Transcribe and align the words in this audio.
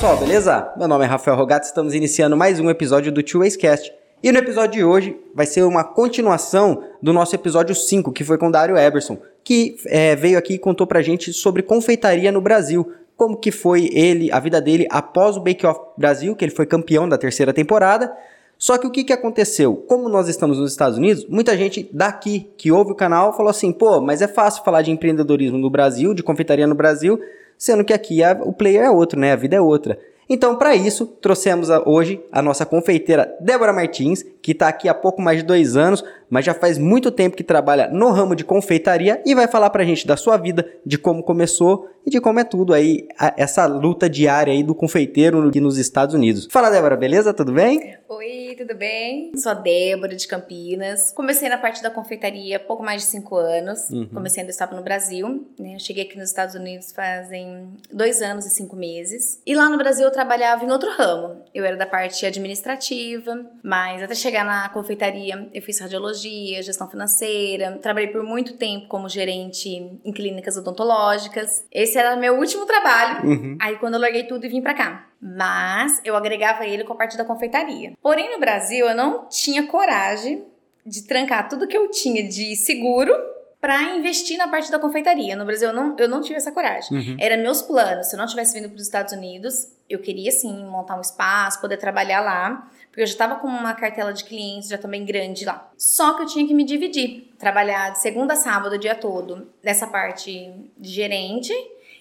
pessoal, 0.00 0.16
beleza? 0.16 0.72
Meu 0.78 0.88
nome 0.88 1.04
é 1.04 1.06
Rafael 1.06 1.36
Rogato, 1.36 1.66
estamos 1.66 1.92
iniciando 1.92 2.34
mais 2.34 2.58
um 2.58 2.70
episódio 2.70 3.12
do 3.12 3.22
Two 3.22 3.40
Ways 3.40 3.54
Cast. 3.54 3.92
E 4.22 4.32
no 4.32 4.38
episódio 4.38 4.80
de 4.80 4.82
hoje 4.82 5.14
vai 5.34 5.44
ser 5.44 5.62
uma 5.62 5.84
continuação 5.84 6.82
do 7.02 7.12
nosso 7.12 7.34
episódio 7.34 7.74
5, 7.74 8.10
que 8.10 8.24
foi 8.24 8.38
com 8.38 8.48
o 8.48 8.50
Dário 8.50 8.78
Eberson, 8.78 9.18
que 9.44 9.76
é, 9.84 10.16
veio 10.16 10.38
aqui 10.38 10.54
e 10.54 10.58
contou 10.58 10.86
pra 10.86 11.02
gente 11.02 11.34
sobre 11.34 11.62
confeitaria 11.62 12.32
no 12.32 12.40
Brasil. 12.40 12.90
Como 13.14 13.36
que 13.36 13.52
foi 13.52 13.90
ele, 13.92 14.32
a 14.32 14.40
vida 14.40 14.58
dele 14.58 14.86
após 14.88 15.36
o 15.36 15.40
Bake 15.40 15.66
Off 15.66 15.78
Brasil, 15.98 16.34
que 16.34 16.46
ele 16.46 16.52
foi 16.52 16.64
campeão 16.64 17.06
da 17.06 17.18
terceira 17.18 17.52
temporada. 17.52 18.10
Só 18.56 18.78
que 18.78 18.86
o 18.86 18.90
que, 18.90 19.04
que 19.04 19.12
aconteceu? 19.12 19.76
Como 19.86 20.08
nós 20.08 20.28
estamos 20.28 20.58
nos 20.58 20.70
Estados 20.70 20.96
Unidos, 20.96 21.26
muita 21.28 21.54
gente 21.58 21.90
daqui 21.92 22.50
que 22.56 22.72
ouve 22.72 22.92
o 22.92 22.94
canal 22.94 23.36
falou 23.36 23.50
assim: 23.50 23.70
pô, 23.70 24.00
mas 24.00 24.22
é 24.22 24.28
fácil 24.28 24.64
falar 24.64 24.80
de 24.80 24.90
empreendedorismo 24.90 25.58
no 25.58 25.68
Brasil, 25.68 26.14
de 26.14 26.22
confeitaria 26.22 26.66
no 26.66 26.74
Brasil, 26.74 27.20
sendo 27.60 27.84
que 27.84 27.92
aqui 27.92 28.24
a, 28.24 28.32
o 28.42 28.54
player 28.54 28.84
é 28.84 28.90
outro, 28.90 29.20
né? 29.20 29.32
A 29.32 29.36
vida 29.36 29.54
é 29.54 29.60
outra. 29.60 29.98
Então, 30.32 30.56
para 30.56 30.74
isso, 30.74 31.06
trouxemos 31.06 31.70
a, 31.70 31.82
hoje 31.86 32.22
a 32.32 32.40
nossa 32.40 32.64
confeiteira 32.64 33.36
Débora 33.40 33.72
Martins, 33.72 34.24
que 34.40 34.52
está 34.52 34.68
aqui 34.68 34.88
há 34.88 34.94
pouco 34.94 35.20
mais 35.20 35.40
de 35.40 35.44
dois 35.44 35.76
anos, 35.76 36.02
mas 36.30 36.44
já 36.44 36.54
faz 36.54 36.78
muito 36.78 37.10
tempo 37.10 37.36
que 37.36 37.44
trabalha 37.44 37.88
no 37.88 38.10
ramo 38.10 38.34
de 38.34 38.44
confeitaria 38.44 39.20
e 39.26 39.34
vai 39.34 39.46
falar 39.46 39.68
para 39.68 39.82
a 39.82 39.86
gente 39.86 40.06
da 40.06 40.16
sua 40.16 40.38
vida, 40.38 40.66
de 40.86 40.96
como 40.96 41.22
começou 41.22 41.88
e 42.06 42.10
de 42.10 42.20
como 42.20 42.40
é 42.40 42.44
tudo 42.44 42.72
aí, 42.72 43.06
a, 43.18 43.34
essa 43.36 43.66
luta 43.66 44.08
diária 44.08 44.52
aí 44.52 44.62
do 44.62 44.74
confeiteiro 44.74 45.46
aqui 45.48 45.60
nos 45.60 45.78
Estados 45.78 46.14
Unidos. 46.14 46.48
Fala, 46.50 46.70
Débora, 46.70 46.96
beleza? 46.96 47.32
Tudo 47.32 47.52
bem? 47.52 47.98
Oi, 48.08 48.54
tudo 48.58 48.74
bem? 48.74 49.32
Sou 49.36 49.52
a 49.52 49.54
Débora 49.54 50.14
de 50.16 50.26
Campinas. 50.26 51.10
Comecei 51.12 51.48
na 51.48 51.56
parte 51.56 51.82
da 51.82 51.90
confeitaria 51.90 52.56
há 52.56 52.60
pouco 52.60 52.82
mais 52.82 53.02
de 53.02 53.08
cinco 53.08 53.36
anos. 53.36 53.88
Uhum. 53.90 54.08
Comecei 54.08 54.40
ainda 54.40 54.50
estava 54.50 54.74
no 54.74 54.82
Brasil. 54.82 55.46
Né? 55.58 55.78
Cheguei 55.78 56.04
aqui 56.04 56.18
nos 56.18 56.28
Estados 56.28 56.54
Unidos 56.54 56.92
fazem 56.92 57.68
dois 57.92 58.20
anos 58.20 58.46
e 58.46 58.50
cinco 58.50 58.76
meses. 58.76 59.40
E 59.46 59.54
lá 59.54 59.68
no 59.68 59.78
Brasil 59.78 60.04
eu 60.04 60.10
trabalhava 60.10 60.64
em 60.64 60.70
outro 60.70 60.90
ramo. 60.90 61.42
Eu 61.54 61.64
era 61.64 61.76
da 61.76 61.86
parte 61.86 62.26
administrativa, 62.26 63.46
mas 63.62 64.02
até 64.02 64.14
chegar 64.14 64.44
na 64.44 64.68
confeitaria 64.70 65.48
eu 65.54 65.62
fiz 65.62 65.78
radiologia, 65.78 66.62
gestão 66.62 66.88
financeira. 66.90 67.78
Trabalhei 67.80 68.10
por 68.10 68.22
muito 68.22 68.54
tempo 68.56 68.88
como 68.88 69.08
gerente 69.08 69.68
em 70.04 70.12
clínicas 70.12 70.56
odontológicas. 70.56 71.64
Esse 71.70 71.89
era 71.98 72.16
meu 72.16 72.38
último 72.38 72.66
trabalho. 72.66 73.26
Uhum. 73.26 73.56
Aí 73.60 73.76
quando 73.76 73.94
eu 73.94 74.00
larguei 74.00 74.24
tudo 74.24 74.44
e 74.46 74.48
vim 74.48 74.60
para 74.60 74.74
cá 74.74 75.10
mas 75.20 76.00
eu 76.02 76.16
agregava 76.16 76.64
ele 76.64 76.82
com 76.82 76.94
a 76.94 76.96
parte 76.96 77.16
da 77.16 77.24
confeitaria. 77.24 77.92
Porém, 78.02 78.32
no 78.32 78.40
Brasil, 78.40 78.88
eu 78.88 78.94
não 78.94 79.26
tinha 79.28 79.66
coragem 79.66 80.44
de 80.86 81.02
trancar 81.02 81.48
tudo 81.48 81.68
que 81.68 81.76
eu 81.76 81.90
tinha 81.90 82.26
de 82.26 82.56
seguro 82.56 83.14
para 83.60 83.82
investir 83.96 84.38
na 84.38 84.48
parte 84.48 84.70
da 84.70 84.78
confeitaria. 84.78 85.36
No 85.36 85.44
Brasil, 85.44 85.68
eu 85.68 85.74
não, 85.74 85.94
eu 85.98 86.08
não 86.08 86.22
tive 86.22 86.36
essa 86.36 86.50
coragem. 86.50 86.96
Uhum. 86.96 87.16
Era 87.20 87.36
meus 87.36 87.60
planos. 87.60 88.06
Se 88.06 88.16
eu 88.16 88.18
não 88.18 88.26
tivesse 88.26 88.54
vindo 88.54 88.70
para 88.70 88.76
os 88.76 88.82
Estados 88.82 89.12
Unidos, 89.12 89.70
eu 89.86 89.98
queria 89.98 90.32
sim 90.32 90.64
montar 90.64 90.96
um 90.96 91.02
espaço, 91.02 91.60
poder 91.60 91.76
trabalhar 91.76 92.22
lá, 92.22 92.70
porque 92.88 93.02
eu 93.02 93.06
já 93.06 93.12
estava 93.12 93.36
com 93.36 93.46
uma 93.46 93.74
cartela 93.74 94.14
de 94.14 94.24
clientes 94.24 94.70
já 94.70 94.78
também 94.78 95.04
grande 95.04 95.44
lá. 95.44 95.70
Só 95.76 96.14
que 96.14 96.22
eu 96.22 96.26
tinha 96.26 96.46
que 96.46 96.54
me 96.54 96.64
dividir, 96.64 97.34
trabalhar 97.38 97.90
de 97.90 98.00
segunda 98.00 98.32
a 98.32 98.36
sábado 98.36 98.76
o 98.76 98.78
dia 98.78 98.94
todo 98.94 99.50
nessa 99.62 99.86
parte 99.86 100.50
de 100.78 100.88
gerente 100.88 101.52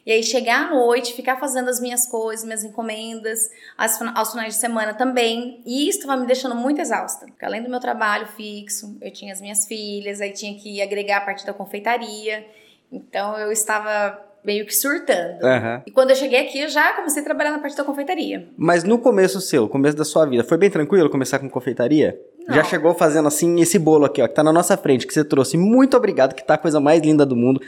e 0.10 0.12
aí 0.12 0.24
chegar 0.24 0.66
à 0.66 0.70
noite, 0.72 1.14
ficar 1.14 1.38
fazendo 1.38 1.70
as 1.70 1.80
minhas 1.80 2.08
coisas, 2.08 2.44
minhas 2.44 2.64
encomendas, 2.64 3.52
aos, 3.78 4.02
aos 4.02 4.32
finais 4.32 4.56
de 4.56 4.60
semana 4.60 4.92
também. 4.92 5.62
E 5.64 5.88
isso 5.88 6.00
estava 6.00 6.20
me 6.20 6.26
deixando 6.26 6.56
muito 6.56 6.82
exausta. 6.82 7.28
Porque 7.28 7.46
além 7.46 7.62
do 7.62 7.70
meu 7.70 7.80
trabalho 7.80 8.26
fixo, 8.26 8.98
eu 9.04 9.14
tinha 9.14 9.32
as 9.32 9.40
minhas 9.40 9.68
filhas, 9.68 10.20
aí 10.20 10.32
tinha 10.32 10.58
que 10.58 10.82
agregar 10.82 11.18
a 11.18 11.22
parte 11.22 11.46
da 11.46 11.54
confeitaria. 11.54 12.44
Então 12.92 13.38
eu 13.38 13.52
estava 13.52 14.20
meio 14.44 14.66
que 14.66 14.76
surtando. 14.76 15.44
Uhum. 15.44 15.82
E 15.86 15.92
quando 15.92 16.10
eu 16.10 16.16
cheguei 16.16 16.40
aqui, 16.40 16.60
eu 16.60 16.70
já 16.70 16.92
comecei 16.94 17.22
a 17.22 17.26
trabalhar 17.26 17.52
na 17.52 17.60
parte 17.60 17.78
da 17.78 17.84
confeitaria. 17.84 18.50
Mas 18.58 18.84
no 18.84 18.98
começo 18.98 19.40
seu, 19.40 19.70
começo 19.70 19.96
da 19.96 20.04
sua 20.04 20.26
vida, 20.26 20.44
foi 20.44 20.58
bem 20.58 20.72
tranquilo 20.72 21.08
começar 21.08 21.38
com 21.38 21.48
confeitaria? 21.48 22.20
Não. 22.48 22.56
Já 22.56 22.64
chegou 22.64 22.96
fazendo 22.96 23.28
assim 23.28 23.62
esse 23.62 23.78
bolo 23.78 24.06
aqui, 24.06 24.24
ó, 24.24 24.28
que 24.28 24.34
tá 24.34 24.44
na 24.44 24.52
nossa 24.52 24.76
frente, 24.76 25.06
que 25.06 25.14
você 25.14 25.24
trouxe. 25.24 25.56
Muito 25.56 25.96
obrigado, 25.96 26.34
que 26.34 26.44
tá 26.44 26.56
a 26.56 26.58
coisa 26.58 26.80
mais 26.80 27.00
linda 27.00 27.28
do 27.28 27.36
mundo. 27.36 27.62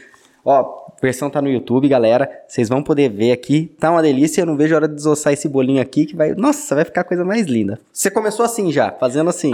Ó, 0.43 0.91
a 0.97 1.01
versão 1.01 1.29
tá 1.29 1.41
no 1.41 1.49
YouTube, 1.49 1.87
galera. 1.87 2.43
Vocês 2.47 2.69
vão 2.69 2.83
poder 2.83 3.09
ver 3.09 3.31
aqui. 3.31 3.75
Tá 3.79 3.91
uma 3.91 4.01
delícia. 4.01 4.41
Eu 4.41 4.45
não 4.45 4.57
vejo 4.57 4.73
a 4.73 4.77
hora 4.77 4.87
de 4.87 4.95
desossar 4.95 5.33
esse 5.33 5.47
bolinho 5.47 5.81
aqui 5.81 6.05
que 6.05 6.15
vai. 6.15 6.33
Nossa, 6.33 6.75
vai 6.75 6.85
ficar 6.85 7.01
a 7.01 7.05
coisa 7.05 7.23
mais 7.23 7.47
linda. 7.47 7.79
Você 7.91 8.09
começou 8.09 8.45
assim 8.45 8.71
já, 8.71 8.91
fazendo 8.91 9.29
assim. 9.29 9.51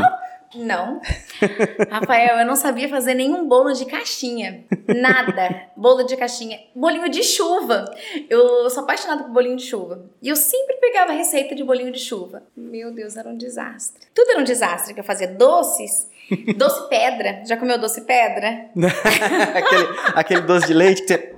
Não. 0.55 1.01
Rafael, 1.91 2.39
eu 2.39 2.45
não 2.45 2.55
sabia 2.55 2.87
fazer 2.87 3.13
nenhum 3.13 3.47
bolo 3.47 3.73
de 3.73 3.85
caixinha. 3.85 4.63
Nada. 4.87 5.63
Bolo 5.75 6.03
de 6.03 6.15
caixinha. 6.15 6.59
Bolinho 6.73 7.09
de 7.09 7.23
chuva. 7.23 7.85
Eu 8.29 8.69
sou 8.69 8.83
apaixonada 8.83 9.23
por 9.23 9.31
bolinho 9.31 9.57
de 9.57 9.63
chuva. 9.63 10.05
E 10.21 10.29
eu 10.29 10.35
sempre 10.35 10.75
pegava 10.77 11.11
receita 11.11 11.53
de 11.53 11.63
bolinho 11.63 11.91
de 11.91 11.99
chuva. 11.99 12.43
Meu 12.55 12.91
Deus, 12.91 13.17
era 13.17 13.29
um 13.29 13.37
desastre. 13.37 14.07
Tudo 14.13 14.31
era 14.31 14.39
um 14.39 14.45
desastre 14.45 14.93
que 14.93 14.99
eu 14.99 15.03
fazia 15.03 15.27
doces 15.27 16.09
doce 16.57 16.89
pedra. 16.89 17.43
Já 17.45 17.57
comeu 17.57 17.77
doce 17.77 18.01
pedra? 18.01 18.69
aquele, 19.55 19.87
aquele 20.15 20.41
doce 20.41 20.67
de 20.67 20.73
leite 20.73 21.01
que 21.03 21.07
você... 21.07 21.37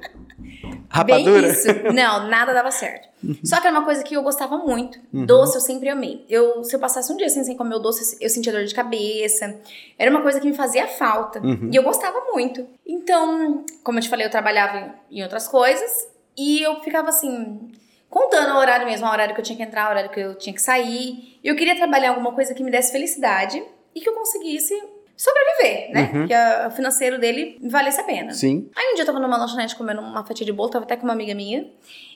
Rapadura? 0.89 1.41
Bem 1.41 1.51
isso. 1.51 1.67
Não, 1.93 2.27
nada 2.27 2.51
dava 2.51 2.71
certo. 2.71 3.07
Só 3.43 3.61
que 3.61 3.67
era 3.67 3.77
uma 3.77 3.85
coisa 3.85 4.03
que 4.03 4.15
eu 4.15 4.23
gostava 4.23 4.57
muito. 4.57 4.99
Uhum. 5.13 5.25
Doce 5.25 5.55
eu 5.55 5.61
sempre 5.61 5.87
amei. 5.87 6.25
Eu, 6.27 6.63
se 6.63 6.75
eu 6.75 6.79
passasse 6.79 7.13
um 7.13 7.17
dia 7.17 7.27
assim, 7.27 7.43
sem 7.43 7.55
comer 7.55 7.75
o 7.75 7.79
doce, 7.79 8.17
eu 8.19 8.29
sentia 8.29 8.51
dor 8.51 8.63
de 8.63 8.73
cabeça. 8.73 9.59
Era 9.97 10.09
uma 10.09 10.21
coisa 10.21 10.39
que 10.39 10.47
me 10.47 10.55
fazia 10.55 10.87
falta. 10.87 11.39
Uhum. 11.39 11.69
E 11.71 11.75
eu 11.75 11.83
gostava 11.83 12.19
muito. 12.33 12.65
Então, 12.85 13.63
como 13.83 13.99
eu 13.99 14.03
te 14.03 14.09
falei, 14.09 14.25
eu 14.25 14.31
trabalhava 14.31 14.95
em 15.11 15.21
outras 15.21 15.47
coisas. 15.47 16.07
E 16.35 16.61
eu 16.61 16.79
ficava 16.81 17.09
assim, 17.09 17.71
contando 18.09 18.53
o 18.53 18.57
horário 18.57 18.87
mesmo, 18.87 19.05
o 19.05 19.11
horário 19.11 19.35
que 19.35 19.41
eu 19.41 19.45
tinha 19.45 19.57
que 19.57 19.63
entrar, 19.63 19.87
o 19.87 19.91
horário 19.91 20.09
que 20.09 20.19
eu 20.19 20.35
tinha 20.35 20.53
que 20.53 20.61
sair. 20.61 21.37
E 21.43 21.47
eu 21.47 21.55
queria 21.55 21.75
trabalhar 21.75 22.09
alguma 22.09 22.31
coisa 22.31 22.55
que 22.55 22.63
me 22.63 22.71
desse 22.71 22.91
felicidade 22.91 23.61
e 23.99 24.01
que 24.01 24.09
eu 24.09 24.13
conseguisse 24.13 24.73
sobreviver, 25.15 25.91
né? 25.91 26.11
Uhum. 26.13 26.27
Que 26.27 26.33
a, 26.33 26.67
o 26.69 26.71
financeiro 26.71 27.19
dele 27.19 27.57
valesse 27.61 27.99
a 27.99 28.03
pena. 28.03 28.31
Sim. 28.31 28.69
Aí 28.75 28.91
um 28.91 28.95
dia 28.95 29.01
eu 29.01 29.05
tava 29.05 29.19
numa 29.19 29.37
lanchonete 29.37 29.75
comendo 29.75 30.01
uma 30.01 30.25
fatia 30.25 30.45
de 30.45 30.53
bolo, 30.53 30.69
tava 30.69 30.85
até 30.85 30.95
com 30.95 31.03
uma 31.03 31.13
amiga 31.13 31.35
minha, 31.35 31.69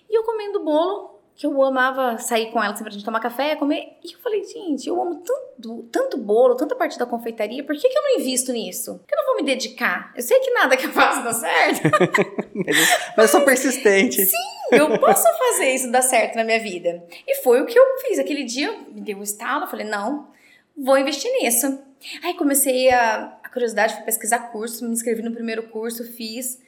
e 0.10 0.18
eu 0.18 0.24
comendo 0.24 0.64
bolo, 0.64 1.20
que 1.36 1.46
eu 1.46 1.62
amava 1.64 2.18
sair 2.18 2.52
com 2.52 2.64
ela 2.64 2.74
sempre 2.74 2.86
pra 2.86 2.94
gente 2.94 3.04
tomar 3.04 3.20
café, 3.20 3.56
comer. 3.56 3.98
E 4.04 4.14
eu 4.14 4.20
falei, 4.20 4.44
gente, 4.46 4.88
eu 4.88 5.02
amo 5.02 5.16
tanto, 5.16 5.84
tanto 5.92 6.18
bolo, 6.18 6.56
tanta 6.56 6.76
parte 6.76 6.98
da 6.98 7.06
confeitaria, 7.06 7.64
por 7.64 7.76
que, 7.76 7.90
que 7.90 7.98
eu 7.98 8.04
não 8.04 8.20
invisto 8.20 8.54
nisso? 8.54 9.00
Por 9.00 9.08
que 9.08 9.16
eu 9.16 9.18
não 9.18 9.26
vou 9.26 9.36
me 9.38 9.44
dedicar? 9.44 10.14
Eu 10.16 10.22
sei 10.22 10.40
que 10.40 10.52
nada 10.52 10.78
que 10.78 10.86
eu 10.86 10.92
faço 10.92 11.24
dá 11.24 11.34
certo. 11.34 11.90
mas, 12.54 12.78
mas 13.18 13.26
eu 13.26 13.28
sou 13.28 13.42
persistente. 13.42 14.24
Sim, 14.26 14.38
eu 14.72 14.98
posso 15.00 15.28
fazer 15.38 15.74
isso 15.74 15.92
dar 15.92 16.04
certo 16.04 16.36
na 16.36 16.44
minha 16.44 16.60
vida. 16.60 17.04
E 17.28 17.36
foi 17.42 17.62
o 17.62 17.66
que 17.66 17.78
eu 17.78 17.98
fiz. 18.08 18.20
Aquele 18.20 18.44
dia 18.44 18.72
me 18.90 19.02
deu 19.02 19.18
um 19.18 19.24
estalo, 19.24 19.66
eu 19.66 19.70
falei, 19.70 19.88
não, 19.88 20.32
vou 20.78 20.98
investir 20.98 21.32
nisso. 21.40 21.80
Aí 22.24 22.34
comecei 22.34 22.90
a, 22.90 23.38
a 23.44 23.50
curiosidade, 23.50 23.96
fui 23.96 24.04
pesquisar 24.04 24.52
curso, 24.52 24.86
me 24.86 24.92
inscrevi 24.92 25.22
no 25.22 25.32
primeiro 25.32 25.64
curso, 25.64 26.04
fiz. 26.04 26.60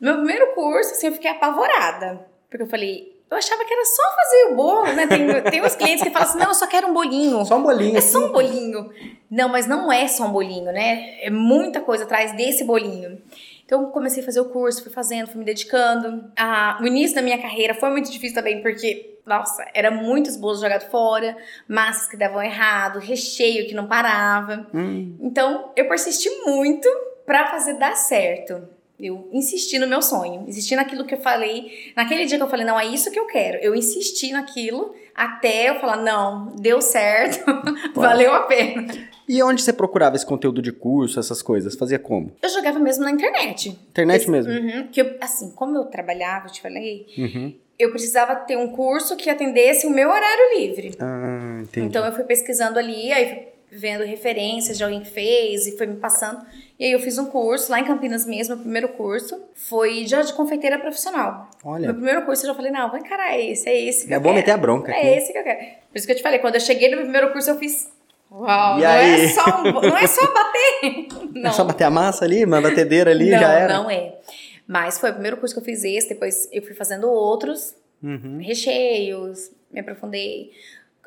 No 0.00 0.08
meu 0.08 0.16
primeiro 0.18 0.54
curso, 0.54 0.92
assim, 0.92 1.06
eu 1.06 1.12
fiquei 1.12 1.30
apavorada. 1.30 2.26
Porque 2.50 2.62
eu 2.64 2.68
falei, 2.68 3.16
eu 3.30 3.36
achava 3.38 3.64
que 3.64 3.72
era 3.72 3.84
só 3.86 4.02
fazer 4.14 4.52
o 4.52 4.56
bolo, 4.56 4.92
né? 4.92 5.06
Tem, 5.06 5.26
tem 5.50 5.64
uns 5.64 5.74
clientes 5.74 6.02
que 6.02 6.10
falam 6.10 6.28
assim, 6.28 6.38
não, 6.38 6.48
eu 6.48 6.54
só 6.54 6.66
quero 6.66 6.88
um 6.88 6.92
bolinho. 6.92 7.44
Só 7.46 7.56
um 7.56 7.62
bolinho. 7.62 7.96
É 7.96 8.00
só 8.00 8.26
um 8.26 8.32
bolinho. 8.32 8.90
Não, 9.30 9.48
mas 9.48 9.66
não 9.66 9.90
é 9.90 10.06
só 10.06 10.26
um 10.26 10.32
bolinho, 10.32 10.66
né? 10.66 11.18
É 11.22 11.30
muita 11.30 11.80
coisa 11.80 12.04
atrás 12.04 12.36
desse 12.36 12.62
bolinho. 12.64 13.22
Então, 13.72 13.90
comecei 13.90 14.22
a 14.22 14.26
fazer 14.26 14.38
o 14.38 14.50
curso, 14.50 14.82
fui 14.82 14.92
fazendo, 14.92 15.28
fui 15.28 15.38
me 15.38 15.46
dedicando. 15.46 16.30
Ah, 16.36 16.78
o 16.78 16.86
início 16.86 17.16
da 17.16 17.22
minha 17.22 17.40
carreira 17.40 17.72
foi 17.72 17.88
muito 17.88 18.12
difícil 18.12 18.34
também, 18.34 18.60
porque, 18.60 19.18
nossa, 19.24 19.66
era 19.72 19.90
muitos 19.90 20.36
bolos 20.36 20.60
jogados 20.60 20.88
fora, 20.88 21.34
massas 21.66 22.06
que 22.06 22.18
davam 22.18 22.42
errado, 22.42 22.98
recheio 22.98 23.66
que 23.66 23.74
não 23.74 23.88
parava. 23.88 24.66
Hum. 24.74 25.16
Então, 25.22 25.72
eu 25.74 25.88
persisti 25.88 26.28
muito 26.44 26.86
para 27.24 27.46
fazer 27.46 27.78
dar 27.78 27.96
certo. 27.96 28.68
Eu 29.02 29.28
insisti 29.32 29.80
no 29.80 29.86
meu 29.88 30.00
sonho, 30.00 30.44
insisti 30.46 30.76
naquilo 30.76 31.04
que 31.04 31.14
eu 31.14 31.20
falei. 31.20 31.92
Naquele 31.96 32.24
dia 32.24 32.38
que 32.38 32.44
eu 32.44 32.48
falei, 32.48 32.64
não, 32.64 32.78
é 32.78 32.86
isso 32.86 33.10
que 33.10 33.18
eu 33.18 33.26
quero. 33.26 33.58
Eu 33.58 33.74
insisti 33.74 34.30
naquilo 34.30 34.94
até 35.12 35.70
eu 35.70 35.80
falar, 35.80 35.96
não, 35.96 36.54
deu 36.56 36.80
certo, 36.80 37.44
valeu 37.94 38.32
a 38.32 38.42
pena. 38.42 38.86
E 39.28 39.42
onde 39.42 39.60
você 39.60 39.72
procurava 39.72 40.14
esse 40.14 40.24
conteúdo 40.24 40.62
de 40.62 40.72
curso, 40.72 41.18
essas 41.18 41.42
coisas? 41.42 41.74
Fazia 41.74 41.98
como? 41.98 42.32
Eu 42.40 42.48
jogava 42.48 42.78
mesmo 42.78 43.04
na 43.04 43.10
internet. 43.10 43.70
Internet 43.90 44.30
mesmo? 44.30 44.52
Uhum, 44.52 44.86
que 44.88 45.00
eu, 45.00 45.16
assim, 45.20 45.50
como 45.50 45.76
eu 45.76 45.84
trabalhava, 45.86 46.46
eu 46.46 46.52
te 46.52 46.60
falei, 46.62 47.06
uhum. 47.18 47.54
eu 47.78 47.90
precisava 47.90 48.36
ter 48.36 48.56
um 48.56 48.68
curso 48.68 49.16
que 49.16 49.28
atendesse 49.28 49.86
o 49.86 49.90
meu 49.90 50.08
horário 50.08 50.58
livre. 50.58 50.94
Ah, 51.00 51.60
entendi. 51.62 51.86
Então 51.86 52.04
eu 52.04 52.12
fui 52.12 52.24
pesquisando 52.24 52.78
ali, 52.78 53.12
aí 53.12 53.51
vendo 53.74 54.04
referências 54.04 54.76
de 54.76 54.84
alguém 54.84 55.00
que 55.00 55.10
fez 55.10 55.66
e 55.66 55.76
foi 55.78 55.86
me 55.86 55.96
passando. 55.96 56.44
E 56.78 56.84
aí 56.84 56.92
eu 56.92 57.00
fiz 57.00 57.16
um 57.16 57.26
curso 57.26 57.70
lá 57.70 57.80
em 57.80 57.84
Campinas 57.84 58.26
mesmo, 58.26 58.54
o 58.54 58.58
primeiro 58.58 58.90
curso 58.90 59.40
foi 59.54 60.04
de, 60.04 60.22
de 60.22 60.32
confeiteira 60.34 60.78
profissional. 60.78 61.48
Olha. 61.64 61.86
Meu 61.86 61.94
primeiro 61.94 62.26
curso 62.26 62.44
eu 62.44 62.48
já 62.48 62.54
falei, 62.54 62.70
não, 62.70 62.90
vou 62.90 62.98
encarar 62.98 63.38
esse, 63.38 63.68
é 63.68 63.80
esse 63.80 64.06
que 64.06 64.12
é 64.12 64.16
eu 64.16 64.20
bom 64.20 64.28
quero. 64.28 64.36
meter 64.36 64.50
a 64.50 64.56
bronca. 64.56 64.92
É 64.92 64.98
aqui. 64.98 65.08
esse 65.08 65.32
que 65.32 65.38
eu 65.38 65.42
quero. 65.42 65.58
Por 65.58 65.98
isso 65.98 66.06
que 66.06 66.12
eu 66.12 66.16
te 66.16 66.22
falei, 66.22 66.38
quando 66.38 66.56
eu 66.56 66.60
cheguei 66.60 66.90
no 66.90 66.96
meu 66.96 67.04
primeiro 67.04 67.32
curso 67.32 67.50
eu 67.50 67.58
fiz 67.58 67.90
Uau, 68.30 68.78
não? 68.78 68.86
É 68.86 69.28
só 69.28 69.60
um, 69.60 69.72
não 69.72 69.96
é 69.98 70.06
só 70.06 70.26
bater. 70.32 71.08
Não. 71.34 71.50
É 71.50 71.52
só 71.52 71.64
bater 71.64 71.84
a 71.84 71.90
massa 71.90 72.24
ali, 72.24 72.44
uma 72.44 72.60
batedeira 72.60 73.10
ali, 73.10 73.30
não, 73.30 73.38
já 73.38 73.52
era. 73.52 73.74
Não, 73.74 73.90
é. 73.90 74.14
Mas 74.66 74.98
foi 74.98 75.10
o 75.10 75.12
primeiro 75.12 75.36
curso 75.38 75.54
que 75.54 75.60
eu 75.60 75.64
fiz 75.64 75.82
esse, 75.82 76.10
depois 76.10 76.48
eu 76.52 76.62
fui 76.62 76.74
fazendo 76.74 77.10
outros, 77.10 77.74
uhum. 78.02 78.38
recheios, 78.38 79.50
Me 79.70 79.80
aprofundei 79.80 80.50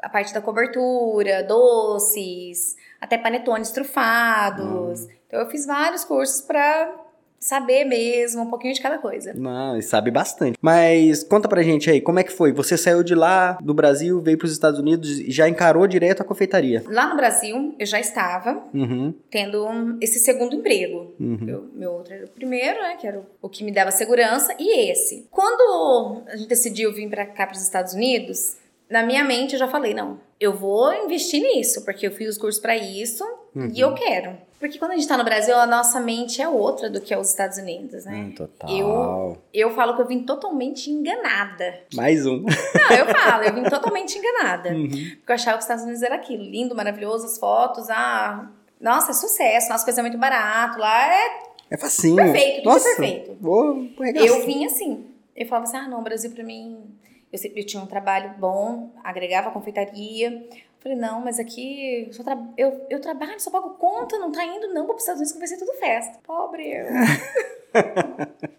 a 0.01 0.09
parte 0.09 0.33
da 0.33 0.42
cobertura, 0.42 1.44
doces, 1.44 2.75
até 3.00 3.18
panetones 3.18 3.71
trufados. 3.71 5.01
Hum. 5.01 5.09
Então 5.27 5.39
eu 5.39 5.50
fiz 5.50 5.65
vários 5.65 6.03
cursos 6.03 6.42
para 6.42 7.06
saber 7.45 7.86
mesmo 7.86 8.42
um 8.42 8.50
pouquinho 8.50 8.74
de 8.74 8.81
cada 8.81 8.97
coisa. 8.97 9.33
Não, 9.33 9.77
e 9.77 9.81
sabe 9.81 10.09
bastante. 10.09 10.57
Mas 10.59 11.24
conta 11.24 11.47
pra 11.47 11.62
gente 11.62 11.89
aí, 11.89 12.01
como 12.01 12.19
é 12.19 12.24
que 12.24 12.31
foi? 12.31 12.51
Você 12.51 12.75
saiu 12.77 13.03
de 13.03 13.13
lá, 13.13 13.53
do 13.62 13.74
Brasil, 13.74 14.19
veio 14.19 14.38
pros 14.38 14.51
Estados 14.51 14.80
Unidos 14.80 15.19
e 15.19 15.31
já 15.31 15.47
encarou 15.47 15.86
direto 15.86 16.21
a 16.21 16.25
confeitaria? 16.25 16.83
Lá 16.88 17.07
no 17.07 17.15
Brasil, 17.15 17.75
eu 17.77 17.86
já 17.86 18.00
estava 18.00 18.63
uhum. 18.74 19.13
tendo 19.30 19.97
esse 20.01 20.19
segundo 20.19 20.56
emprego. 20.56 21.13
Uhum. 21.19 21.45
Eu, 21.47 21.69
meu 21.74 21.92
outro 21.92 22.13
era 22.13 22.25
o 22.25 22.30
primeiro, 22.30 22.81
né, 22.81 22.97
que 23.00 23.06
era 23.06 23.19
o, 23.19 23.25
o 23.42 23.50
que 23.50 23.63
me 23.63 23.71
dava 23.71 23.92
segurança, 23.92 24.56
e 24.57 24.89
esse. 24.89 25.27
Quando 25.30 26.24
a 26.27 26.36
gente 26.36 26.47
decidiu 26.47 26.92
vir 26.94 27.09
para 27.09 27.25
cá, 27.25 27.45
pros 27.45 27.62
Estados 27.62 27.94
Unidos, 27.94 28.57
na 28.90 29.04
minha 29.04 29.24
mente 29.24 29.54
eu 29.54 29.60
já 29.60 29.68
falei, 29.68 29.94
não, 29.94 30.20
eu 30.40 30.54
vou 30.54 30.94
investir 30.94 31.42
nisso, 31.42 31.84
porque 31.84 32.08
eu 32.08 32.12
fiz 32.12 32.30
os 32.30 32.38
cursos 32.38 32.62
para 32.62 32.76
isso 32.76 33.24
uhum. 33.56 33.72
e 33.74 33.80
eu 33.80 33.94
quero. 33.94 34.38
Porque 34.60 34.80
quando 34.80 34.92
a 34.92 34.96
gente 34.96 35.08
tá 35.08 35.18
no 35.18 35.24
Brasil, 35.24 35.56
a 35.56 35.68
nossa 35.68 36.00
mente 36.00 36.42
é 36.42 36.48
outra 36.48 36.90
do 36.90 37.00
que 37.02 37.14
é 37.14 37.20
os 37.20 37.30
Estados 37.30 37.58
Unidos, 37.58 38.06
né? 38.06 38.16
Hum, 38.16 38.32
total. 38.32 38.70
Eu, 38.70 39.38
eu 39.54 39.70
falo 39.76 39.96
que 39.96 40.02
eu 40.02 40.08
vim 40.08 40.24
totalmente 40.24 40.90
enganada. 40.90 41.82
Mais 41.94 42.26
um. 42.26 42.42
Não, 42.42 42.98
eu 42.98 43.06
falo, 43.06 43.44
eu 43.44 43.54
vim 43.54 43.64
totalmente 43.64 44.18
enganada. 44.18 44.70
Uhum. 44.70 44.90
Porque 44.90 45.31
eu 45.31 45.36
achava 45.36 45.58
que 45.58 45.60
os 45.60 45.66
Estados 45.66 45.84
Unidos 45.84 46.02
era 46.02 46.16
aquilo, 46.16 46.44
lindo, 46.44 46.76
maravilhoso, 46.76 47.26
as 47.26 47.38
fotos, 47.38 47.90
ah, 47.90 48.50
nossa, 48.80 49.12
é 49.12 49.14
sucesso, 49.14 49.70
nossa 49.70 49.84
coisa 49.84 50.02
é 50.02 50.04
muito 50.04 50.18
barato, 50.18 50.80
lá 50.80 51.14
é... 51.14 51.44
É 51.70 51.78
facinho. 51.78 52.16
Perfeito, 52.16 52.58
tudo 52.58 52.66
nossa, 52.66 52.86
perfeito. 52.86 53.38
Vou 53.42 53.88
eu 54.16 54.46
vim 54.46 54.66
assim, 54.66 55.06
eu 55.36 55.46
falava 55.48 55.68
assim, 55.68 55.78
ah, 55.78 55.88
não, 55.88 56.00
o 56.00 56.04
Brasil 56.04 56.31
pra 56.31 56.44
mim 56.44 56.94
eu 57.36 57.40
sempre 57.40 57.64
tinha 57.64 57.82
um 57.82 57.86
trabalho 57.86 58.32
bom, 58.40 58.92
agregava 59.04 59.52
confeitaria. 59.52 60.48
Falei, 60.80 60.98
não, 60.98 61.20
mas 61.20 61.40
aqui 61.40 62.08
eu, 62.08 62.24
tra 62.24 62.38
eu, 62.58 62.86
eu 62.90 63.02
trabalho, 63.02 63.40
só 63.40 63.50
pago 63.50 63.72
conta, 63.72 64.18
não 64.20 64.32
tá 64.32 64.46
indo 64.46 64.72
não 64.74 64.86
para 64.86 64.96
os 64.96 65.02
Estados 65.02 65.20
Unidos 65.20 65.34
que 65.34 65.40
vai 65.40 65.48
ser 65.48 65.58
tudo 65.58 65.74
festa. 65.74 66.20
Pobre 66.26 66.64
eu. 66.72 66.86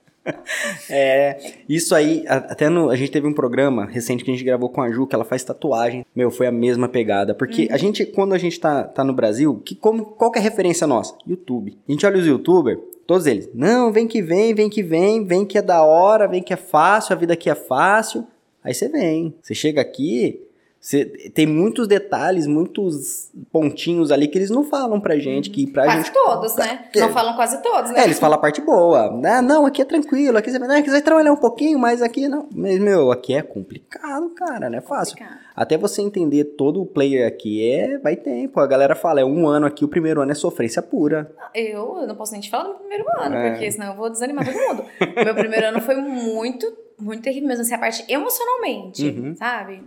é, 0.90 1.38
isso 1.68 1.94
aí, 1.94 2.24
até 2.26 2.68
no, 2.68 2.90
a 2.90 2.96
gente 2.96 3.12
teve 3.12 3.26
um 3.26 3.32
programa 3.32 3.86
recente 3.86 4.24
que 4.24 4.30
a 4.30 4.34
gente 4.34 4.44
gravou 4.44 4.68
com 4.68 4.82
a 4.82 4.90
Ju, 4.90 5.06
que 5.06 5.14
ela 5.14 5.24
faz 5.24 5.44
tatuagem. 5.44 6.04
Meu, 6.14 6.30
foi 6.30 6.46
a 6.46 6.52
mesma 6.52 6.88
pegada. 6.88 7.34
Porque 7.34 7.66
uhum. 7.66 7.74
a 7.74 7.76
gente, 7.76 8.04
quando 8.04 8.34
a 8.34 8.38
gente 8.38 8.58
tá, 8.58 8.84
tá 8.84 9.04
no 9.04 9.14
Brasil, 9.14 9.62
que, 9.64 9.74
como, 9.74 10.04
qual 10.04 10.30
que 10.30 10.38
é 10.38 10.40
a 10.40 10.44
referência 10.44 10.86
nossa? 10.86 11.16
YouTube. 11.26 11.78
A 11.88 11.92
gente 11.92 12.04
olha 12.04 12.18
os 12.18 12.26
youtubers, 12.26 12.78
todos 13.06 13.26
eles. 13.26 13.48
Não, 13.54 13.92
vem 13.92 14.08
que 14.08 14.20
vem, 14.20 14.54
vem 14.54 14.68
que 14.68 14.82
vem, 14.82 15.24
vem 15.24 15.46
que 15.46 15.58
é 15.58 15.62
da 15.62 15.84
hora, 15.84 16.26
vem 16.26 16.42
que 16.42 16.52
é 16.52 16.56
fácil, 16.56 17.14
a 17.14 17.16
vida 17.16 17.34
aqui 17.34 17.48
é 17.48 17.54
fácil. 17.54 18.26
Aí 18.66 18.74
você 18.74 18.88
vem. 18.88 19.32
Você 19.40 19.54
chega 19.54 19.80
aqui, 19.80 20.44
você, 20.80 21.04
tem 21.34 21.46
muitos 21.46 21.88
detalhes, 21.88 22.46
muitos 22.46 23.30
pontinhos 23.50 24.12
ali 24.12 24.28
que 24.28 24.38
eles 24.38 24.50
não 24.50 24.62
falam 24.62 25.00
pra 25.00 25.18
gente. 25.18 25.50
Que 25.50 25.66
pra 25.66 25.84
quase 25.84 26.04
gente, 26.04 26.12
todos, 26.12 26.56
né? 26.56 26.88
É, 26.94 27.00
não 27.00 27.08
falam 27.10 27.34
quase 27.34 27.62
todos, 27.62 27.90
né? 27.90 28.00
É, 28.00 28.04
eles 28.04 28.18
falam 28.18 28.36
a 28.36 28.40
parte 28.40 28.60
boa. 28.60 29.20
Ah, 29.24 29.42
não, 29.42 29.66
aqui 29.66 29.82
é 29.82 29.84
tranquilo, 29.84 30.36
aqui 30.38 30.50
você, 30.50 30.58
não, 30.58 30.70
aqui 30.70 30.84
você 30.84 30.92
vai 30.92 31.02
trabalhar 31.02 31.32
um 31.32 31.36
pouquinho, 31.36 31.78
mas 31.78 32.02
aqui 32.02 32.28
não. 32.28 32.48
Mas, 32.54 32.78
meu, 32.78 33.10
aqui 33.10 33.34
é 33.34 33.42
complicado, 33.42 34.30
cara, 34.30 34.68
não 34.68 34.78
é 34.78 34.80
fácil. 34.80 35.16
Complicado. 35.16 35.46
Até 35.56 35.78
você 35.78 36.02
entender 36.02 36.44
todo 36.44 36.82
o 36.82 36.86
player 36.86 37.26
aqui 37.26 37.68
é, 37.68 37.98
vai 37.98 38.14
tempo. 38.14 38.60
A 38.60 38.66
galera 38.66 38.94
fala, 38.94 39.20
é 39.20 39.24
um 39.24 39.48
ano 39.48 39.66
aqui, 39.66 39.84
o 39.84 39.88
primeiro 39.88 40.20
ano 40.20 40.32
é 40.32 40.34
sofrência 40.34 40.82
pura. 40.82 41.32
Eu, 41.54 41.98
eu 42.00 42.06
não 42.06 42.14
posso 42.14 42.32
nem 42.32 42.40
te 42.40 42.50
falar 42.50 42.68
do 42.68 42.74
primeiro 42.74 43.04
ano, 43.18 43.34
é. 43.34 43.50
porque 43.50 43.72
senão 43.72 43.88
eu 43.88 43.96
vou 43.96 44.10
desanimar 44.10 44.44
todo 44.44 44.56
mundo. 44.56 44.84
meu 45.24 45.34
primeiro 45.34 45.66
ano 45.66 45.80
foi 45.80 45.96
muito 45.96 46.85
muito 46.98 47.22
terrível 47.22 47.48
mesmo, 47.48 47.62
assim, 47.62 47.74
a 47.74 47.78
parte 47.78 48.04
emocionalmente, 48.08 49.06
uhum. 49.06 49.36
sabe? 49.36 49.82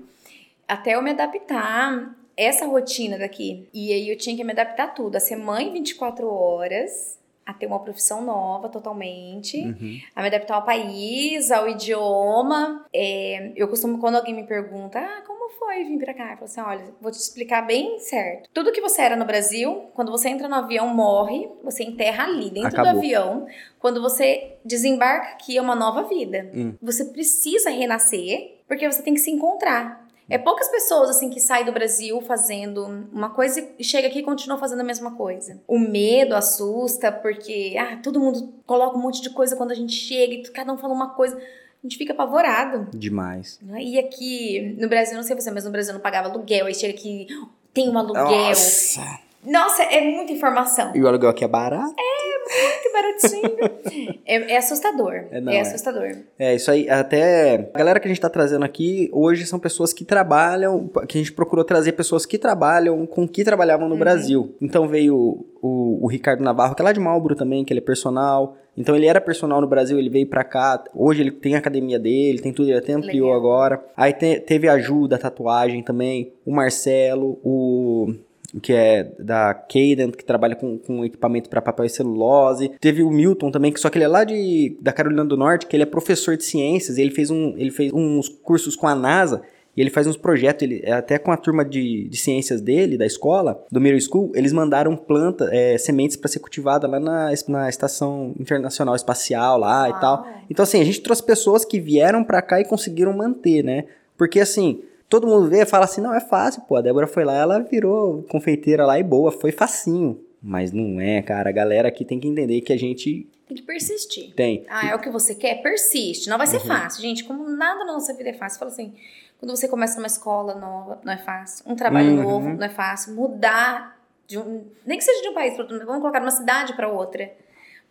Até 0.68 0.96
eu 0.96 1.02
me 1.02 1.12
adaptar 1.12 2.16
essa 2.38 2.66
rotina 2.66 3.18
daqui. 3.18 3.68
E 3.74 3.92
aí 3.92 4.10
eu 4.10 4.18
tinha 4.18 4.36
que 4.36 4.44
me 4.44 4.52
adaptar 4.52 4.86
a 4.86 4.88
tudo, 4.88 5.18
a 5.18 5.20
ser 5.20 5.36
mãe 5.36 5.72
24 5.74 6.26
horas, 6.26 7.19
a 7.50 7.54
ter 7.54 7.66
uma 7.66 7.80
profissão 7.80 8.24
nova 8.24 8.70
totalmente, 8.70 9.58
uhum. 9.58 10.00
a 10.16 10.22
me 10.22 10.28
adaptar 10.28 10.54
ao 10.54 10.64
país, 10.64 11.52
ao 11.52 11.68
idioma. 11.68 12.86
É, 12.94 13.52
eu 13.56 13.68
costumo, 13.68 13.98
quando 13.98 14.16
alguém 14.16 14.36
me 14.36 14.44
pergunta, 14.44 15.00
ah, 15.00 15.24
como 15.26 15.50
foi 15.58 15.84
vir 15.84 15.98
pra 15.98 16.14
cá? 16.14 16.32
Eu 16.32 16.36
falo 16.36 16.44
assim, 16.44 16.62
olha, 16.62 16.94
vou 17.02 17.12
te 17.12 17.18
explicar 17.18 17.66
bem 17.66 17.98
certo. 18.00 18.50
Tudo 18.54 18.72
que 18.72 18.82
você 18.82 19.02
era 19.02 19.16
no 19.16 19.26
Brasil, 19.26 19.90
quando 19.96 20.12
você 20.12 20.30
entra 20.30 20.48
no 20.48 20.56
avião, 20.56 20.94
morre, 20.94 21.50
você 21.64 21.84
enterra 21.84 22.26
ali, 22.26 22.52
dentro 22.52 22.70
Acabou. 22.70 22.94
do 22.94 22.98
avião. 23.00 23.48
Quando 23.80 24.00
você 24.00 24.58
desembarca 24.64 25.30
aqui, 25.30 25.58
é 25.58 25.62
uma 25.62 25.76
nova 25.76 26.04
vida. 26.04 26.52
Hum. 26.54 26.76
Você 26.82 27.06
precisa 27.06 27.72
renascer, 27.72 28.60
porque 28.68 28.90
você 28.90 29.02
tem 29.02 29.16
que 29.16 29.20
se 29.20 29.32
encontrar. 29.32 29.99
É 30.30 30.38
poucas 30.38 30.70
pessoas 30.70 31.10
assim 31.10 31.30
que 31.30 31.40
saem 31.40 31.66
do 31.66 31.72
Brasil 31.72 32.22
fazendo 32.22 32.86
uma 33.12 33.30
coisa 33.32 33.68
e 33.80 33.84
chega 33.84 34.08
aqui 34.08 34.20
e 34.20 34.24
continua 34.24 34.58
fazendo 34.58 34.82
a 34.82 34.84
mesma 34.84 35.16
coisa. 35.16 35.60
O 35.68 35.80
medo 35.80 36.36
assusta 36.36 37.12
porque 37.12 37.76
ah, 37.80 37.98
todo 37.98 38.20
mundo 38.20 38.54
coloca 38.66 38.98
um 38.98 39.02
monte 39.02 39.22
de 39.22 39.32
coisa 39.32 39.56
quando 39.56 39.72
a 39.72 39.76
gente 39.76 39.94
chega 39.94 40.34
e 40.34 40.44
cada 40.44 40.72
um 40.72 40.78
fala 40.78 40.94
uma 40.94 41.10
coisa. 41.10 41.36
A 41.36 41.88
gente 41.88 41.98
fica 41.98 42.14
apavorado. 42.14 42.90
Demais. 42.96 43.58
Né? 43.62 43.82
E 43.82 43.98
aqui 43.98 44.76
no 44.78 44.90
Brasil, 44.90 45.16
não 45.16 45.24
sei 45.24 45.36
você, 45.36 45.50
mas 45.50 45.64
no 45.64 45.72
Brasil 45.72 45.94
não 45.94 46.02
pagava 46.02 46.28
aluguel. 46.28 46.68
Aí 46.68 46.76
chega 46.76 46.94
aqui, 46.94 47.28
tem 47.74 47.90
um 47.90 47.98
aluguel. 47.98 48.26
Nossa. 48.26 49.29
Nossa, 49.46 49.84
é 49.84 50.02
muita 50.02 50.34
informação. 50.34 50.92
E 50.96 51.02
o 51.02 51.08
aluguel 51.08 51.30
aqui 51.30 51.44
é 51.44 51.48
barato? 51.48 51.94
É, 51.98 52.20
muito 52.50 52.94
baratinho. 52.94 54.20
é, 54.26 54.54
é, 54.54 54.58
assustador. 54.58 55.14
É, 55.32 55.40
não, 55.40 55.52
é, 55.52 55.58
é 55.58 55.62
assustador. 55.62 56.12
É, 56.38 56.56
isso 56.56 56.70
aí. 56.70 56.90
Até 56.90 57.70
a 57.74 57.78
galera 57.78 58.00
que 58.00 58.08
a 58.08 58.10
gente 58.10 58.20
tá 58.20 58.30
trazendo 58.30 58.66
aqui 58.66 59.10
hoje 59.14 59.46
são 59.46 59.58
pessoas 59.58 59.94
que 59.94 60.04
trabalham, 60.04 60.90
que 61.08 61.18
a 61.18 61.22
gente 61.22 61.32
procurou 61.32 61.64
trazer 61.64 61.94
pessoas 61.94 62.26
que 62.26 62.38
trabalham 62.38 63.06
com 63.06 63.28
que 63.28 63.44
trabalhavam 63.44 63.88
no 63.88 63.94
uhum. 63.94 64.00
Brasil. 64.00 64.56
Então 64.62 64.88
veio 64.88 65.46
o, 65.62 66.00
o, 66.06 66.08
Ricardo 66.08 66.44
Navarro, 66.44 66.76
que 66.76 66.82
é 66.82 66.86
lá 66.86 66.92
de 66.92 67.00
Malbro 67.00 67.36
também, 67.36 67.64
que 67.64 67.72
ele 67.72 67.80
é 67.80 67.84
personal. 67.84 68.58
Então 68.78 68.96
ele 68.96 69.08
era 69.08 69.22
personal 69.22 69.62
no 69.62 69.68
Brasil, 69.68 69.98
ele 69.98 70.10
veio 70.10 70.28
pra 70.28 70.44
cá. 70.44 70.84
Hoje 70.94 71.22
ele 71.22 71.32
tem 71.32 71.56
a 71.56 71.60
academia 71.60 72.00
dele, 72.00 72.40
tem 72.40 72.52
tudo, 72.52 72.70
ele 72.70 72.78
até 72.78 72.94
ampliou 72.94 73.28
Legal. 73.28 73.40
agora. 73.40 73.86
Aí 73.96 74.12
te, 74.12 74.40
teve 74.42 74.68
a 74.68 74.78
Ju 74.80 75.08
da 75.08 75.18
tatuagem 75.18 75.82
também, 75.82 76.34
o 76.46 76.52
Marcelo, 76.52 77.40
o 77.44 78.14
que 78.62 78.74
é 78.74 79.12
da 79.20 79.54
Cadent, 79.54 80.16
que 80.16 80.26
trabalha 80.26 80.56
com, 80.56 80.78
com 80.78 81.06
equipamento 81.06 81.50
para 81.50 81.62
papel 81.62 81.86
e 81.86 81.90
celulose. 81.90 82.72
Teve 82.80 83.04
o 83.04 83.12
Milton 83.12 83.52
também, 83.52 83.72
que 83.72 83.80
só 83.80 83.90
que 83.90 83.98
ele 83.98 84.06
é 84.06 84.08
lá 84.08 84.24
de, 84.24 84.78
da 84.82 84.92
Carolina 84.92 85.26
do 85.26 85.38
Norte, 85.38 85.68
que 85.68 85.76
ele 85.76 85.84
é 85.84 85.86
professor 85.86 86.36
de 86.36 86.44
ciências, 86.44 86.98
ele 86.98 87.12
fez, 87.12 87.30
um, 87.30 87.54
ele 87.58 87.72
fez 87.72 87.92
uns 87.94 88.30
cursos 88.30 88.76
com 88.76 88.88
a 88.88 88.96
NASA, 88.96 89.42
e 89.78 89.82
ele 89.82 89.90
faz 89.90 90.08
uns 90.08 90.18
projetos, 90.18 90.64
ele, 90.64 90.86
até 90.92 91.18
com 91.18 91.32
a 91.32 91.38
turma 91.38 91.64
de, 91.64 92.10
de 92.10 92.18
ciências 92.18 92.60
dele, 92.60 92.98
da 92.98 93.06
escola, 93.06 93.64
do 93.72 93.80
Middle 93.80 94.02
School, 94.02 94.32
eles 94.36 94.52
mandaram 94.52 94.96
planta, 94.98 95.48
é, 95.54 95.78
sementes 95.78 96.18
para 96.18 96.28
ser 96.28 96.40
cultivada 96.40 96.86
lá 96.86 97.00
na, 97.00 97.30
na 97.48 97.70
Estação 97.70 98.34
Internacional 98.38 98.96
Espacial 98.96 99.58
lá 99.58 99.90
e 99.90 99.94
tal. 100.02 100.28
Então, 100.50 100.64
assim, 100.64 100.82
a 100.82 100.84
gente 100.84 101.00
trouxe 101.02 101.24
pessoas 101.24 101.64
que 101.64 101.80
vieram 101.80 102.26
para 102.26 102.42
cá 102.42 102.60
e 102.60 102.66
conseguiram 102.66 103.14
manter, 103.14 103.64
né? 103.64 103.86
Porque, 104.18 104.42
assim, 104.42 104.82
todo 105.10 105.28
mundo 105.28 105.50
vê 105.50 105.64
e 105.64 105.66
fala 105.66 105.86
assim, 105.86 106.00
não, 106.00 106.14
é 106.14 106.22
fácil, 106.22 106.62
pô. 106.62 106.78
A 106.78 106.82
Débora 106.82 107.08
foi 107.08 107.26
lá, 107.26 107.36
ela 107.36 107.60
virou 107.60 108.24
confeiteira 108.30 108.86
lá 108.86 109.00
e 109.00 109.04
boa, 109.04 109.32
foi 109.32 109.52
facinho. 109.52 110.24
Mas 110.42 110.72
não 110.72 111.02
é, 111.02 111.22
cara. 111.22 111.50
A 111.50 111.52
galera 111.52 111.90
aqui 111.90 112.06
tem 112.06 112.20
que 112.20 112.28
entender 112.28 112.62
que 112.62 112.72
a 112.72 112.78
gente. 112.78 113.28
Tem 113.46 113.58
que 113.58 113.64
persistir. 113.64 114.34
Tem. 114.36 114.64
Ah, 114.70 114.92
é 114.92 114.96
o 114.96 115.00
que 115.00 115.10
você 115.10 115.36
quer? 115.36 115.62
Persiste. 115.62 116.30
Não 116.30 116.38
vai 116.38 116.48
ser 116.48 116.62
uhum. 116.62 116.68
fácil, 116.68 117.02
gente. 117.02 117.26
Como 117.26 117.50
nada 117.50 117.84
na 117.84 117.92
nossa 117.92 118.14
vida 118.14 118.30
é 118.30 118.34
fácil. 118.34 118.60
Fala 118.60 118.72
assim, 118.72 118.94
quando 119.38 119.52
você 119.52 119.68
começa 119.68 119.98
numa 119.98 120.08
escola 120.08 120.56
nova, 120.56 121.00
não 121.04 121.12
é 121.12 121.18
fácil. 121.18 121.66
Um 121.70 121.76
trabalho 121.76 122.12
uhum. 122.12 122.24
novo, 122.24 122.50
não 122.50 122.64
é 122.64 122.70
fácil. 122.70 123.16
Mudar 123.16 124.00
de 124.28 124.38
um. 124.38 124.66
Nem 124.86 124.98
que 124.98 125.04
seja 125.04 125.22
de 125.22 125.28
um 125.28 125.34
país 125.34 125.56
para 125.56 125.64
outro, 125.64 125.86
vamos 125.86 126.02
colocar 126.02 126.20
de 126.20 126.26
uma 126.26 126.32
cidade 126.32 126.74
para 126.74 126.88
outra. 126.88 127.30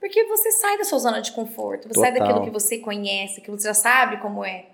Porque 0.01 0.25
você 0.25 0.51
sai 0.53 0.79
da 0.79 0.85
sua 0.85 1.01
zona 1.01 1.21
de 1.21 1.33
conforto, 1.33 1.89
você 1.89 1.95
Total. 1.95 2.13
sai 2.13 2.19
daquilo 2.19 2.45
que 2.45 2.51
você 2.51 2.79
conhece, 2.79 3.41
que 3.41 3.51
você 3.51 3.67
já 3.67 3.75
sabe 3.75 4.19
como 4.19 4.45
é. 4.45 4.67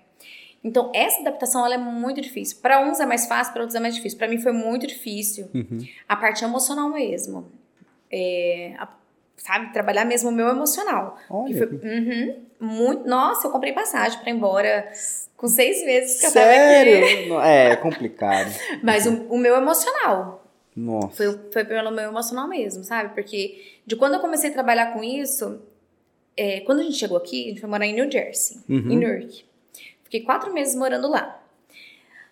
Então, 0.65 0.91
essa 0.95 1.21
adaptação 1.21 1.63
ela 1.63 1.75
é 1.75 1.77
muito 1.77 2.19
difícil. 2.19 2.57
Para 2.59 2.83
uns 2.83 2.99
é 2.99 3.05
mais 3.05 3.27
fácil, 3.27 3.53
para 3.53 3.61
outros 3.61 3.75
é 3.75 3.79
mais 3.79 3.93
difícil. 3.93 4.17
Para 4.17 4.27
mim 4.27 4.39
foi 4.39 4.51
muito 4.51 4.87
difícil. 4.87 5.47
Uhum. 5.53 5.85
A 6.09 6.15
parte 6.15 6.43
emocional 6.43 6.89
mesmo. 6.89 7.45
É, 8.11 8.73
a, 8.79 8.87
sabe, 9.37 9.71
trabalhar 9.71 10.05
mesmo 10.05 10.29
o 10.29 10.31
meu 10.31 10.47
emocional. 10.47 11.19
Olha. 11.29 11.55
Foi, 11.55 11.67
uhum, 11.67 12.35
muito, 12.59 13.07
nossa, 13.07 13.45
eu 13.45 13.51
comprei 13.51 13.73
passagem 13.73 14.19
para 14.19 14.31
ir 14.31 14.33
embora 14.33 14.91
com 15.37 15.47
seis 15.47 15.85
meses 15.85 16.19
que 16.19 16.29
Sério? 16.31 16.93
eu 16.95 17.27
tava 17.29 17.41
aqui. 17.43 17.47
É, 17.47 17.69
é 17.69 17.75
complicado. 17.75 18.51
Mas 18.81 19.05
o, 19.05 19.27
o, 19.29 19.37
meu 19.37 19.55
emocional. 19.55 20.43
Nossa. 20.75 21.09
Foi, 21.09 21.39
foi 21.53 21.63
pelo 21.63 21.91
meu 21.91 22.09
emocional 22.09 22.47
mesmo, 22.47 22.83
sabe? 22.83 23.13
Porque 23.13 23.63
de 23.85 23.95
quando 23.95 24.15
eu 24.15 24.19
comecei 24.19 24.49
a 24.49 24.53
trabalhar 24.53 24.93
com 24.93 25.03
isso, 25.03 25.61
é, 26.35 26.61
quando 26.61 26.79
a 26.79 26.83
gente 26.83 26.97
chegou 26.97 27.17
aqui, 27.17 27.45
a 27.45 27.49
gente 27.49 27.61
foi 27.61 27.69
morar 27.69 27.85
em 27.85 27.93
New 27.93 28.11
Jersey, 28.11 28.57
uhum. 28.67 28.91
em 28.91 28.97
Newark. 28.97 29.45
Fiquei 30.15 30.21
quatro 30.25 30.53
meses 30.53 30.75
morando 30.75 31.09
lá. 31.09 31.41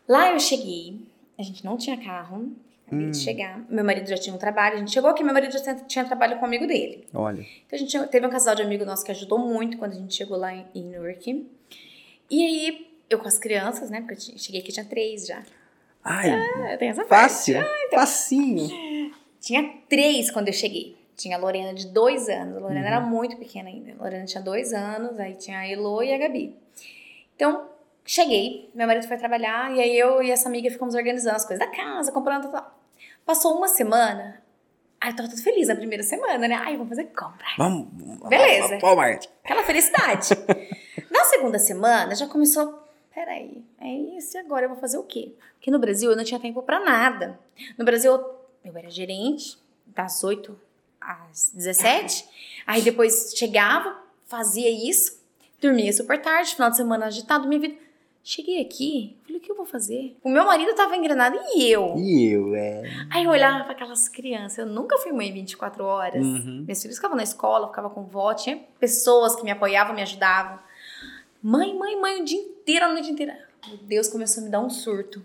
Lá 0.07 0.31
eu 0.31 0.39
cheguei, 0.39 1.01
a 1.37 1.43
gente 1.43 1.65
não 1.65 1.75
tinha 1.77 1.97
carro, 1.97 2.53
acabei 2.87 3.07
hum. 3.07 3.11
de 3.11 3.17
chegar. 3.17 3.59
Meu 3.69 3.83
marido 3.83 4.07
já 4.07 4.15
tinha 4.17 4.33
um 4.33 4.37
trabalho, 4.37 4.75
a 4.75 4.79
gente 4.79 4.91
chegou 4.91 5.09
aqui, 5.09 5.21
meu 5.23 5.33
marido 5.33 5.51
já 5.51 5.75
tinha 5.75 6.05
trabalho 6.05 6.37
com 6.37 6.43
um 6.43 6.45
amigo 6.45 6.65
dele. 6.65 7.05
Olha. 7.13 7.41
Então 7.41 7.73
a 7.73 7.77
gente 7.77 8.07
teve 8.07 8.25
um 8.25 8.29
casal 8.29 8.55
de 8.55 8.61
amigo 8.61 8.85
nosso 8.85 9.03
que 9.03 9.11
ajudou 9.11 9.37
muito 9.37 9.77
quando 9.77 9.91
a 9.93 9.95
gente 9.95 10.13
chegou 10.15 10.37
lá 10.37 10.53
em, 10.53 10.65
em 10.73 10.83
Newark. 10.85 11.45
E 12.29 12.45
aí 12.45 12.87
eu 13.09 13.19
com 13.19 13.27
as 13.27 13.37
crianças, 13.37 13.89
né? 13.89 13.99
Porque 13.99 14.13
eu 14.31 14.37
cheguei 14.37 14.61
aqui 14.61 14.71
tinha 14.71 14.85
três 14.85 15.27
já. 15.27 15.43
Ai, 16.03 16.29
É, 16.29 16.77
tem 16.77 16.87
essa 16.89 17.03
fácil. 17.05 17.55
parte. 17.55 17.69
Ah, 17.69 17.83
então. 17.87 17.99
Facinho. 17.99 19.13
Tinha 19.41 19.73
três 19.89 20.31
quando 20.31 20.47
eu 20.47 20.53
cheguei. 20.53 20.95
Tinha 21.17 21.35
a 21.37 21.39
Lorena 21.39 21.73
de 21.73 21.87
dois 21.87 22.29
anos. 22.29 22.57
A 22.57 22.59
Lorena 22.61 22.79
Uhum. 22.81 22.87
era 22.87 22.99
muito 23.01 23.35
pequena 23.37 23.67
ainda. 23.69 23.91
A 23.99 24.03
Lorena 24.03 24.25
tinha 24.25 24.41
dois 24.41 24.71
anos, 24.73 25.19
aí 25.19 25.33
tinha 25.35 25.59
a 25.59 25.67
Elo 25.67 26.01
e 26.01 26.13
a 26.13 26.17
Gabi. 26.17 26.55
Então, 27.35 27.67
cheguei, 28.05 28.69
meu 28.73 28.87
marido 28.87 29.07
foi 29.07 29.17
trabalhar, 29.17 29.71
e 29.75 29.81
aí 29.81 29.97
eu 29.97 30.21
e 30.21 30.31
essa 30.31 30.49
amiga 30.49 30.69
ficamos 30.69 30.95
organizando 30.95 31.35
as 31.35 31.45
coisas 31.45 31.65
da 31.65 31.71
casa, 31.73 32.11
comprando 32.11 32.51
tal. 32.51 32.79
Passou 33.25 33.57
uma 33.57 33.67
semana, 33.67 34.41
aí 34.99 35.11
eu 35.11 35.15
tava 35.15 35.29
tudo 35.29 35.41
feliz 35.41 35.67
na 35.67 35.75
primeira 35.75 36.03
semana, 36.03 36.47
né? 36.47 36.55
Ai, 36.55 36.73
vamos 36.73 36.89
fazer 36.89 37.05
compra. 37.05 37.45
Vamos. 37.57 37.87
Beleza. 38.29 38.79
Walmart. 38.81 39.27
Aquela 39.43 39.63
felicidade. 39.63 40.29
Na 41.09 41.25
segunda 41.25 41.59
semana 41.59 42.15
já 42.15 42.27
começou. 42.27 42.81
Peraí, 43.13 43.63
é 43.79 43.93
isso 44.17 44.35
e 44.35 44.39
agora 44.39 44.65
eu 44.65 44.69
vou 44.69 44.77
fazer 44.79 44.97
o 44.97 45.03
quê? 45.03 45.33
Porque 45.53 45.69
no 45.69 45.77
Brasil 45.77 46.09
eu 46.09 46.17
não 46.17 46.23
tinha 46.23 46.39
tempo 46.39 46.63
pra 46.63 46.79
nada. 46.79 47.39
No 47.77 47.85
Brasil 47.85 48.11
eu, 48.11 48.35
eu 48.65 48.75
era 48.75 48.89
gerente 48.89 49.57
das 49.85 50.23
8 50.23 50.59
às 50.99 51.51
17. 51.53 52.27
Aí 52.65 52.81
depois 52.81 53.33
chegava, 53.35 53.95
fazia 54.25 54.69
isso, 54.69 55.21
dormia 55.61 55.93
super 55.93 56.19
tarde, 56.19 56.55
final 56.55 56.71
de 56.71 56.77
semana 56.77 57.05
agitado, 57.05 57.47
minha 57.47 57.61
vida. 57.61 57.75
Cheguei 58.25 58.61
aqui, 58.61 59.17
falei, 59.23 59.37
o 59.37 59.41
que 59.41 59.51
eu 59.51 59.55
vou 59.55 59.65
fazer? 59.65 60.15
O 60.23 60.29
meu 60.29 60.45
marido 60.45 60.73
tava 60.75 60.95
engrenado 60.95 61.37
e 61.53 61.69
eu. 61.69 61.95
E 61.97 62.31
eu, 62.31 62.55
é. 62.55 62.83
Aí 63.11 63.25
eu 63.25 63.29
olhava 63.29 63.65
pra 63.65 63.73
aquelas 63.73 64.07
crianças. 64.07 64.59
Eu 64.59 64.65
nunca 64.65 64.97
fui 64.97 65.11
mãe 65.11 65.31
24 65.33 65.83
horas. 65.83 66.25
Uhum. 66.25 66.63
Meus 66.65 66.81
filhos 66.81 66.95
ficavam 66.95 67.17
na 67.17 67.23
escola, 67.23 67.65
eu 67.65 67.69
ficava 67.69 67.89
com 67.89 68.05
vó, 68.05 68.33
tinha 68.33 68.63
pessoas 68.79 69.35
que 69.35 69.43
me 69.43 69.51
apoiavam, 69.51 69.93
me 69.93 70.01
ajudavam. 70.01 70.57
Mãe, 71.41 71.77
mãe, 71.77 71.99
mãe, 71.99 72.21
o 72.21 72.25
dia 72.25 72.39
inteiro, 72.39 72.85
a 72.85 72.93
noite 72.93 73.11
inteira. 73.11 73.37
Meu 73.67 73.77
Deus, 73.79 74.07
começou 74.07 74.41
a 74.41 74.45
me 74.45 74.51
dar 74.51 74.61
um 74.61 74.69
surto. 74.69 75.21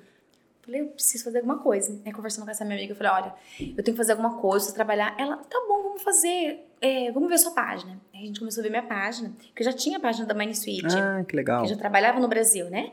Falei, 0.68 0.82
eu 0.82 0.88
preciso 0.88 1.25
fazer 1.25 1.38
alguma 1.38 1.56
coisa. 1.60 1.98
Aí 2.04 2.12
conversando 2.12 2.44
com 2.44 2.50
essa 2.50 2.62
minha 2.62 2.76
amiga, 2.76 2.92
eu 2.92 2.96
falei, 2.96 3.10
olha, 3.10 3.34
eu 3.58 3.82
tenho 3.82 3.94
que 3.94 3.96
fazer 3.96 4.12
alguma 4.12 4.34
coisa, 4.34 4.56
preciso 4.66 4.75
trabalhar. 4.75 5.14
Ela, 5.18 5.38
tá 5.38 5.58
bom, 5.66 5.82
vamos 5.82 6.02
fazer, 6.02 6.62
é, 6.78 7.10
vamos 7.10 7.30
ver 7.30 7.38
sua 7.38 7.52
página. 7.52 7.98
Aí 8.12 8.25
a 8.25 8.26
gente 8.26 8.38
começou 8.38 8.60
a 8.60 8.64
ver 8.64 8.68
minha 8.68 8.82
página, 8.82 9.32
que 9.54 9.62
eu 9.62 9.64
já 9.64 9.72
tinha 9.72 9.96
a 9.96 10.00
página 10.00 10.26
da 10.26 10.34
Mine 10.34 10.54
Suite. 10.54 10.94
Ah, 10.94 11.25
que 11.26 11.34
legal. 11.34 11.62
Eu 11.62 11.68
já 11.70 11.76
trabalhava 11.76 12.20
no 12.20 12.28
Brasil, 12.28 12.66
né? 12.68 12.92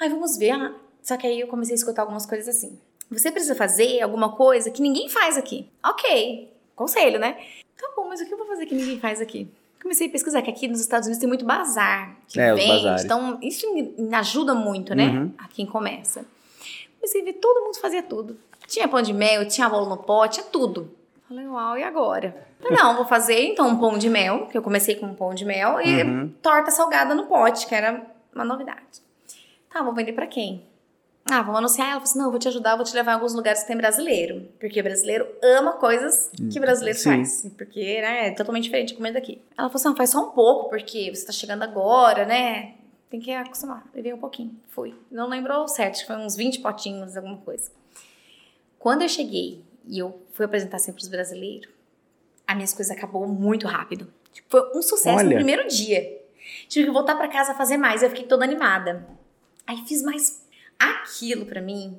Aí 0.00 0.08
vamos 0.08 0.38
ver. 0.38 0.52
ah, 0.52 0.74
Só 1.02 1.18
que 1.18 1.26
aí 1.26 1.40
eu 1.40 1.46
comecei 1.46 1.74
a 1.74 1.76
escutar 1.76 2.00
algumas 2.00 2.24
coisas 2.24 2.48
assim. 2.48 2.78
Você 3.10 3.30
precisa 3.30 3.54
fazer 3.54 4.00
alguma 4.00 4.34
coisa 4.34 4.70
que 4.70 4.80
ninguém 4.80 5.10
faz 5.10 5.36
aqui. 5.36 5.68
Ok. 5.84 6.50
Conselho, 6.74 7.18
né? 7.18 7.36
Tá 7.78 7.86
bom, 7.94 8.08
mas 8.08 8.22
o 8.22 8.24
que 8.26 8.32
eu 8.32 8.38
vou 8.38 8.46
fazer 8.46 8.64
que 8.64 8.74
ninguém 8.74 8.98
faz 8.98 9.20
aqui? 9.20 9.46
Comecei 9.82 10.06
a 10.06 10.10
pesquisar 10.10 10.40
que 10.40 10.50
aqui 10.50 10.66
nos 10.66 10.80
Estados 10.80 11.06
Unidos 11.06 11.20
tem 11.20 11.28
muito 11.28 11.44
bazar 11.44 12.16
que 12.26 12.40
É, 12.40 12.54
vende. 12.54 13.04
Então, 13.04 13.38
isso 13.42 13.66
ajuda 14.10 14.54
muito, 14.54 14.94
né? 14.94 15.08
Uhum. 15.10 15.32
A 15.36 15.46
quem 15.48 15.66
começa. 15.66 16.24
Ver 17.12 17.32
todo 17.34 17.64
mundo 17.64 17.76
fazia 17.78 18.02
tudo. 18.02 18.36
Tinha 18.66 18.88
pão 18.88 19.02
de 19.02 19.12
mel, 19.12 19.46
tinha 19.46 19.68
bolo 19.68 19.88
no 19.88 19.96
pote, 19.98 20.40
tinha 20.40 20.46
tudo. 20.50 20.90
Falei, 21.28 21.46
uau, 21.46 21.76
e 21.78 21.82
agora? 21.82 22.46
Falei, 22.60 22.76
não, 22.78 22.96
vou 22.96 23.04
fazer 23.04 23.40
então 23.44 23.68
um 23.68 23.78
pão 23.78 23.96
de 23.98 24.08
mel, 24.10 24.46
que 24.46 24.56
eu 24.56 24.62
comecei 24.62 24.94
com 24.96 25.06
um 25.06 25.14
pão 25.14 25.34
de 25.34 25.44
mel, 25.44 25.80
e 25.80 26.02
Uhum. 26.02 26.28
torta 26.42 26.70
salgada 26.70 27.14
no 27.14 27.26
pote, 27.26 27.66
que 27.66 27.74
era 27.74 28.04
uma 28.34 28.44
novidade. 28.44 29.02
Tá, 29.72 29.82
vou 29.82 29.92
vender 29.94 30.12
pra 30.12 30.26
quem? 30.26 30.62
Ah, 31.30 31.40
vamos 31.40 31.58
anunciar. 31.58 31.86
Ela 31.88 31.94
falou 31.94 32.04
assim: 32.04 32.18
não, 32.18 32.30
vou 32.30 32.38
te 32.38 32.48
ajudar, 32.48 32.76
vou 32.76 32.84
te 32.84 32.94
levar 32.94 33.12
em 33.12 33.14
alguns 33.14 33.34
lugares 33.34 33.62
que 33.62 33.66
tem 33.68 33.76
brasileiro. 33.76 34.46
Porque 34.60 34.82
brasileiro 34.82 35.26
ama 35.42 35.72
coisas 35.72 36.30
que 36.52 36.60
brasileiro 36.60 36.98
Sim. 36.98 37.10
faz. 37.10 37.46
Porque, 37.56 37.80
né, 38.02 38.28
é 38.28 38.30
totalmente 38.32 38.64
diferente 38.64 38.88
de 38.88 38.94
comida 38.94 39.14
daqui. 39.14 39.40
Ela 39.56 39.68
falou 39.68 39.76
assim: 39.76 39.88
não, 39.88 39.96
faz 39.96 40.10
só 40.10 40.22
um 40.22 40.30
pouco, 40.32 40.68
porque 40.68 41.14
você 41.14 41.24
tá 41.24 41.32
chegando 41.32 41.62
agora, 41.62 42.26
né? 42.26 42.74
Tem 43.14 43.20
que 43.20 43.30
acostumar. 43.30 43.88
Levei 43.94 44.12
um 44.12 44.18
pouquinho. 44.18 44.60
Fui. 44.70 44.92
Não 45.08 45.28
lembrou 45.28 45.68
certo, 45.68 45.92
acho 45.92 46.00
que 46.00 46.08
foi 46.08 46.16
uns 46.16 46.34
20 46.34 46.58
potinhos, 46.58 47.16
alguma 47.16 47.36
coisa. 47.36 47.70
Quando 48.76 49.02
eu 49.02 49.08
cheguei 49.08 49.62
e 49.86 50.00
eu 50.00 50.20
fui 50.32 50.44
apresentar 50.44 50.80
sempre 50.80 50.96
pros 50.96 51.08
brasileiros, 51.08 51.70
as 52.44 52.56
minhas 52.56 52.74
coisas 52.74 52.90
acabou 52.90 53.28
muito 53.28 53.68
rápido. 53.68 54.12
Tipo, 54.32 54.48
foi 54.50 54.76
um 54.76 54.82
sucesso 54.82 55.18
Olha. 55.18 55.28
no 55.28 55.34
primeiro 55.36 55.68
dia. 55.68 56.22
Tive 56.66 56.86
que 56.86 56.92
voltar 56.92 57.14
pra 57.14 57.28
casa 57.28 57.54
fazer 57.54 57.76
mais. 57.76 58.02
Eu 58.02 58.10
fiquei 58.10 58.26
toda 58.26 58.42
animada. 58.44 59.06
Aí 59.64 59.76
fiz 59.86 60.02
mais. 60.02 60.44
Aquilo 60.76 61.46
pra 61.46 61.62
mim 61.62 61.96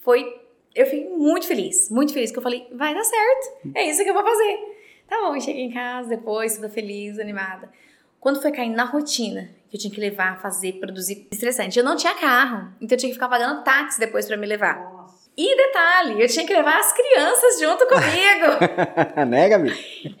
foi. 0.00 0.40
Eu 0.74 0.86
fiquei 0.86 1.06
muito 1.10 1.46
feliz, 1.46 1.90
muito 1.90 2.14
feliz, 2.14 2.30
que 2.32 2.38
eu 2.38 2.42
falei, 2.42 2.66
vai 2.72 2.94
dar 2.94 3.04
certo. 3.04 3.58
É 3.74 3.90
isso 3.90 4.02
que 4.02 4.08
eu 4.08 4.14
vou 4.14 4.24
fazer. 4.24 4.58
Tá 5.06 5.20
bom, 5.20 5.38
cheguei 5.38 5.64
em 5.64 5.70
casa 5.70 6.08
depois, 6.08 6.56
toda 6.56 6.70
feliz, 6.70 7.18
animada. 7.18 7.70
Quando 8.18 8.40
foi 8.40 8.50
caindo 8.50 8.74
na 8.74 8.84
rotina, 8.84 9.50
que 9.68 9.76
eu 9.76 9.80
tinha 9.80 9.92
que 9.92 10.00
levar, 10.00 10.40
fazer, 10.40 10.74
produzir, 10.74 11.26
estressante. 11.30 11.78
Eu 11.78 11.84
não 11.84 11.96
tinha 11.96 12.14
carro, 12.14 12.72
então 12.80 12.94
eu 12.94 12.98
tinha 12.98 13.10
que 13.10 13.14
ficar 13.14 13.28
pagando 13.28 13.62
táxi 13.62 13.98
depois 13.98 14.26
pra 14.26 14.36
me 14.36 14.46
levar. 14.46 14.96
E 15.36 15.56
detalhe, 15.56 16.22
eu 16.22 16.28
tinha 16.28 16.46
que 16.46 16.52
levar 16.52 16.78
as 16.78 16.92
crianças 16.92 17.60
junto 17.60 17.86
comigo. 17.86 19.26
né, 19.28 19.48
Gabi? 19.50 19.70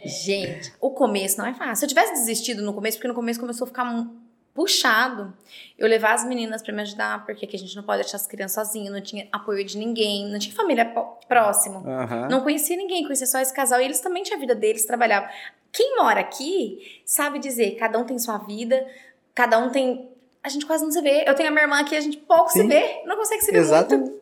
Gente, 0.04 0.74
o 0.78 0.90
começo 0.90 1.38
não 1.38 1.46
é 1.46 1.54
fácil. 1.54 1.76
Se 1.76 1.84
eu 1.86 1.88
tivesse 1.88 2.12
desistido 2.12 2.62
no 2.62 2.74
começo, 2.74 2.98
porque 2.98 3.08
no 3.08 3.14
começo 3.14 3.40
começou 3.40 3.64
a 3.64 3.68
ficar 3.68 4.06
puxado, 4.56 5.34
eu 5.78 5.86
levar 5.86 6.14
as 6.14 6.24
meninas 6.24 6.62
pra 6.62 6.72
me 6.72 6.80
ajudar, 6.80 7.24
porque 7.26 7.44
aqui 7.44 7.56
a 7.56 7.58
gente 7.58 7.76
não 7.76 7.82
pode 7.82 8.02
deixar 8.02 8.16
as 8.16 8.26
crianças 8.26 8.66
sozinhas, 8.66 8.92
não 8.92 9.02
tinha 9.02 9.28
apoio 9.30 9.64
de 9.64 9.76
ninguém, 9.76 10.30
não 10.30 10.38
tinha 10.38 10.54
família 10.54 10.90
próximo. 11.28 11.82
Não 12.30 12.42
conhecia 12.42 12.76
ninguém, 12.76 13.02
conhecia 13.02 13.26
só 13.26 13.38
esse 13.38 13.52
casal 13.52 13.80
e 13.80 13.84
eles 13.84 14.00
também 14.00 14.22
tinham 14.22 14.38
a 14.38 14.40
vida 14.40 14.54
deles, 14.54 14.86
trabalhavam. 14.86 15.28
Quem 15.70 15.96
mora 15.96 16.20
aqui 16.20 17.02
sabe 17.04 17.38
dizer, 17.38 17.72
cada 17.76 17.98
um 17.98 18.04
tem 18.04 18.18
sua 18.18 18.38
vida, 18.38 18.86
cada 19.36 19.58
um 19.58 19.68
tem. 19.70 20.10
A 20.42 20.48
gente 20.48 20.66
quase 20.66 20.82
não 20.82 20.90
se 20.90 21.00
vê. 21.02 21.22
Eu 21.26 21.34
tenho 21.34 21.48
a 21.48 21.52
minha 21.52 21.64
irmã 21.64 21.78
aqui, 21.80 21.94
a 21.94 22.00
gente 22.00 22.16
pouco 22.16 22.50
se 22.50 22.60
Sim. 22.60 22.68
vê, 22.68 23.02
não 23.04 23.16
consegue 23.16 23.42
se 23.42 23.52
ver 23.52 23.58
Exato. 23.58 23.96
muito. 23.96 24.20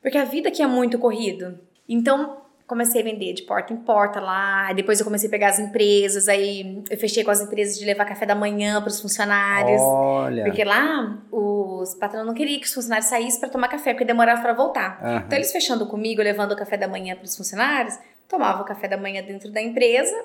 Porque 0.00 0.16
a 0.16 0.24
vida 0.24 0.48
aqui 0.48 0.62
é 0.62 0.66
muito 0.66 0.98
corrido. 0.98 1.58
Então, 1.88 2.38
comecei 2.66 3.00
a 3.00 3.04
vender 3.04 3.32
de 3.32 3.42
porta 3.42 3.72
em 3.72 3.76
porta 3.76 4.20
lá. 4.20 4.72
Depois 4.72 5.00
eu 5.00 5.04
comecei 5.04 5.28
a 5.28 5.30
pegar 5.30 5.48
as 5.48 5.58
empresas. 5.58 6.28
Aí 6.28 6.84
eu 6.88 6.96
fechei 6.96 7.24
com 7.24 7.30
as 7.30 7.40
empresas 7.40 7.78
de 7.78 7.84
levar 7.84 8.04
café 8.04 8.24
da 8.24 8.34
manhã 8.34 8.80
para 8.80 8.88
os 8.88 9.00
funcionários. 9.00 9.80
Olha. 9.82 10.44
Porque 10.44 10.62
lá 10.62 11.18
os 11.32 11.94
patrões 11.94 12.24
não 12.26 12.34
queriam 12.34 12.60
que 12.60 12.66
os 12.66 12.74
funcionários 12.74 13.08
saíssem 13.08 13.40
para 13.40 13.48
tomar 13.48 13.68
café, 13.68 13.94
porque 13.94 14.04
demorava 14.04 14.42
para 14.42 14.52
voltar. 14.52 15.00
Aham. 15.02 15.22
Então, 15.26 15.38
eles 15.38 15.50
fechando 15.50 15.86
comigo, 15.86 16.22
levando 16.22 16.52
o 16.52 16.56
café 16.56 16.76
da 16.76 16.86
manhã 16.86 17.16
para 17.16 17.24
os 17.24 17.36
funcionários, 17.36 17.98
tomavam 18.28 18.62
o 18.62 18.64
café 18.64 18.86
da 18.86 18.96
manhã 18.96 19.22
dentro 19.22 19.50
da 19.50 19.60
empresa, 19.60 20.16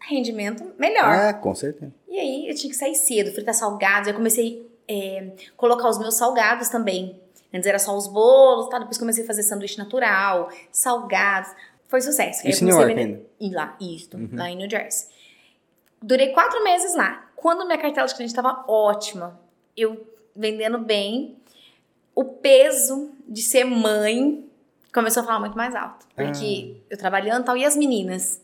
rendimento 0.00 0.72
melhor. 0.78 1.14
É, 1.14 1.32
com 1.32 1.54
certeza. 1.54 1.92
E 2.08 2.18
aí 2.18 2.48
eu 2.48 2.54
tinha 2.54 2.70
que 2.70 2.76
sair 2.76 2.94
cedo, 2.94 3.32
fritar 3.32 3.54
salgados. 3.54 4.08
Eu 4.08 4.14
comecei 4.14 4.66
a 4.88 5.52
colocar 5.56 5.88
os 5.88 5.98
meus 5.98 6.14
salgados 6.14 6.68
também. 6.68 7.20
Antes 7.52 7.66
era 7.66 7.78
só 7.78 7.96
os 7.96 8.06
bolos, 8.06 8.68
tá? 8.68 8.78
depois 8.78 8.98
comecei 8.98 9.24
a 9.24 9.26
fazer 9.26 9.42
sanduíche 9.42 9.78
natural, 9.78 10.50
salgados. 10.70 11.50
Foi 11.88 12.00
sucesso. 12.00 12.46
Isso 12.46 12.62
em 12.64 12.66
New 12.66 12.76
York 12.76 12.94
vender- 12.94 13.26
E 13.40 13.50
lá, 13.50 13.76
isto, 13.80 14.16
lá 14.32 14.50
em 14.50 14.56
New 14.56 14.68
Jersey. 14.68 15.08
Durei 16.02 16.28
quatro 16.32 16.62
meses 16.64 16.94
lá. 16.94 17.28
Quando 17.36 17.64
minha 17.64 17.78
cartela 17.78 18.06
de 18.06 18.14
cliente 18.14 18.32
estava 18.32 18.64
ótima, 18.68 19.40
eu 19.76 20.06
vendendo 20.34 20.78
bem, 20.78 21.36
o 22.14 22.24
peso 22.24 23.10
de 23.28 23.40
ser 23.42 23.64
mãe 23.64 24.44
começou 24.92 25.22
a 25.22 25.26
falar 25.26 25.40
muito 25.40 25.56
mais 25.56 25.74
alto. 25.74 26.06
Porque 26.14 26.76
eu 26.90 26.96
trabalhando 26.98 27.42
e 27.42 27.44
tal, 27.46 27.56
e 27.56 27.64
as 27.64 27.76
meninas? 27.76 28.42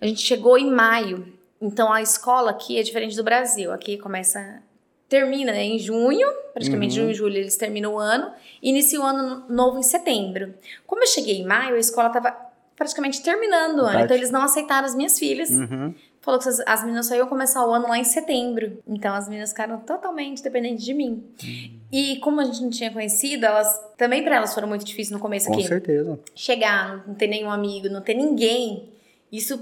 A 0.00 0.06
gente 0.06 0.20
chegou 0.22 0.56
em 0.56 0.70
maio, 0.70 1.26
então 1.60 1.92
a 1.92 2.00
escola 2.00 2.50
aqui 2.50 2.78
é 2.78 2.82
diferente 2.82 3.16
do 3.16 3.22
Brasil. 3.24 3.72
Aqui 3.72 3.98
começa. 3.98 4.62
Termina 5.08 5.50
né, 5.50 5.64
em 5.64 5.76
junho, 5.76 6.28
praticamente 6.52 6.92
Uhum. 6.94 7.00
junho 7.06 7.10
e 7.10 7.14
julho 7.14 7.36
eles 7.36 7.56
terminam 7.56 7.94
o 7.94 7.98
ano, 7.98 8.30
e 8.62 8.70
inicia 8.70 9.00
o 9.00 9.02
ano 9.02 9.42
novo 9.48 9.76
em 9.78 9.82
setembro. 9.82 10.54
Como 10.86 11.02
eu 11.02 11.06
cheguei 11.08 11.38
em 11.40 11.44
maio, 11.44 11.74
a 11.74 11.78
escola 11.80 12.06
estava 12.06 12.30
praticamente 12.76 13.20
terminando 13.20 13.80
o 13.80 13.86
ano, 13.86 14.00
então 14.04 14.16
eles 14.16 14.30
não 14.30 14.40
aceitaram 14.42 14.86
as 14.86 14.94
minhas 14.94 15.18
filhas. 15.18 15.50
Uhum. 15.50 15.92
Falou 16.20 16.38
que 16.38 16.48
as, 16.48 16.60
as 16.60 16.82
meninas 16.84 17.06
só 17.06 17.16
iam 17.16 17.26
começar 17.26 17.66
o 17.66 17.72
ano 17.72 17.88
lá 17.88 17.98
em 17.98 18.04
setembro. 18.04 18.78
Então 18.86 19.12
as 19.12 19.26
meninas 19.28 19.50
ficaram 19.50 19.80
totalmente 19.80 20.42
dependentes 20.44 20.84
de 20.84 20.94
mim. 20.94 21.24
Hum. 21.42 21.70
E 21.90 22.16
como 22.20 22.40
a 22.40 22.44
gente 22.44 22.62
não 22.62 22.70
tinha 22.70 22.92
conhecido, 22.92 23.44
elas 23.46 23.80
também 23.98 24.22
para 24.22 24.36
elas 24.36 24.54
foram 24.54 24.68
muito 24.68 24.84
difíceis 24.84 25.10
no 25.10 25.18
começo 25.18 25.48
Com 25.48 25.54
aqui. 25.54 25.66
certeza. 25.66 26.20
Chegar, 26.36 27.04
não 27.06 27.14
ter 27.14 27.26
nenhum 27.26 27.50
amigo, 27.50 27.88
não 27.88 28.00
ter 28.00 28.14
ninguém, 28.14 28.88
isso 29.32 29.60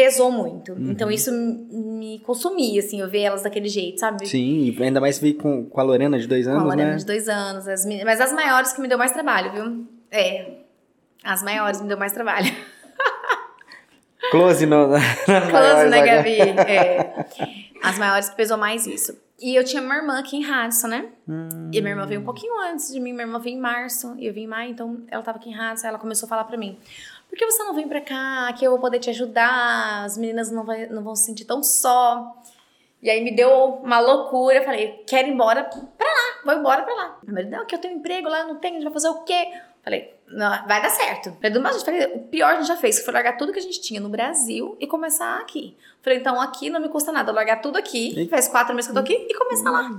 pesou 0.00 0.32
muito. 0.32 0.72
Uhum. 0.72 0.90
Então 0.90 1.10
isso 1.10 1.30
me 1.30 2.18
consumia, 2.20 2.80
assim, 2.80 3.00
eu 3.00 3.08
ver 3.08 3.20
elas 3.20 3.42
daquele 3.42 3.68
jeito, 3.68 4.00
sabe? 4.00 4.26
Sim, 4.26 4.74
e 4.78 4.82
ainda 4.82 5.00
mais 5.00 5.18
veio 5.18 5.34
com, 5.34 5.66
com 5.66 5.80
a 5.80 5.82
Lorena 5.82 6.18
de 6.18 6.26
dois 6.26 6.46
Com 6.46 6.52
a 6.52 6.54
anos, 6.54 6.64
Lorena 6.64 6.90
né? 6.92 6.96
de 6.96 7.06
dois 7.06 7.28
anos. 7.28 7.68
As 7.68 7.84
meninas, 7.84 8.06
mas 8.06 8.20
as 8.20 8.32
maiores 8.32 8.72
que 8.72 8.80
me 8.80 8.88
deu 8.88 8.96
mais 8.96 9.12
trabalho, 9.12 9.52
viu? 9.52 9.86
É. 10.10 10.60
As 11.22 11.42
maiores 11.42 11.82
me 11.82 11.88
deu 11.88 11.98
mais 11.98 12.12
trabalho. 12.12 12.50
Close 14.30 14.64
no, 14.64 14.88
nas 14.88 15.16
Close, 15.26 15.52
maiores 15.52 15.90
né. 15.90 16.06
Gabi? 16.06 16.40
É. 16.40 17.26
As 17.82 17.98
maiores 17.98 18.28
que 18.28 18.36
pesou 18.36 18.58
mais 18.58 18.86
isso. 18.86 19.16
E 19.40 19.56
eu 19.56 19.64
tinha 19.64 19.80
minha 19.80 19.96
irmã 19.96 20.18
aqui 20.18 20.36
em 20.36 20.42
Radisson, 20.42 20.88
né? 20.88 21.06
Hum. 21.26 21.70
E 21.72 21.80
minha 21.80 21.92
irmã 21.92 22.04
veio 22.04 22.20
um 22.20 22.24
pouquinho 22.24 22.52
antes 22.60 22.92
de 22.92 23.00
mim. 23.00 23.12
Minha 23.12 23.24
irmã 23.24 23.38
veio 23.38 23.56
em 23.56 23.60
março 23.60 24.14
e 24.18 24.26
eu 24.26 24.34
vim 24.34 24.42
em 24.42 24.46
maio, 24.46 24.70
então 24.70 25.02
ela 25.08 25.22
tava 25.22 25.38
aqui 25.38 25.48
em 25.48 25.54
Radisson. 25.54 25.88
Ela 25.88 25.98
começou 25.98 26.26
a 26.26 26.28
falar 26.28 26.44
pra 26.44 26.58
mim: 26.58 26.78
por 27.30 27.38
que 27.38 27.46
você 27.46 27.62
não 27.62 27.74
vem 27.74 27.88
pra 27.88 28.00
cá? 28.00 28.52
Que 28.58 28.66
eu 28.66 28.72
vou 28.72 28.80
poder 28.80 28.98
te 28.98 29.08
ajudar. 29.10 30.04
As 30.04 30.18
meninas 30.18 30.50
não, 30.50 30.64
vai, 30.64 30.86
não 30.86 31.02
vão 31.02 31.14
se 31.14 31.24
sentir 31.24 31.44
tão 31.44 31.62
só. 31.62 32.36
E 33.00 33.08
aí 33.08 33.22
me 33.22 33.30
deu 33.30 33.50
uma 33.82 34.00
loucura. 34.00 34.56
Eu 34.58 34.64
falei: 34.64 35.04
quero 35.06 35.28
ir 35.28 35.32
embora 35.32 35.62
pra 35.62 35.78
lá. 36.08 36.42
vou 36.44 36.54
embora 36.54 36.82
pra 36.82 36.94
lá. 36.94 37.18
Meu 37.22 37.34
marido, 37.34 37.50
não, 37.50 37.64
que 37.64 37.74
eu 37.74 37.78
tenho 37.78 37.98
emprego 37.98 38.28
lá, 38.28 38.40
eu 38.40 38.48
não 38.48 38.56
tenho, 38.56 38.74
a 38.74 38.78
gente 38.78 38.84
vai 38.84 38.92
fazer 38.92 39.08
o 39.08 39.22
quê? 39.22 39.52
Falei, 39.82 40.12
não, 40.32 40.66
vai 40.66 40.80
dar 40.82 40.90
certo. 40.90 41.32
Falei, 41.34 41.50
do 41.50 41.60
mais, 41.60 41.82
falei, 41.82 42.06
o 42.14 42.20
pior 42.20 42.52
a 42.52 42.56
gente 42.56 42.68
já 42.68 42.76
fez, 42.76 42.98
que 42.98 43.04
foi 43.04 43.12
largar 43.14 43.36
tudo 43.36 43.52
que 43.52 43.58
a 43.58 43.62
gente 43.62 43.80
tinha 43.80 44.00
no 44.00 44.08
Brasil 44.08 44.76
e 44.80 44.86
começar 44.86 45.38
aqui. 45.38 45.76
Falei, 46.02 46.18
então 46.18 46.40
aqui 46.40 46.70
não 46.70 46.80
me 46.80 46.88
custa 46.88 47.12
nada, 47.12 47.30
largar 47.32 47.60
tudo 47.60 47.76
aqui, 47.76 48.18
E- 48.18 48.28
faz 48.28 48.48
quatro 48.48 48.74
meses 48.74 48.90
que 48.90 48.96
eu 48.96 49.02
tô 49.02 49.12
aqui 49.12 49.26
e 49.28 49.34
começar 49.36 49.70
lá. 49.70 49.90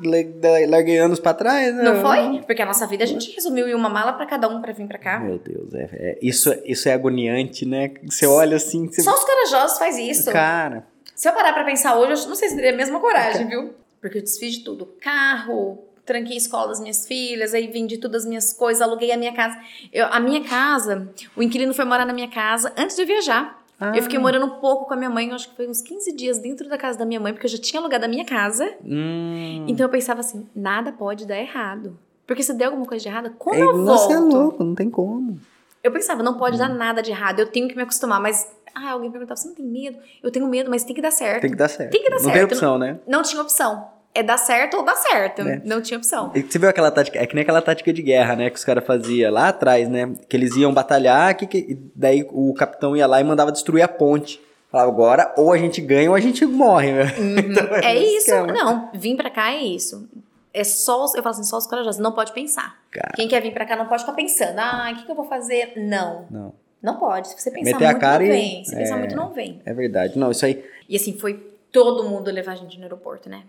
Larguei 0.69 0.97
anos 0.97 1.19
pra 1.19 1.33
trás, 1.33 1.73
né? 1.75 1.83
Não 1.83 2.01
foi? 2.01 2.41
Porque 2.45 2.61
a 2.61 2.65
nossa 2.65 2.88
vida 2.88 3.03
a 3.03 3.07
gente 3.07 3.31
resumiu 3.35 3.67
em 3.67 3.73
uma 3.75 3.89
mala 3.89 4.13
pra 4.13 4.25
cada 4.25 4.47
um 4.47 4.61
pra 4.61 4.73
vir 4.73 4.88
pra 4.88 4.97
cá. 4.97 5.19
Meu 5.19 5.38
Deus, 5.38 5.73
é, 5.73 5.89
é- 5.91 6.19
isso, 6.21 6.53
isso 6.65 6.89
é 6.89 6.93
agoniante, 6.93 7.65
né? 7.65 7.91
Você 8.03 8.25
olha 8.25 8.57
assim, 8.57 8.88
você... 8.88 9.01
Só 9.01 9.13
os 9.13 9.23
corajosos 9.23 9.77
faz 9.77 9.97
isso. 9.97 10.31
Cara, 10.31 10.85
Se 11.15 11.27
eu 11.29 11.33
parar 11.33 11.53
pra 11.53 11.63
pensar 11.63 11.95
hoje, 11.97 12.23
eu 12.23 12.29
não 12.29 12.35
sei 12.35 12.50
se 12.50 12.55
teria 12.55 12.71
a 12.73 12.75
mesma 12.75 13.00
coragem, 13.00 13.47
viu? 13.47 13.73
Porque 14.01 14.17
eu 14.17 14.21
desfiz 14.23 14.53
de 14.55 14.63
tudo. 14.63 14.88
Carro, 15.00 15.77
tranquei 16.05 16.34
a 16.34 16.38
escola 16.38 16.67
das 16.70 16.79
minhas 16.79 17.05
filhas, 17.08 17.53
aí 17.53 17.67
vendi 17.67 17.98
todas 17.98 18.24
as 18.24 18.27
minhas 18.27 18.53
coisas, 18.53 18.81
aluguei 18.81 19.12
a 19.12 19.17
minha 19.17 19.34
casa. 19.34 19.58
Eu, 19.91 20.08
a 20.08 20.20
minha 20.20 20.43
casa, 20.43 21.10
o 21.36 21.41
inquilino 21.43 21.74
foi 21.74 21.86
morar 21.86 22.05
na 22.05 22.13
minha 22.13 22.27
casa 22.29 22.74
antes 22.77 22.96
de 22.96 23.01
eu 23.03 23.08
viajar. 23.08 23.60
Ah. 23.79 23.93
Eu 23.96 24.03
fiquei 24.03 24.20
morando 24.20 24.46
um 24.46 24.60
pouco 24.60 24.86
com 24.86 24.93
a 24.93 24.98
minha 24.98 25.10
mãe, 25.10 25.31
acho 25.31 25.50
que 25.50 25.55
foi 25.55 25.67
uns 25.67 25.81
15 25.81 26.13
dias 26.15 26.38
dentro 26.38 26.70
da 26.70 26.77
casa 26.77 27.00
da 27.00 27.05
minha 27.05 27.20
mãe, 27.20 27.34
porque 27.34 27.48
eu 27.48 27.50
já 27.51 27.58
tinha 27.58 27.79
alugado 27.79 28.05
a 28.05 28.08
minha 28.08 28.24
casa. 28.25 28.72
hum... 28.86 29.65
Então 29.67 29.86
eu 29.86 29.89
pensava 29.89 30.20
assim, 30.20 30.48
nada 30.55 30.91
pode 30.91 31.25
dar 31.25 31.38
errado. 31.39 31.98
Porque 32.27 32.43
se 32.43 32.53
der 32.53 32.65
alguma 32.65 32.86
coisa 32.86 33.01
de 33.01 33.10
errada, 33.10 33.34
como 33.38 33.55
É, 33.55 33.62
eu 33.62 33.84
Você 33.86 34.13
é 34.13 34.17
volto? 34.17 34.36
louco, 34.36 34.63
não 34.63 34.75
tem 34.75 34.89
como. 34.89 35.39
Eu 35.84 35.91
pensava, 35.91 36.22
não 36.22 36.38
pode 36.38 36.58
dar 36.60 36.70
nada 36.70 37.01
de 37.01 37.10
errado, 37.10 37.39
eu 37.39 37.48
tenho 37.48 37.67
que 37.67 37.75
me 37.75 37.81
acostumar. 37.81 38.22
Mas, 38.22 38.48
ah, 38.75 38.91
alguém 38.91 39.10
perguntava, 39.10 39.36
você 39.36 39.48
não 39.48 39.55
tem 39.55 39.65
medo? 39.65 39.98
Eu 40.22 40.29
tenho 40.31 40.48
medo, 40.48 40.70
mas 40.70 40.84
tem 40.84 40.96
que 40.96 41.01
dar 41.01 41.10
certo. 41.12 41.41
Tem 41.41 41.50
que 41.50 41.58
dar 41.58 41.67
certo. 41.67 41.91
Tem 41.91 42.03
que 42.03 42.10
dar 42.10 42.17
não 42.17 42.24
certo. 42.24 42.36
tem 42.36 42.43
opção, 42.43 42.77
né? 42.77 43.00
Não 43.08 43.24
tinha 43.24 43.41
opção. 43.41 43.88
É 44.13 44.21
dar 44.21 44.37
certo 44.37 44.77
ou 44.77 44.83
dar 44.83 44.95
certo. 44.95 45.41
É. 45.41 45.61
Não 45.63 45.81
tinha 45.81 45.97
opção. 45.97 46.31
E 46.35 46.41
Você 46.41 46.59
viu 46.59 46.67
aquela 46.67 46.91
tática? 46.91 47.17
É 47.19 47.25
que 47.25 47.33
nem 47.33 47.43
aquela 47.43 47.61
tática 47.61 47.93
de 47.93 48.01
guerra, 48.01 48.35
né? 48.35 48.49
Que 48.49 48.57
os 48.57 48.65
caras 48.65 48.85
faziam 48.85 49.31
lá 49.31 49.47
atrás, 49.49 49.87
né? 49.87 50.13
Que 50.27 50.35
eles 50.35 50.55
iam 50.57 50.73
batalhar, 50.73 51.35
que, 51.37 51.47
que- 51.47 51.57
e 51.69 51.75
daí 51.95 52.27
o 52.31 52.53
capitão 52.53 52.95
ia 52.95 53.07
lá 53.07 53.21
e 53.21 53.23
mandava 53.23 53.51
destruir 53.51 53.81
a 53.83 53.87
ponte. 53.87 54.41
Falava, 54.69 54.89
agora 54.89 55.33
ou 55.37 55.51
a 55.53 55.57
gente 55.57 55.79
ganha 55.81 56.09
ou 56.09 56.15
a 56.15 56.19
gente 56.19 56.45
morre, 56.45 56.91
né? 56.91 57.03
Então, 57.37 57.65
É 57.77 57.95
esse 57.95 58.05
isso. 58.17 58.17
esquema. 58.31 58.47
Não, 58.53 58.89
vim 58.93 59.15
pra 59.15 59.29
cá 59.29 59.51
é 59.53 59.57
isso. 59.63 60.09
É 60.53 60.63
só, 60.65 61.05
os- 61.05 61.15
eu 61.15 61.23
falo 61.23 61.33
assim, 61.35 61.43
só 61.45 61.57
os 61.57 61.65
corajosos. 61.67 61.99
Não 62.01 62.11
pode 62.11 62.33
pensar. 62.33 62.77
Cara. 62.91 63.13
Quem 63.15 63.27
quer 63.29 63.41
vir 63.41 63.53
pra 63.53 63.65
cá 63.65 63.77
não 63.77 63.85
pode 63.87 64.03
ficar 64.03 64.13
pensando. 64.13 64.59
Ah, 64.59 64.89
o 64.91 64.95
que, 64.97 65.05
que 65.05 65.11
eu 65.11 65.15
vou 65.15 65.25
fazer? 65.25 65.73
Não. 65.77 66.25
Não, 66.29 66.53
Não 66.83 66.97
pode. 66.97 67.29
Se 67.29 67.39
você 67.41 67.49
pensar 67.51 67.71
Meter 67.71 67.85
a 67.85 67.91
muito, 67.91 68.01
cara 68.01 68.19
não 68.23 68.25
e- 68.25 68.29
vem. 68.31 68.65
Se 68.65 68.75
pensar 68.75 68.95
é. 68.95 68.99
muito, 68.99 69.15
não 69.15 69.31
vem. 69.31 69.61
é 69.65 69.73
verdade. 69.73 70.19
Não, 70.19 70.31
isso 70.31 70.45
aí. 70.45 70.61
E 70.89 70.97
assim, 70.97 71.17
foi 71.17 71.33
todo 71.71 72.03
mundo 72.09 72.29
levar 72.29 72.51
a 72.51 72.55
gente 72.55 72.75
no 72.77 72.83
aeroporto, 72.83 73.29
né? 73.29 73.43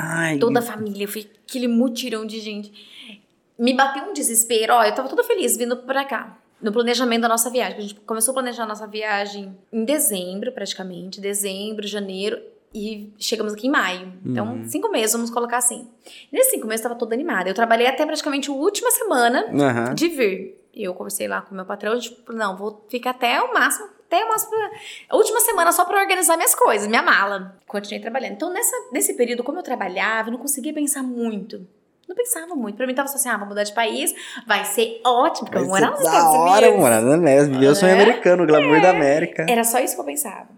Ai, 0.00 0.38
Toda 0.38 0.60
a 0.60 0.62
família, 0.62 1.08
foi 1.08 1.28
aquele 1.46 1.66
mutirão 1.68 2.24
de 2.26 2.38
gente. 2.40 2.72
Me 3.58 3.74
bateu 3.74 4.04
um 4.04 4.12
desespero. 4.12 4.74
Ó, 4.74 4.84
eu 4.84 4.94
tava 4.94 5.08
toda 5.08 5.24
feliz 5.24 5.56
vindo 5.56 5.76
pra 5.78 6.04
cá. 6.04 6.38
No 6.62 6.72
planejamento 6.72 7.22
da 7.22 7.28
nossa 7.28 7.50
viagem. 7.50 7.78
A 7.78 7.80
gente 7.80 7.94
começou 7.96 8.32
a 8.32 8.34
planejar 8.34 8.64
a 8.64 8.66
nossa 8.66 8.86
viagem 8.86 9.56
em 9.72 9.84
dezembro, 9.84 10.52
praticamente. 10.52 11.20
Dezembro, 11.20 11.86
janeiro. 11.86 12.40
E 12.74 13.12
chegamos 13.18 13.54
aqui 13.54 13.66
em 13.66 13.70
maio. 13.70 14.12
Então, 14.24 14.46
Uhum. 14.56 14.64
cinco 14.68 14.90
meses, 14.90 15.12
vamos 15.12 15.30
colocar 15.30 15.56
assim. 15.56 15.88
Nesses 16.30 16.50
cinco 16.52 16.66
meses, 16.66 16.84
eu 16.84 16.90
tava 16.90 16.98
toda 17.00 17.14
animada. 17.14 17.48
Eu 17.48 17.54
trabalhei 17.54 17.86
até 17.86 18.04
praticamente 18.04 18.50
a 18.50 18.52
última 18.52 18.90
semana 18.90 19.46
Aham. 19.54 19.94
de 19.94 20.08
vir. 20.08 20.58
Eu 20.74 20.94
conversei 20.94 21.26
lá 21.26 21.40
com 21.40 21.52
o 21.52 21.56
meu 21.56 21.64
patrão, 21.64 21.98
falou, 22.26 22.38
não, 22.38 22.56
vou 22.56 22.84
ficar 22.88 23.10
até 23.10 23.40
o 23.40 23.52
máximo, 23.54 23.88
até 24.10 24.24
pra- 24.26 24.70
a 25.10 25.16
última 25.16 25.38
semana 25.40 25.70
só 25.70 25.84
pra 25.84 26.00
organizar 26.00 26.36
minhas 26.36 26.54
coisas, 26.54 26.88
minha 26.88 27.02
mala. 27.02 27.56
Continuei 27.66 28.00
trabalhando. 28.00 28.32
Então, 28.32 28.50
nessa, 28.52 28.74
nesse 28.90 29.14
período, 29.14 29.44
como 29.44 29.58
eu 29.58 29.62
trabalhava, 29.62 30.28
eu 30.28 30.32
não 30.32 30.38
conseguia 30.40 30.72
pensar 30.72 31.02
muito. 31.02 31.66
Não 32.08 32.16
pensava 32.16 32.54
muito. 32.54 32.76
Pra 32.76 32.86
mim, 32.86 32.94
tava 32.94 33.06
só 33.06 33.16
assim, 33.16 33.28
ah, 33.28 33.36
vou 33.36 33.48
mudar 33.48 33.64
de 33.64 33.72
país, 33.74 34.14
vai 34.46 34.64
ser 34.64 34.98
ótimo, 35.04 35.44
porque 35.46 35.58
eu 35.58 35.62
vou 35.64 35.72
Vai 35.72 35.82
morar 35.82 35.92
nos 35.92 36.02
da 36.02 36.08
Estados 36.10 36.34
hora, 36.38 36.66
Unidos. 36.68 36.80
morar 36.82 37.00
na 37.02 37.16
Nés, 37.18 37.48
viver 37.48 37.66
o 37.68 37.74
sonho 37.74 37.90
É? 37.92 38.02
americano, 38.02 38.46
glamour 38.46 38.80
da 38.80 38.90
América. 38.90 39.44
Era 39.48 39.62
só 39.62 39.78
isso 39.78 39.94
que 39.94 40.00
eu 40.00 40.04
pensava. 40.06 40.48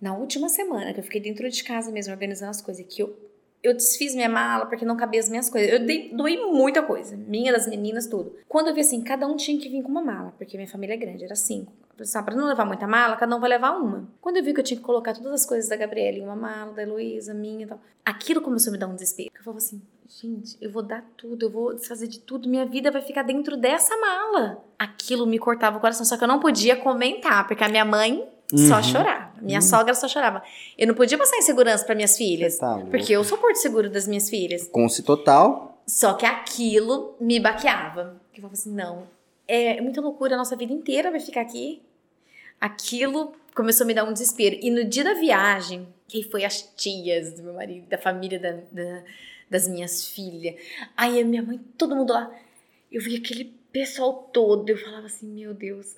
Na 0.00 0.14
última 0.14 0.48
semana, 0.48 0.92
que 0.92 0.98
eu 0.98 1.04
fiquei 1.04 1.20
dentro 1.20 1.48
de 1.48 1.62
casa 1.64 1.92
mesmo, 1.92 2.12
organizando 2.12 2.50
as 2.50 2.60
coisas, 2.60 2.84
que 2.88 3.00
eu, 3.02 3.16
eu 3.62 3.74
desfiz 3.74 4.12
minha 4.14 4.28
mala 4.28 4.66
porque 4.66 4.84
não 4.84 4.96
cabia 4.96 5.20
as 5.20 5.28
minhas 5.28 5.48
coisas. 5.48 5.70
Eu 5.72 5.86
dei, 5.86 6.10
doei 6.12 6.44
muita 6.46 6.82
coisa. 6.82 7.16
Minha, 7.16 7.52
das 7.52 7.68
meninas, 7.68 8.08
tudo. 8.08 8.34
Quando 8.48 8.68
eu 8.68 8.74
vi 8.74 8.80
assim, 8.80 9.00
cada 9.00 9.24
um 9.26 9.36
tinha 9.36 9.56
que 9.60 9.68
vir 9.68 9.82
com 9.84 9.88
uma 9.88 10.02
mala, 10.02 10.34
porque 10.36 10.56
minha 10.56 10.68
família 10.68 10.94
é 10.94 10.96
grande, 10.96 11.24
era 11.24 11.36
cinco. 11.36 11.72
Ah, 12.14 12.22
pra 12.22 12.34
não 12.34 12.46
levar 12.46 12.64
muita 12.64 12.86
mala, 12.86 13.16
cada 13.16 13.34
um 13.36 13.40
vai 13.40 13.48
levar 13.50 13.72
uma. 13.72 14.08
Quando 14.20 14.36
eu 14.38 14.44
vi 14.44 14.52
que 14.54 14.60
eu 14.60 14.64
tinha 14.64 14.78
que 14.78 14.84
colocar 14.84 15.12
todas 15.14 15.32
as 15.32 15.46
coisas 15.46 15.68
da 15.68 15.76
Gabriela 15.76 16.18
em 16.18 16.22
uma 16.24 16.36
mala, 16.36 16.72
da 16.72 16.82
Heloísa, 16.82 17.32
minha 17.34 17.64
e 17.64 17.66
tal, 17.66 17.80
aquilo 18.04 18.40
começou 18.40 18.70
a 18.70 18.72
me 18.72 18.78
dar 18.78 18.86
um 18.86 18.94
desespero. 18.94 19.30
Eu 19.34 19.42
falava 19.42 19.58
assim, 19.58 19.80
gente, 20.08 20.56
eu 20.60 20.70
vou 20.70 20.82
dar 20.82 21.04
tudo, 21.16 21.46
eu 21.46 21.50
vou 21.50 21.74
desfazer 21.74 22.06
de 22.08 22.20
tudo, 22.20 22.48
minha 22.48 22.64
vida 22.66 22.90
vai 22.90 23.02
ficar 23.02 23.22
dentro 23.22 23.56
dessa 23.56 23.96
mala. 23.96 24.64
Aquilo 24.78 25.26
me 25.26 25.38
cortava 25.38 25.78
o 25.78 25.80
coração, 25.80 26.04
só 26.04 26.16
que 26.16 26.24
eu 26.24 26.28
não 26.28 26.40
podia 26.40 26.76
comentar, 26.76 27.46
porque 27.46 27.64
a 27.64 27.68
minha 27.68 27.84
mãe 27.84 28.26
só 28.68 28.76
Uhum. 28.76 28.82
chorava. 28.82 29.32
Minha 29.42 29.60
sogra 29.60 29.94
só 29.94 30.08
chorava. 30.08 30.42
Eu 30.78 30.86
não 30.86 30.94
podia 30.94 31.18
passar 31.18 31.36
insegurança 31.36 31.84
para 31.84 31.94
minhas 31.94 32.16
filhas. 32.16 32.56
Tá. 32.58 32.78
Porque 32.90 33.12
eu 33.12 33.22
sou 33.22 33.36
porto 33.36 33.56
seguro 33.56 33.90
das 33.90 34.08
minhas 34.08 34.30
filhas. 34.30 34.68
Conce 34.68 35.02
total. 35.02 35.78
Só 35.86 36.14
que 36.14 36.24
aquilo 36.24 37.14
me 37.20 37.38
baqueava. 37.38 38.16
Eu 38.34 38.36
falava 38.42 38.54
assim, 38.54 38.72
não, 38.74 39.02
é 39.46 39.80
muita 39.80 40.00
loucura, 40.00 40.34
a 40.34 40.38
nossa 40.38 40.56
vida 40.56 40.72
inteira 40.72 41.10
vai 41.10 41.20
ficar 41.20 41.40
aqui. 41.42 41.82
Aquilo 42.60 43.34
começou 43.54 43.84
a 43.84 43.86
me 43.86 43.94
dar 43.94 44.04
um 44.04 44.12
desespero. 44.12 44.56
E 44.60 44.70
no 44.70 44.84
dia 44.84 45.04
da 45.04 45.14
viagem, 45.14 45.86
que 46.08 46.22
foi 46.22 46.44
as 46.44 46.62
tias 46.76 47.32
do 47.34 47.42
meu 47.42 47.54
marido, 47.54 47.86
da 47.88 47.98
família 47.98 48.38
da- 48.38 48.52
da- 48.72 49.02
das 49.50 49.66
minhas 49.68 50.06
filhas. 50.08 50.54
Aí 50.96 51.20
a 51.20 51.24
minha 51.24 51.42
mãe, 51.42 51.58
todo 51.76 51.94
mundo 51.96 52.12
lá. 52.12 52.30
Eu 52.90 53.00
vi 53.02 53.16
aquele 53.16 53.44
pessoal 53.72 54.28
todo. 54.32 54.68
Eu 54.70 54.76
falava 54.78 55.06
assim, 55.06 55.26
meu 55.26 55.52
Deus. 55.54 55.96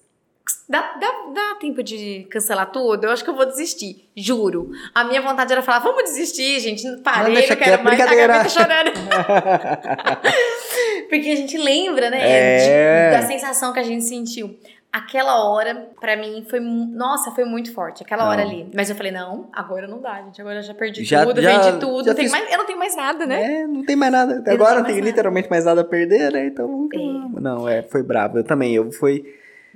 Dá, 0.68 0.80
dá, 0.98 1.30
dá 1.32 1.54
tempo 1.60 1.80
de 1.82 2.26
cancelar 2.30 2.72
tudo? 2.72 3.04
Eu 3.04 3.10
acho 3.10 3.22
que 3.22 3.30
eu 3.30 3.36
vou 3.36 3.46
desistir. 3.46 4.08
Juro. 4.16 4.72
A 4.94 5.04
minha 5.04 5.22
vontade 5.22 5.52
era 5.52 5.62
falar, 5.62 5.78
vamos 5.80 6.02
desistir, 6.04 6.58
gente. 6.60 6.82
Parei, 7.02 7.34
Não, 7.34 7.40
não, 7.40 7.46
quero 7.48 7.60
quieto, 7.60 7.82
mais. 7.84 8.00
A 8.00 8.04
brincadeira. 8.06 8.32
Gabi 8.32 8.48
tá 8.48 8.60
chorando. 8.60 8.90
Porque 11.08 11.28
a 11.30 11.36
gente 11.36 11.56
lembra, 11.58 12.10
né? 12.10 12.18
É. 12.22 13.10
de- 13.10 13.16
da 13.20 13.26
sensação 13.28 13.72
que 13.72 13.78
a 13.78 13.82
gente 13.84 14.04
sentiu. 14.04 14.58
Aquela 14.92 15.44
hora, 15.48 15.88
pra 16.00 16.16
mim, 16.16 16.44
foi. 16.50 16.58
Nossa, 16.58 17.30
foi 17.30 17.44
muito 17.44 17.72
forte. 17.72 18.02
Aquela 18.02 18.24
Não. 18.24 18.30
hora 18.32 18.42
ali. 18.42 18.68
Mas 18.74 18.90
eu 18.90 18.96
falei, 18.96 19.12
não, 19.12 19.48
agora 19.52 19.86
não 19.86 20.00
dá, 20.00 20.20
gente. 20.22 20.40
Agora 20.40 20.56
eu 20.58 20.62
já 20.62 20.74
perdi 20.74 21.04
Já- 21.04 21.24
tudo, 21.24 21.40
já- 21.40 21.58
vendi 21.62 21.78
tudo. 21.78 22.04
já 22.06 22.14
fiz- 22.14 22.32
mais, 22.32 22.50
eu 22.50 22.58
não 22.58 22.66
tenho 22.66 22.78
mais 22.78 22.96
nada, 22.96 23.24
né? 23.24 23.60
É, 23.60 23.66
não 23.68 23.84
tem 23.84 23.94
mais 23.94 24.10
nada. 24.10 24.38
Até 24.38 24.52
Eu 24.52 24.58
não 24.58 24.64
agora 24.66 24.82
tenho 24.82 24.96
não 24.96 25.00
nada. 25.00 25.10
literalmente 25.10 25.48
mais 25.48 25.64
nada 25.64 25.80
a 25.82 25.84
perder, 25.84 26.32
né? 26.32 26.46
Então. 26.46 26.88
É. 26.92 27.40
Não, 27.40 27.68
é, 27.68 27.82
foi 27.82 28.02
brabo. 28.02 28.38
Eu 28.38 28.44
também. 28.44 28.74
Eu 28.74 28.90
fui. 28.90 29.24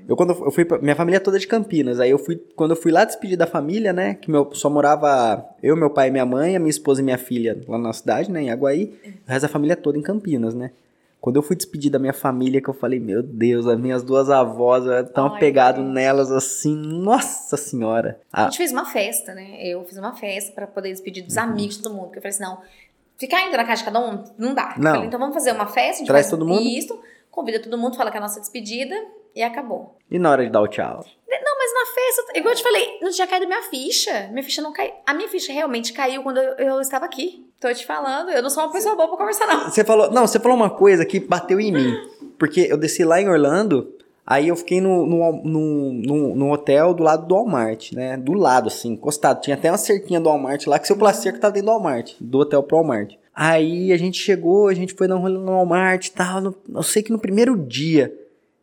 Eu 0.09 0.17
quando 0.17 0.31
eu 0.31 0.51
fui. 0.51 0.67
Minha 0.83 0.97
família 0.97 1.19
é 1.19 1.21
toda 1.21 1.39
de 1.39 1.47
Campinas. 1.47 2.01
Aí 2.01 2.11
eu 2.11 2.19
fui. 2.19 2.35
Quando 2.57 2.73
eu 2.73 2.77
fui 2.77 2.91
lá 2.91 3.05
despedir 3.05 3.37
da 3.39 3.47
família, 3.47 3.93
né? 3.93 4.15
Que 4.15 4.29
meu, 4.29 4.51
só 4.53 4.69
morava 4.69 5.47
eu, 5.63 5.77
meu 5.77 5.91
pai 5.91 6.09
e 6.09 6.11
minha 6.11 6.27
mãe, 6.27 6.57
a 6.57 6.59
minha 6.59 6.71
esposa 6.71 7.01
e 7.01 7.05
minha 7.05 7.19
filha 7.19 7.57
lá 7.69 7.79
na 7.79 7.93
cidade, 7.93 8.33
né? 8.33 8.43
Em 8.43 8.51
Aguaí. 8.51 8.93
O 9.27 9.31
resto 9.31 9.43
da 9.43 9.49
família 9.49 9.75
é 9.75 9.77
toda 9.77 9.97
em 9.97 10.03
Campinas, 10.03 10.55
né? 10.57 10.73
Quando 11.25 11.37
eu 11.37 11.43
fui 11.43 11.57
despedir 11.57 11.91
da 11.91 11.99
minha 11.99 12.13
família, 12.13 12.61
que 12.61 12.69
eu 12.69 12.75
falei, 12.75 13.01
meu 13.01 13.23
Deus, 13.23 13.67
as 13.67 13.79
minhas 13.81 14.03
duas 14.03 14.29
avós, 14.29 14.85
eu 14.85 15.07
tão 15.11 15.29
Ai, 15.29 15.37
apegado 15.37 15.81
Deus. 15.81 15.89
nelas 15.95 16.31
assim, 16.31 16.77
nossa 16.77 17.57
senhora. 17.57 18.21
A 18.31 18.43
Ah, 18.43 18.45
gente 18.45 18.59
fez 18.59 18.73
uma 18.73 18.85
festa, 18.85 19.33
né? 19.33 19.57
Eu 19.67 19.83
fiz 19.87 19.97
uma 19.97 20.15
festa 20.15 20.53
pra 20.53 20.67
poder 20.67 20.91
despedir 20.91 21.23
Uhum. 21.23 21.27
dos 21.29 21.39
amigos 21.39 21.77
de 21.79 21.83
todo 21.83 21.95
mundo. 21.95 22.05
Porque 22.09 22.19
eu 22.19 22.23
falei 22.23 22.35
assim, 22.35 22.43
não, 22.45 22.59
ficar 23.17 23.41
indo 23.49 23.57
na 23.57 23.65
casa 23.65 23.79
de 23.79 23.85
cada 23.87 24.01
um, 24.01 24.23
não 24.37 24.53
dá. 24.53 24.75
Não. 24.77 24.91
falei, 24.93 25.07
então 25.07 25.19
vamos 25.19 25.33
fazer 25.35 25.53
uma 25.53 25.67
festa, 25.67 25.81
a 25.81 25.99
gente 26.01 26.07
Traz 26.09 26.27
faz 26.27 26.31
todo 26.31 26.47
mundo? 26.47 26.61
Isso, 26.61 27.01
convida 27.31 27.59
todo 27.59 27.79
mundo, 27.79 27.97
fala 27.97 28.11
que 28.11 28.19
é 28.19 28.21
a 28.21 28.23
nossa 28.23 28.39
despedida 28.39 28.95
e 29.35 29.43
acabou. 29.43 29.97
e 30.11 30.19
na 30.19 30.31
hora 30.31 30.45
de 30.45 30.51
dar 30.51 30.61
o 30.63 30.69
tchau? 30.69 31.05
Não, 31.29 31.59
mas 31.59 31.73
na 31.75 31.95
festa, 31.95 32.39
igual 32.39 32.53
eu 32.53 32.57
te 32.57 32.63
falei, 32.63 32.99
não 33.03 33.11
tinha 33.11 33.27
caído 33.27 33.47
minha 33.47 33.63
ficha. 33.63 34.29
Minha 34.31 34.43
ficha 34.45 34.63
não 34.63 34.73
caiu. 34.73 34.93
A 35.07 35.13
minha 35.13 35.29
ficha 35.29 35.53
realmente 35.53 35.93
caiu 35.93 36.23
quando 36.23 36.39
eu, 36.39 36.55
eu 36.59 36.81
estava 36.81 37.05
aqui. 37.05 37.45
Tô 37.61 37.73
te 37.75 37.85
falando, 37.85 38.31
eu 38.31 38.43
não 38.43 38.49
sou 38.51 38.63
uma 38.63 38.73
pessoa 38.73 38.95
boa 38.95 39.09
pra 39.09 39.17
conversar, 39.17 39.47
não. 39.47 39.65
Você 39.71 39.83
falou, 39.85 40.11
não, 40.11 40.27
você 40.27 40.39
falou 40.39 40.57
uma 40.57 40.71
coisa 40.71 41.05
que 41.05 41.19
bateu 41.21 41.59
em 41.61 41.73
mim. 41.73 41.93
Porque 42.39 42.67
eu 42.71 42.77
desci 42.77 43.05
lá 43.05 43.21
em 43.21 43.29
Orlando, 43.29 43.93
aí 44.27 44.49
eu 44.49 44.57
fiquei 44.57 44.81
no, 44.81 45.05
no, 45.07 45.33
no, 45.45 45.93
no- 45.93 46.35
no 46.37 46.53
hotel 46.53 46.95
do 46.95 47.03
lado 47.03 47.27
do 47.27 47.35
Walmart, 47.35 47.93
né? 47.93 48.17
Do 48.17 48.33
lado, 48.35 48.69
assim, 48.69 48.91
encostado. 48.93 49.41
Tinha 49.41 49.57
até 49.57 49.71
uma 49.71 49.79
cerquinha 49.79 50.21
do 50.21 50.29
Walmart 50.29 50.67
lá, 50.67 50.79
que 50.79 50.87
seu 50.87 50.97
placer 50.97 51.33
que 51.33 51.41
tava 51.41 51.53
dentro 51.55 51.67
do 51.67 51.73
Walmart, 51.73 52.13
do 52.21 52.39
hotel 52.39 52.63
pro 52.63 52.77
Walmart. 52.79 53.15
Aí 53.35 53.93
a 53.93 53.97
gente 53.97 54.19
chegou, 54.19 54.69
a 54.69 54.75
gente 54.75 54.95
foi 54.95 55.09
dar 55.09 55.17
um 55.17 55.21
rolê 55.21 55.39
no 55.39 55.53
Walmart 55.53 56.07
e 56.07 56.13
tal. 56.13 56.41
no- 56.41 56.55
eu 56.75 56.83
sei 56.83 57.03
que 57.03 57.11
no 57.13 57.19
primeiro 57.19 57.57
dia 57.57 58.15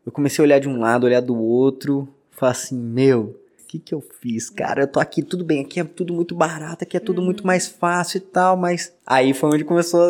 eu 0.04 0.12
comecei 0.12 0.42
a 0.42 0.46
olhar 0.46 0.58
de 0.58 0.68
um 0.68 0.78
lado, 0.78 1.04
olhar 1.04 1.20
do 1.20 1.36
outro, 1.36 2.08
falar 2.30 2.52
assim, 2.52 2.78
meu, 2.78 3.36
o 3.62 3.66
que 3.66 3.78
que 3.78 3.94
eu 3.94 4.02
fiz, 4.20 4.50
cara? 4.50 4.82
Eu 4.82 4.88
tô 4.88 5.00
aqui, 5.00 5.22
tudo 5.22 5.44
bem, 5.44 5.62
aqui 5.62 5.80
é 5.80 5.84
tudo 5.84 6.12
muito 6.12 6.34
barato, 6.34 6.84
aqui 6.84 6.96
é 6.96 7.00
tudo 7.00 7.22
muito 7.22 7.46
mais 7.46 7.68
fácil 7.68 8.18
e 8.18 8.20
tal, 8.20 8.56
mas... 8.56 8.92
Aí 9.06 9.32
foi 9.32 9.50
onde 9.50 9.64
começou, 9.64 10.00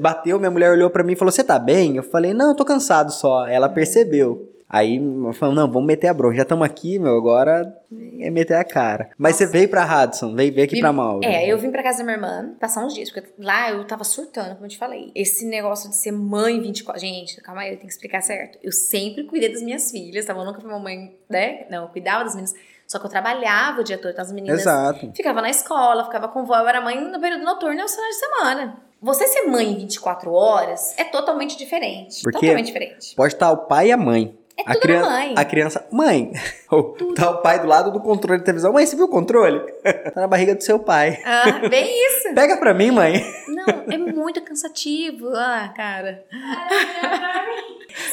bateu, 0.00 0.38
minha 0.38 0.50
mulher 0.50 0.72
olhou 0.72 0.90
pra 0.90 1.04
mim 1.04 1.12
e 1.12 1.16
falou, 1.16 1.30
você 1.30 1.44
tá 1.44 1.58
bem? 1.58 1.96
Eu 1.96 2.02
falei, 2.02 2.34
não, 2.34 2.48
eu 2.50 2.56
tô 2.56 2.64
cansado 2.64 3.12
só. 3.12 3.46
Ela 3.46 3.68
percebeu. 3.68 4.55
Aí 4.68 5.00
falando, 5.34 5.56
não, 5.56 5.70
vamos 5.70 5.86
meter 5.86 6.08
a 6.08 6.14
bronca. 6.14 6.34
Já 6.36 6.42
estamos 6.42 6.66
aqui, 6.66 6.98
meu, 6.98 7.16
agora 7.16 7.72
é 8.20 8.30
meter 8.30 8.54
a 8.54 8.64
cara. 8.64 9.10
Mas 9.16 9.34
Nossa. 9.34 9.46
você 9.46 9.52
veio 9.52 9.68
pra 9.68 9.84
Hudson, 9.84 10.34
veio, 10.34 10.52
veio 10.52 10.66
aqui 10.66 10.74
vim, 10.74 10.80
pra 10.80 10.92
Mauro. 10.92 11.24
É, 11.24 11.46
eu 11.46 11.56
vim 11.56 11.70
pra 11.70 11.84
casa 11.84 11.98
da 11.98 12.04
minha 12.04 12.16
irmã 12.16 12.54
passar 12.58 12.84
uns 12.84 12.92
dias, 12.92 13.10
porque 13.10 13.32
lá 13.38 13.70
eu 13.70 13.86
tava 13.86 14.02
surtando, 14.02 14.54
como 14.54 14.66
eu 14.66 14.68
te 14.68 14.76
falei. 14.76 15.12
Esse 15.14 15.46
negócio 15.46 15.88
de 15.88 15.94
ser 15.94 16.10
mãe 16.10 16.60
24. 16.60 17.00
Gente, 17.00 17.40
calma 17.42 17.60
aí, 17.60 17.68
eu 17.68 17.76
tenho 17.76 17.86
que 17.86 17.92
explicar 17.92 18.20
certo. 18.22 18.58
Eu 18.60 18.72
sempre 18.72 19.24
cuidei 19.24 19.52
das 19.52 19.62
minhas 19.62 19.88
filhas, 19.90 20.24
tava? 20.24 20.40
Eu 20.40 20.44
nunca 20.44 20.60
fui 20.60 20.68
uma 20.68 20.80
mãe, 20.80 21.16
né? 21.30 21.66
Não, 21.70 21.84
eu 21.84 21.88
cuidava 21.88 22.24
das 22.24 22.34
meninas. 22.34 22.54
Só 22.88 22.98
que 22.98 23.06
eu 23.06 23.10
trabalhava 23.10 23.80
o 23.80 23.84
dia 23.84 23.98
todo, 23.98 24.12
então 24.12 24.24
as 24.24 24.32
meninas 24.32 24.60
Exato. 24.60 25.12
ficava 25.14 25.40
na 25.40 25.50
escola, 25.50 26.04
ficava 26.04 26.28
com 26.28 26.44
vó, 26.44 26.56
eu 26.56 26.68
era 26.68 26.80
mãe 26.80 27.00
no 27.00 27.20
período 27.20 27.44
noturno 27.44 27.76
e 27.76 27.80
aos 27.80 27.94
finais 27.94 28.14
de 28.14 28.20
semana. 28.20 28.76
Você 29.02 29.26
ser 29.26 29.42
mãe 29.42 29.74
24 29.74 30.32
horas 30.32 30.94
é 30.96 31.04
totalmente 31.04 31.56
diferente. 31.56 32.22
Porque 32.22 32.38
totalmente 32.38 32.66
diferente. 32.66 33.14
Pode 33.14 33.34
estar 33.34 33.50
o 33.50 33.58
pai 33.66 33.88
e 33.88 33.92
a 33.92 33.96
mãe. 33.96 34.36
É 34.58 34.62
a 34.62 34.72
tudo 34.72 34.80
criança, 34.80 35.10
mãe. 35.10 35.34
A 35.36 35.44
criança, 35.44 35.86
mãe, 35.92 36.32
tá 37.14 37.30
o 37.30 37.42
pai 37.42 37.60
do 37.60 37.66
lado 37.66 37.92
do 37.92 38.00
controle 38.00 38.38
de 38.38 38.44
televisão. 38.44 38.72
Mãe, 38.72 38.86
você 38.86 38.96
viu 38.96 39.04
o 39.04 39.08
controle? 39.08 39.60
tá 40.14 40.22
na 40.22 40.26
barriga 40.26 40.54
do 40.54 40.62
seu 40.62 40.78
pai. 40.78 41.20
Ah, 41.24 41.68
bem 41.68 41.86
isso. 42.06 42.34
Pega 42.34 42.56
pra 42.56 42.72
mim, 42.72 42.90
mãe. 42.90 43.22
Não, 43.48 43.66
é 43.92 43.98
muito 43.98 44.40
cansativo. 44.42 45.28
Ah, 45.34 45.72
cara. 45.76 46.24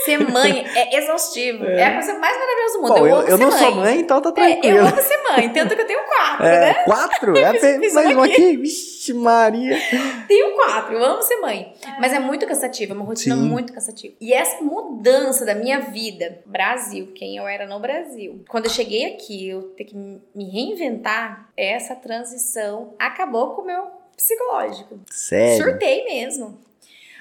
ser 0.04 0.18
mãe 0.20 0.66
é 0.76 0.98
exaustivo. 0.98 1.64
É, 1.66 1.80
é 1.80 1.86
a 1.86 1.94
coisa 1.94 2.14
mais 2.20 2.38
maravilhosa 2.38 2.74
do 2.74 2.82
mundo. 2.82 2.94
Bom, 2.94 3.08
eu, 3.08 3.16
eu, 3.16 3.28
eu 3.30 3.38
não 3.38 3.50
mãe. 3.50 3.60
sou 3.60 3.76
mãe, 3.76 4.00
então 4.00 4.22
tá 4.22 4.32
tranquilo. 4.34 4.78
É, 4.78 4.82
eu 4.82 4.86
amo 4.86 5.02
ser 5.02 5.24
mãe, 5.24 5.50
tanto 5.50 5.76
que 5.76 5.82
eu 5.82 5.88
tenho 5.88 6.04
quatro, 6.04 6.46
é, 6.46 6.60
né? 6.60 6.74
Quatro? 6.84 7.38
É, 7.38 7.52
mais 7.94 8.18
um 8.18 8.22
aqui. 8.22 8.34
aqui. 8.34 8.64
Vixe, 9.04 9.14
Maria. 9.14 9.78
Tenho 10.28 10.56
quatro, 10.56 10.94
eu 10.94 11.04
amo 11.04 11.22
ser 11.22 11.36
mãe. 11.38 11.74
Mas 12.00 12.14
é 12.14 12.20
muito 12.20 12.48
cansativo, 12.48 12.94
é 12.94 12.96
uma 12.96 13.04
rotina 13.04 13.36
Sim. 13.36 13.42
muito 13.42 13.74
cansativa. 13.74 14.16
E 14.22 14.34
essa 14.34 14.64
mudança 14.64 15.46
da 15.46 15.54
minha 15.54 15.80
vida, 15.82 16.42
Brasil, 16.46 17.12
quem 17.14 17.36
eu 17.36 17.46
era 17.46 17.68
no 17.68 17.80
Brasil. 17.80 18.44
Quando 18.48 18.66
eu 18.66 18.72
cheguei 18.72 19.06
aqui, 19.06 19.50
eu 19.50 19.64
ter 19.76 19.84
que 19.86 19.96
me 19.96 20.50
reinventar, 20.50 21.50
essa 21.58 21.96
transição 21.96 22.94
acabou 22.98 23.52
com 23.52 23.64
o 23.64 23.66
meu 23.66 23.88
psicológico. 24.16 25.00
Sério? 25.12 25.64
Surtei 25.64 26.06
mesmo. 26.06 26.58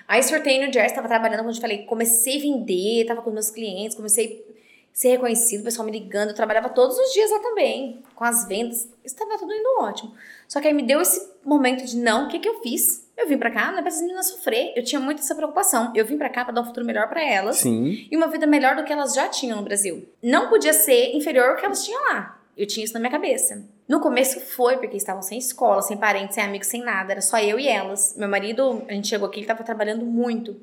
Aí 0.07 0.23
sorteio 0.23 0.67
no 0.67 0.73
Jersey, 0.73 0.95
tava 0.95 1.09
trabalhando, 1.09 1.39
como 1.39 1.51
eu 1.51 1.55
te 1.55 1.61
falei, 1.61 1.85
comecei 1.85 2.37
a 2.37 2.41
vender, 2.41 3.07
tava 3.07 3.23
com 3.23 3.31
meus 3.31 3.51
clientes, 3.51 3.97
comecei 3.97 4.45
ser 4.93 5.11
reconhecido, 5.11 5.61
o 5.63 5.65
pessoal 5.65 5.87
me 5.87 5.93
ligando, 5.93 6.31
eu 6.31 6.35
trabalhava 6.35 6.69
todos 6.69 6.97
os 6.99 7.13
dias 7.13 7.31
lá 7.31 7.39
também, 7.39 8.03
com 8.15 8.25
as 8.25 8.47
vendas, 8.47 8.89
estava 9.05 9.39
tudo 9.39 9.53
indo 9.53 9.81
ótimo. 9.81 10.13
Só 10.47 10.61
que 10.61 10.69
aí 10.69 10.75
me 10.75 10.83
deu 10.83 11.01
esse 11.01 11.33
momento 11.45 11.85
de 11.85 11.97
não, 11.97 12.27
o 12.27 12.29
que 12.29 12.39
que 12.39 12.49
eu 12.49 12.61
fiz? 12.61 13.03
Eu 13.17 13.29
vim 13.29 13.39
pra 13.39 13.51
cá, 13.51 13.71
não 13.71 13.79
é 13.79 13.81
pra 13.81 13.89
essas 13.89 14.03
meninas 14.03 14.27
sofrer. 14.27 14.73
Eu 14.75 14.83
tinha 14.83 15.01
muito 15.01 15.21
essa 15.21 15.35
preocupação. 15.35 15.93
Eu 15.95 16.05
vim 16.05 16.17
pra 16.17 16.29
cá 16.29 16.45
pra 16.45 16.53
dar 16.53 16.63
um 16.63 16.65
futuro 16.65 16.85
melhor 16.85 17.09
para 17.09 17.23
elas. 17.23 17.57
Sim. 17.57 18.07
E 18.11 18.17
uma 18.17 18.27
vida 18.27 18.47
melhor 18.47 18.75
do 18.75 18.85
que 18.85 18.93
elas 18.93 19.15
já 19.15 19.29
tinham 19.29 19.59
no 19.59 19.63
Brasil. 19.63 20.09
Não 20.23 20.49
podia 20.49 20.73
ser 20.73 21.15
inferior 21.15 21.51
ao 21.51 21.57
que 21.57 21.65
elas 21.65 21.85
tinham 21.85 22.03
lá. 22.05 22.39
Eu 22.57 22.67
tinha 22.67 22.85
isso 22.85 22.93
na 22.95 23.01
minha 23.01 23.11
cabeça. 23.11 23.65
No 23.89 24.01
começo 24.01 24.41
foi, 24.41 24.77
porque 24.77 24.97
estavam 24.97 25.23
sem 25.23 25.39
escola, 25.39 25.83
sem 25.83 25.97
parentes, 25.97 26.35
sem 26.35 26.45
amigos, 26.45 26.67
sem 26.67 26.83
nada. 26.83 27.13
Era 27.13 27.21
só 27.21 27.39
eu 27.39 27.59
e 27.59 27.67
elas. 27.67 28.15
Meu 28.17 28.29
marido, 28.29 28.83
a 28.89 28.93
gente 28.93 29.09
chegou 29.09 29.29
aqui, 29.29 29.41
ele 29.41 29.47
tava 29.47 29.63
trabalhando 29.65 30.05
muito. 30.05 30.57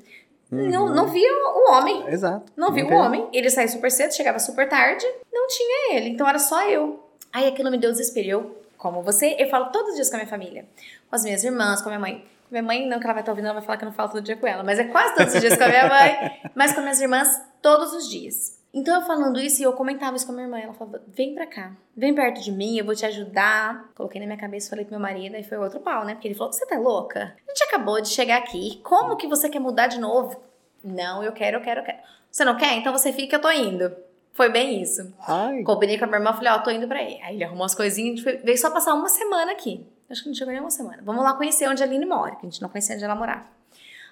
Uhum. 0.50 0.68
Não, 0.68 0.88
não 0.88 1.08
via 1.08 1.30
o 1.32 1.70
homem. 1.72 2.04
Exato. 2.08 2.52
Não 2.56 2.72
via 2.72 2.84
o 2.86 2.92
homem. 2.92 3.28
Ele 3.32 3.48
saía 3.48 3.68
super 3.68 3.90
cedo, 3.90 4.12
chegava 4.12 4.38
super 4.38 4.68
tarde. 4.68 5.06
Não 5.32 5.46
tinha 5.46 5.94
ele. 5.96 6.08
Então 6.10 6.28
era 6.28 6.38
só 6.38 6.68
eu. 6.68 7.04
Aí 7.32 7.46
aquilo 7.46 7.70
me 7.70 7.78
deu 7.78 7.90
desespero. 7.90 8.28
Eu, 8.28 8.56
como 8.76 9.02
você, 9.02 9.36
eu 9.38 9.48
falo 9.48 9.66
todos 9.66 9.90
os 9.90 9.94
dias 9.94 10.08
com 10.08 10.16
a 10.16 10.18
minha 10.18 10.28
família. 10.28 10.64
Com 11.08 11.16
as 11.16 11.22
minhas 11.22 11.44
irmãs, 11.44 11.80
com 11.80 11.88
a 11.88 11.92
minha 11.92 12.00
mãe. 12.00 12.24
Com 12.48 12.50
minha 12.50 12.62
mãe, 12.62 12.88
não 12.88 12.98
que 12.98 13.04
ela 13.04 13.14
vai 13.14 13.22
estar 13.22 13.32
ouvindo, 13.32 13.46
ela 13.46 13.54
vai 13.54 13.62
falar 13.62 13.78
que 13.78 13.84
eu 13.84 13.88
não 13.88 13.94
falo 13.94 14.10
todo 14.10 14.22
dia 14.22 14.36
com 14.36 14.46
ela. 14.46 14.64
Mas 14.64 14.78
é 14.78 14.84
quase 14.84 15.14
todos 15.14 15.34
os 15.34 15.40
dias 15.40 15.56
com 15.56 15.64
a 15.64 15.68
minha 15.68 15.88
mãe. 15.88 16.40
mas 16.54 16.72
com 16.72 16.80
minhas 16.80 17.00
irmãs, 17.00 17.40
todos 17.62 17.92
os 17.92 18.08
dias. 18.08 18.59
Então 18.72 19.00
eu 19.00 19.06
falando 19.06 19.40
isso 19.40 19.60
e 19.60 19.64
eu 19.64 19.72
comentava 19.72 20.16
isso 20.16 20.24
com 20.24 20.32
a 20.32 20.34
minha 20.36 20.46
irmã. 20.46 20.58
Ela 20.58 20.72
falava: 20.72 21.02
vem 21.08 21.34
pra 21.34 21.46
cá, 21.46 21.72
vem 21.96 22.14
perto 22.14 22.40
de 22.40 22.52
mim, 22.52 22.78
eu 22.78 22.84
vou 22.84 22.94
te 22.94 23.04
ajudar. 23.04 23.90
Coloquei 23.94 24.20
na 24.20 24.26
minha 24.26 24.38
cabeça, 24.38 24.70
falei 24.70 24.84
pro 24.84 24.92
meu 24.92 25.00
marido, 25.00 25.34
aí 25.34 25.42
foi 25.42 25.58
outro 25.58 25.80
pau, 25.80 26.04
né? 26.04 26.14
Porque 26.14 26.28
ele 26.28 26.34
falou: 26.34 26.52
você 26.52 26.64
tá 26.66 26.78
louca? 26.78 27.34
A 27.46 27.50
gente 27.50 27.64
acabou 27.64 28.00
de 28.00 28.08
chegar 28.08 28.38
aqui, 28.38 28.80
como 28.84 29.16
que 29.16 29.26
você 29.26 29.48
quer 29.48 29.58
mudar 29.58 29.88
de 29.88 29.98
novo? 29.98 30.40
Não, 30.82 31.22
eu 31.22 31.32
quero, 31.32 31.58
eu 31.58 31.62
quero, 31.62 31.80
eu 31.80 31.84
quero. 31.84 31.98
Você 32.30 32.44
não 32.44 32.56
quer? 32.56 32.74
Então 32.74 32.92
você 32.92 33.12
fica, 33.12 33.36
eu 33.36 33.40
tô 33.40 33.50
indo. 33.50 33.92
Foi 34.32 34.48
bem 34.48 34.80
isso. 34.80 35.12
Ai. 35.26 35.62
Combinei 35.64 35.98
com 35.98 36.04
a 36.04 36.06
minha 36.06 36.18
irmã, 36.18 36.32
falei: 36.32 36.52
ó, 36.52 36.56
oh, 36.56 36.62
tô 36.62 36.70
indo 36.70 36.86
pra 36.86 37.00
aí. 37.00 37.20
Aí 37.22 37.34
ele 37.34 37.44
arrumou 37.44 37.64
as 37.64 37.74
coisinhas, 37.74 38.24
a 38.24 38.30
gente 38.30 38.44
veio 38.44 38.58
só 38.58 38.70
passar 38.70 38.94
uma 38.94 39.08
semana 39.08 39.52
aqui. 39.52 39.84
Acho 40.08 40.22
que 40.22 40.28
não 40.28 40.34
chegou 40.34 40.52
nem 40.52 40.60
uma 40.60 40.70
semana. 40.70 41.02
Vamos 41.04 41.22
lá 41.22 41.34
conhecer 41.34 41.68
onde 41.68 41.82
a 41.82 41.86
Aline 41.86 42.04
mora, 42.04 42.36
que 42.36 42.46
a 42.46 42.50
gente 42.50 42.60
não 42.62 42.68
conhecia 42.68 42.96
onde 42.96 43.04
ela 43.04 43.14
morava. 43.14 43.44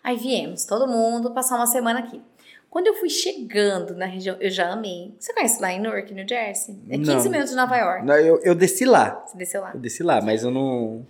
Aí 0.02 0.16
viemos, 0.16 0.64
todo 0.64 0.86
mundo, 0.86 1.32
passar 1.32 1.56
uma 1.56 1.66
semana 1.66 2.00
aqui. 2.00 2.22
Quando 2.70 2.86
eu 2.86 2.94
fui 2.94 3.08
chegando 3.08 3.94
na 3.94 4.04
região, 4.04 4.36
eu 4.40 4.50
já 4.50 4.70
amei. 4.70 5.14
Você 5.18 5.32
conhece 5.32 5.60
lá 5.60 5.72
em 5.72 5.80
Newark, 5.80 6.12
New 6.12 6.28
Jersey? 6.28 6.76
É 6.88 6.98
15 6.98 7.10
não. 7.10 7.22
minutos 7.30 7.50
de 7.50 7.56
Nova 7.56 7.76
York. 7.76 8.04
Não, 8.04 8.16
eu, 8.16 8.40
eu 8.42 8.54
desci 8.54 8.84
lá. 8.84 9.24
Você 9.26 9.38
desceu 9.38 9.62
lá? 9.62 9.72
Eu 9.72 9.80
desci 9.80 10.02
lá, 10.02 10.20
mas 10.20 10.42
eu 10.42 10.50
não. 10.50 11.06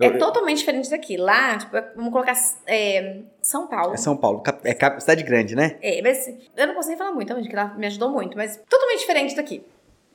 É 0.00 0.06
eu, 0.06 0.18
totalmente 0.18 0.58
diferente 0.58 0.90
daqui. 0.90 1.16
Lá, 1.16 1.58
tipo, 1.58 1.72
vamos 1.94 2.10
colocar 2.10 2.34
é, 2.66 3.18
São 3.42 3.66
Paulo. 3.66 3.94
É 3.94 3.96
São 3.96 4.16
Paulo. 4.16 4.42
É 4.64 5.00
cidade 5.00 5.22
grande, 5.22 5.54
né? 5.54 5.76
É, 5.82 6.00
mas 6.02 6.26
eu 6.56 6.66
não 6.66 6.74
posso 6.74 6.88
nem 6.88 6.96
falar 6.96 7.12
muito, 7.12 7.32
porque 7.34 7.54
ela 7.54 7.74
me 7.74 7.86
ajudou 7.86 8.10
muito, 8.10 8.36
mas 8.36 8.60
totalmente 8.68 9.00
diferente 9.00 9.36
daqui. 9.36 9.62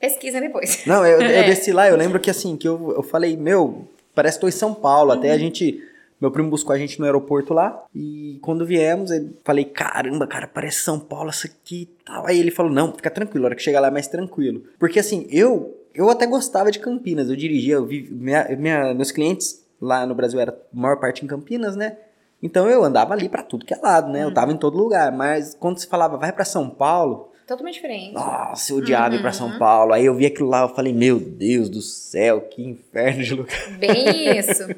Pesquisa 0.00 0.40
depois. 0.40 0.84
Não, 0.86 1.06
eu, 1.06 1.20
eu 1.20 1.28
é. 1.30 1.44
desci 1.44 1.72
lá, 1.72 1.88
eu 1.88 1.96
lembro 1.96 2.18
que 2.18 2.30
assim, 2.30 2.56
que 2.56 2.66
eu, 2.66 2.92
eu 2.96 3.02
falei, 3.02 3.36
meu, 3.36 3.86
parece 4.14 4.38
que 4.38 4.40
tô 4.40 4.48
em 4.48 4.52
São 4.52 4.74
Paulo. 4.74 5.12
Uhum. 5.12 5.18
Até 5.18 5.30
a 5.30 5.38
gente 5.38 5.82
meu 6.20 6.30
primo 6.30 6.50
buscou 6.50 6.74
a 6.74 6.78
gente 6.78 6.98
no 6.98 7.06
aeroporto 7.06 7.54
lá 7.54 7.84
e 7.94 8.38
quando 8.42 8.66
viemos, 8.66 9.10
eu 9.10 9.30
falei: 9.44 9.64
caramba, 9.64 10.26
cara, 10.26 10.46
parece 10.46 10.82
São 10.82 10.98
Paulo 10.98 11.30
isso 11.30 11.46
aqui 11.46 11.82
e 11.82 12.04
tal. 12.04 12.26
Aí 12.26 12.38
ele 12.38 12.50
falou: 12.50 12.70
não, 12.70 12.92
fica 12.92 13.10
tranquilo, 13.10 13.46
a 13.46 13.48
hora 13.48 13.56
que 13.56 13.62
chegar 13.62 13.80
lá 13.80 13.88
é 13.88 13.92
mais 13.92 14.08
tranquilo. 14.08 14.62
Porque 14.78 14.98
assim, 14.98 15.26
eu 15.30 15.76
eu 15.94 16.08
até 16.08 16.26
gostava 16.26 16.70
de 16.70 16.78
Campinas, 16.78 17.28
eu 17.28 17.36
dirigia, 17.36 17.74
eu 17.74 17.86
vi, 17.86 18.08
minha, 18.10 18.46
minha, 18.56 18.94
meus 18.94 19.10
clientes 19.10 19.64
lá 19.80 20.06
no 20.06 20.14
Brasil 20.14 20.38
era 20.38 20.52
a 20.52 20.76
maior 20.76 20.98
parte 20.98 21.24
em 21.24 21.28
Campinas, 21.28 21.74
né? 21.74 21.96
Então 22.42 22.68
eu 22.68 22.82
andava 22.84 23.12
ali 23.12 23.28
para 23.28 23.42
tudo 23.42 23.66
que 23.66 23.74
é 23.74 23.76
lado, 23.76 24.10
né? 24.10 24.20
Uhum. 24.20 24.30
Eu 24.30 24.34
tava 24.34 24.52
em 24.52 24.56
todo 24.56 24.78
lugar, 24.78 25.12
mas 25.12 25.54
quando 25.58 25.78
se 25.78 25.86
falava 25.86 26.16
vai 26.16 26.32
para 26.32 26.44
São 26.44 26.70
Paulo, 26.70 27.29
Totalmente 27.50 27.74
diferente. 27.74 28.14
Nossa, 28.14 28.72
eu 28.72 28.76
odiava 28.76 29.08
uhum. 29.08 29.16
ir 29.16 29.22
pra 29.22 29.32
São 29.32 29.48
uhum. 29.48 29.58
Paulo. 29.58 29.92
Aí 29.92 30.06
eu 30.06 30.14
vi 30.14 30.24
aquilo 30.24 30.48
lá, 30.48 30.60
eu 30.60 30.68
falei, 30.68 30.92
meu 30.92 31.18
Deus 31.18 31.68
do 31.68 31.82
céu, 31.82 32.42
que 32.42 32.62
inferno 32.62 33.24
de 33.24 33.34
lugar. 33.34 33.70
Bem 33.76 34.38
isso. 34.38 34.68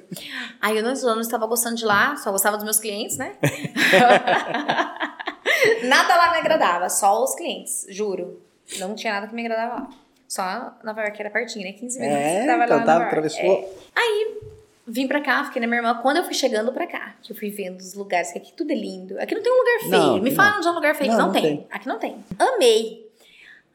Aí 0.58 0.78
eu 0.78 0.82
não, 0.82 0.94
eu 0.94 1.14
não 1.14 1.20
estava 1.20 1.46
gostando 1.46 1.76
de 1.76 1.84
lá, 1.84 2.16
só 2.16 2.32
gostava 2.32 2.56
dos 2.56 2.64
meus 2.64 2.80
clientes, 2.80 3.18
né? 3.18 3.34
nada 5.84 6.16
lá 6.16 6.32
me 6.32 6.38
agradava, 6.38 6.88
só 6.88 7.22
os 7.22 7.34
clientes, 7.34 7.84
juro. 7.90 8.40
Não 8.78 8.94
tinha 8.94 9.12
nada 9.12 9.26
que 9.26 9.34
me 9.34 9.44
agradava 9.44 9.82
lá. 9.82 9.90
Só 10.26 10.72
Nova 10.82 11.02
York 11.02 11.20
era 11.20 11.28
pertinho, 11.28 11.66
né? 11.66 11.74
15 11.74 12.00
minutos. 12.00 12.22
É, 12.22 12.46
tava 12.46 12.64
então 12.64 12.78
lá 12.78 12.84
tava, 12.84 13.04
atravessou. 13.04 13.44
É. 13.44 13.68
Aí 13.94 14.40
vim 14.86 15.06
pra 15.06 15.20
cá, 15.20 15.44
fiquei 15.44 15.60
na 15.60 15.66
minha 15.66 15.78
irmã. 15.80 15.98
Quando 16.02 16.18
eu 16.18 16.24
fui 16.24 16.34
chegando 16.34 16.72
pra 16.72 16.86
cá, 16.86 17.14
que 17.22 17.32
eu 17.32 17.36
fui 17.36 17.50
vendo 17.50 17.78
os 17.80 17.94
lugares, 17.94 18.32
que 18.32 18.38
aqui 18.38 18.52
tudo 18.52 18.70
é 18.72 18.74
lindo. 18.74 19.18
Aqui 19.20 19.34
não 19.34 19.42
tem 19.42 19.52
um 19.52 19.56
lugar 19.58 19.78
feio. 19.80 19.90
Não, 20.16 20.18
Me 20.22 20.30
fala 20.34 20.58
onde 20.58 20.66
é 20.66 20.70
um 20.70 20.74
lugar 20.74 20.94
feio. 20.94 21.10
Não, 21.12 21.18
não, 21.18 21.26
não 21.26 21.32
tem. 21.32 21.42
tem. 21.42 21.66
Aqui 21.70 21.88
não 21.88 21.98
tem. 21.98 22.16
Amei. 22.38 23.06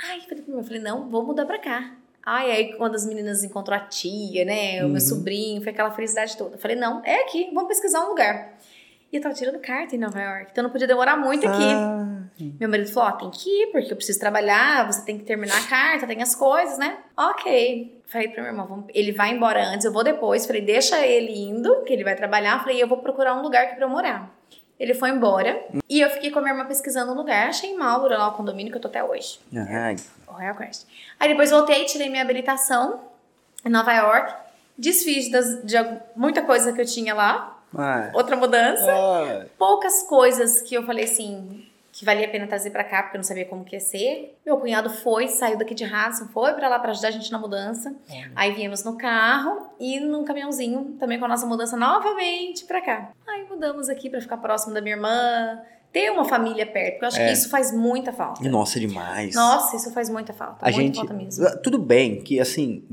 Ai, 0.10 0.22
falei 0.22 0.43
pra 0.43 0.54
minha 0.54 0.63
falei, 0.63 0.80
não, 0.82 1.10
vou 1.10 1.24
mudar 1.26 1.46
pra 1.46 1.58
cá. 1.60 1.91
Ai, 2.26 2.52
aí 2.52 2.74
quando 2.74 2.96
as 2.96 3.06
meninas 3.06 3.43
encontrou 3.43 3.76
a 3.76 3.80
tia, 3.80 4.43
né, 4.46 4.82
o 4.82 4.88
Uhum. 4.88 4.91
meu 4.91 5.02
sobrinho, 5.02 5.62
foi 5.63 5.72
aquela 5.72 5.89
felicidade 5.91 6.36
toda. 6.38 6.56
Eu 6.56 6.60
falei, 6.60 6.76
não, 6.76 7.02
é 7.06 7.22
aqui, 7.22 7.50
vamos 7.54 7.70
pesquisar 7.70 8.06
um 8.06 8.10
lugar. 8.10 8.54
E 9.12 9.15
eu 9.15 9.22
tava 9.22 9.34
tirando 9.34 9.60
carta 9.60 9.96
em 9.96 9.98
Nova 9.98 10.20
York, 10.22 10.50
então 10.52 10.62
não 10.63 10.70
podia 10.70 10.86
demorar 10.88 11.15
muito 11.15 11.48
aqui. 11.48 11.63
Ah, 12.39 12.43
Meu 12.60 12.69
marido 12.69 12.91
falou, 12.91 13.10
ó, 13.10 13.12
tem 13.13 13.30
que 13.32 13.50
ir, 13.50 13.71
porque 13.71 13.91
eu 13.91 13.95
preciso 13.95 14.19
trabalhar, 14.19 14.86
você 14.91 15.04
tem 15.06 15.17
que 15.17 15.23
terminar 15.26 15.58
a 15.58 15.67
carta, 15.67 16.06
tem 16.08 16.21
as 16.21 16.36
coisas, 16.36 16.78
né? 16.78 16.97
Ok. 17.15 18.02
Falei 18.08 18.30
pra 18.30 18.41
meu 18.43 18.52
irmão, 18.52 18.67
vamos- 18.67 18.86
ele 18.93 19.12
vai 19.12 19.32
embora 19.32 19.63
antes, 19.65 19.86
eu 19.86 19.91
vou 19.91 20.04
depois. 20.04 20.45
Falei, 20.45 20.62
deixa 20.62 21.06
ele 21.06 21.38
indo, 21.38 21.84
que 21.84 21.91
ele 21.93 22.04
vai 22.04 22.15
trabalhar. 22.15 22.60
Falei, 22.60 22.82
eu 22.82 22.88
vou 22.88 23.00
procurar 23.00 23.36
um 23.36 23.41
lugar 23.41 23.63
aqui 23.65 23.76
pra 23.76 23.86
eu 23.86 23.89
morar. 23.89 24.32
Ele 24.80 24.93
foi 24.93 25.10
embora 25.10 25.60
e 25.89 26.00
eu 26.00 26.10
fiquei 26.12 26.30
com 26.30 26.38
a 26.38 26.41
minha 26.43 26.54
irmã 26.54 26.65
pesquisando 26.65 27.12
um 27.12 27.15
lugar. 27.15 27.47
Achei 27.50 27.76
Marlboro, 27.76 28.13
lá 28.13 28.28
o 28.28 28.34
condomínio 28.34 28.71
que 28.71 28.78
eu 28.78 28.82
tô 28.82 28.88
até 28.88 29.04
hoje. 29.04 29.39
ai, 29.56 29.95
O 30.28 30.34
Royal 30.34 30.54
Crest. 30.56 30.86
Aí 31.19 31.30
depois 31.30 31.50
voltei, 31.50 31.84
tirei 31.86 32.08
minha 32.10 32.21
habilitação 32.21 33.02
em 33.65 33.69
Nova 33.69 33.91
York. 33.91 34.34
Desfiz 34.78 35.32
das, 35.32 35.63
de 35.63 35.76
muita 36.15 36.43
coisa 36.43 36.71
que 36.71 36.80
eu 36.80 36.86
tinha 36.86 37.15
lá. 37.15 37.60
ai. 37.76 38.12
Outra 38.13 38.36
mudança 38.36 38.86
Ai. 38.93 39.47
poucas 39.58 40.04
coisas 40.04 40.62
que 40.62 40.76
eu 40.76 40.84
falei 40.86 41.06
assim 41.06 41.67
que 41.98 42.06
valia 42.06 42.28
a 42.28 42.30
pena 42.30 42.46
trazer 42.46 42.70
pra 42.70 42.84
cá 42.84 43.02
porque 43.02 43.18
eu 43.18 43.20
não 43.20 43.24
sabia 43.24 43.44
como 43.46 43.64
que 43.64 43.76
ia 43.76 43.80
ser. 43.80 44.38
Meu 44.46 44.58
cunhado 44.58 44.88
foi, 44.88 45.28
saiu 45.28 45.58
daqui 45.58 45.74
de 45.74 45.84
Hudson, 45.84 46.28
foi 46.32 46.54
pra 46.54 46.70
lá 46.70 46.78
pra 46.78 46.92
ajudar 46.92 47.08
a 47.08 47.12
gente 47.12 47.32
na 47.32 47.40
mudança. 47.40 47.96
Aí 48.36 48.52
viemos 48.52 48.84
no 48.84 48.96
carro 48.96 49.72
e 49.80 50.00
num 50.00 50.24
caminhãozinho 50.24 50.96
também 51.00 51.18
com 51.18 51.26
a 51.26 51.28
nossa 51.28 51.48
mudança 51.48 51.76
novamente 51.76 52.66
pra 52.66 52.82
cá. 52.82 53.10
Aí 53.28 53.46
mudamos 53.50 53.90
aqui 53.90 54.12
pra 54.12 54.22
ficar 54.22 54.38
próximo 54.38 54.76
da 54.76 54.82
minha 54.82 54.94
irmã, 54.96 55.60
ter 55.92 56.12
uma 56.12 56.24
família 56.26 56.68
perto, 56.68 56.92
porque 57.00 57.06
eu 57.06 57.08
acho 57.08 57.20
É. 57.20 57.26
que 57.28 57.34
isso 57.34 57.50
faz 57.50 57.72
muita 57.72 58.14
falta. 58.14 58.48
Nossa, 58.48 58.80
demais. 58.80 59.34
Nossa, 59.34 59.76
isso 59.76 59.92
faz 59.92 60.08
muita 60.08 60.34
falta, 60.34 60.58
a 60.64 60.66
muita 60.70 60.80
gente. 60.84 60.96
falta 60.98 61.14
mesmo. 61.16 61.46
Tudo 61.64 61.80
bem 61.80 62.22
que, 62.22 62.40
assim, 62.40 62.84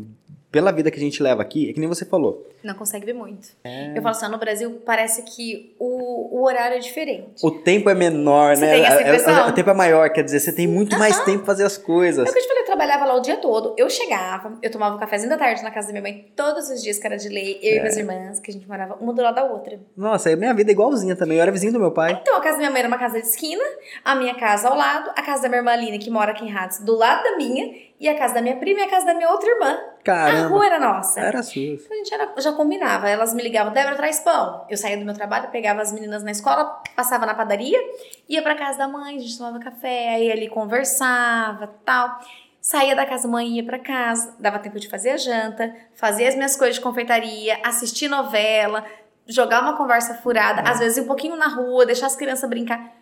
pela 0.55 0.71
vida 0.71 0.89
que 0.89 0.97
a 0.97 1.01
gente 1.01 1.21
leva 1.21 1.43
aqui, 1.43 1.69
é 1.69 1.73
que 1.73 1.81
nem 1.81 1.89
você 1.89 2.05
falou. 2.05 2.49
Não 2.63 2.75
consegue 2.75 3.05
ver 3.05 3.13
muito. 3.13 3.49
É. 3.65 3.89
Eu 3.99 4.01
falo 4.01 4.15
assim, 4.15 4.29
no 4.29 4.39
Brasil 4.39 4.81
parece 4.87 5.23
que 5.25 5.75
o, 5.81 6.39
o 6.39 6.45
horário 6.45 6.77
é 6.77 6.79
diferente. 6.79 7.45
O 7.45 7.51
tempo 7.51 7.91
é 7.91 7.95
menor, 7.95 8.55
Você 8.55 8.65
né? 8.65 8.73
tem 8.75 8.85
essa 8.85 8.95
É- 8.95 8.99
é- 8.99 9.03
impressão? 9.03 9.49
o 9.49 9.53
tempo 9.53 9.71
é 9.71 9.75
maior, 9.75 10.09
quer 10.11 10.23
dizer, 10.23 10.39
você 10.39 10.53
tem 10.53 10.69
muito 10.69 10.97
mais 10.97 11.19
tempo 11.25 11.39
pra 11.39 11.47
fazer 11.47 11.65
as 11.65 11.77
coisas. 11.77 12.25
É 12.25 12.31
o 12.31 12.33
que 12.33 12.39
eu 12.39 12.43
te 12.43 12.47
falei, 12.47 12.63
eu 12.63 12.67
trabalhava 12.67 13.05
lá 13.05 13.17
o 13.17 13.21
dia 13.21 13.37
todo. 13.39 13.75
Eu 13.77 13.91
chegava, 13.91 14.57
eu 14.63 14.71
tomava 14.71 14.95
um 14.95 14.99
cafezinho 15.01 15.29
da 15.29 15.37
tarde 15.37 15.61
na 15.65 15.73
casa 15.73 15.89
da 15.89 15.93
minha 15.93 16.03
mãe 16.03 16.31
todos 16.37 16.71
os 16.71 16.81
dias, 16.81 17.01
que 17.01 17.07
era 17.09 17.17
de 17.17 17.29
lei. 17.29 17.59
Eu 17.61 17.79
e 17.79 17.81
minhas 17.81 17.97
irmãs, 17.97 18.39
que 18.39 18.53
a 18.53 18.55
gente 18.55 18.69
morava 18.69 18.95
uma 19.01 19.13
do 19.13 19.21
lado 19.21 19.35
da 19.35 19.45
outra. 19.45 19.81
Nossa, 19.97 20.31
a 20.31 20.37
minha 20.37 20.55
vida 20.55 20.71
é 20.71 20.73
igualzinha 20.73 21.17
também. 21.17 21.37
Eu 21.39 21.43
era 21.43 21.51
vizinho 21.51 21.73
do 21.73 21.81
meu 21.81 21.91
pai. 21.91 22.17
Então, 22.23 22.37
a 22.37 22.41
casa 22.41 22.53
da 22.53 22.59
minha 22.59 22.71
mãe 22.71 22.79
era 22.79 22.89
uma 22.89 22.99
casa 22.99 23.21
de 23.21 23.27
esquina, 23.27 23.65
a 24.05 24.15
minha 24.15 24.37
casa 24.37 24.69
ao 24.69 24.77
lado, 24.77 25.11
a 25.17 25.23
casa 25.23 25.43
da 25.43 25.49
minha 25.49 25.59
irmã 25.59 25.73
Aline, 25.73 25.99
que 25.99 26.11
mora 26.11 26.31
aqui 26.31 26.45
em 26.45 26.51
Ratos, 26.51 26.79
do 26.79 26.95
lado 26.95 27.25
da 27.25 27.37
minha, 27.37 27.75
e 28.05 28.09
a 28.09 28.17
casa 28.19 28.35
da 28.35 28.43
minha 28.43 28.57
prima 28.57 28.81
e 28.81 28.83
a 28.83 28.89
casa 28.91 29.07
da 29.07 29.15
minha 29.15 29.31
outra 29.31 29.49
irmã. 29.51 29.73
A 29.73 30.03
Caramba. 30.05 30.49
rua 30.49 30.67
era 30.67 30.79
nossa. 30.79 31.21
Era 31.21 31.43
sua. 31.43 31.63
Então 31.63 31.93
a 31.93 31.95
gente 31.97 32.13
era- 32.15 32.35
já 32.39 32.53
combinava. 32.53 33.09
Elas 33.09 33.33
me 33.33 33.43
ligavam, 33.43 33.73
Débora, 33.73 33.97
traz 33.97 34.21
pão. 34.21 34.67
Eu 34.69 34.77
saía 34.77 34.99
do 34.99 35.05
meu 35.05 35.15
trabalho, 35.15 35.49
pegava 35.51 35.81
as 35.81 35.91
meninas 35.93 36.23
na 36.23 36.31
escola, 36.31 36.83
passava 36.95 37.25
na 37.25 37.35
padaria, 37.35 37.79
ia 38.29 38.43
pra 38.43 38.55
casa 38.55 38.77
da 38.79 38.87
mãe, 38.87 39.17
a 39.17 39.19
gente 39.19 39.37
tomava 39.39 39.59
café, 39.59 40.15
aí 40.17 40.31
ali 40.31 40.49
conversava, 40.49 41.69
tal. 41.85 42.19
Saía 42.61 42.95
da 42.97 43.05
casa 43.07 43.25
da 43.25 43.29
mãe, 43.33 43.47
ia 43.57 43.65
pra 43.65 43.79
casa, 43.79 44.35
dava 44.39 44.59
tempo 44.59 44.79
de 44.79 44.89
fazer 44.89 45.11
a 45.11 45.17
janta, 45.17 45.75
fazer 45.95 46.27
as 46.27 46.35
minhas 46.35 46.57
coisas 46.57 46.77
de 46.77 46.83
confeitaria, 46.83 47.59
assistir 47.65 48.09
novela, 48.09 48.85
jogar 49.27 49.63
uma 49.63 49.77
conversa 49.77 50.15
furada, 50.15 50.63
às 50.69 50.79
vezes 50.79 51.03
um 51.03 51.07
pouquinho 51.07 51.37
na 51.37 51.49
rua, 51.49 51.85
deixar 51.87 52.07
as 52.07 52.17
crianças 52.17 52.49
brincar. 52.49 52.93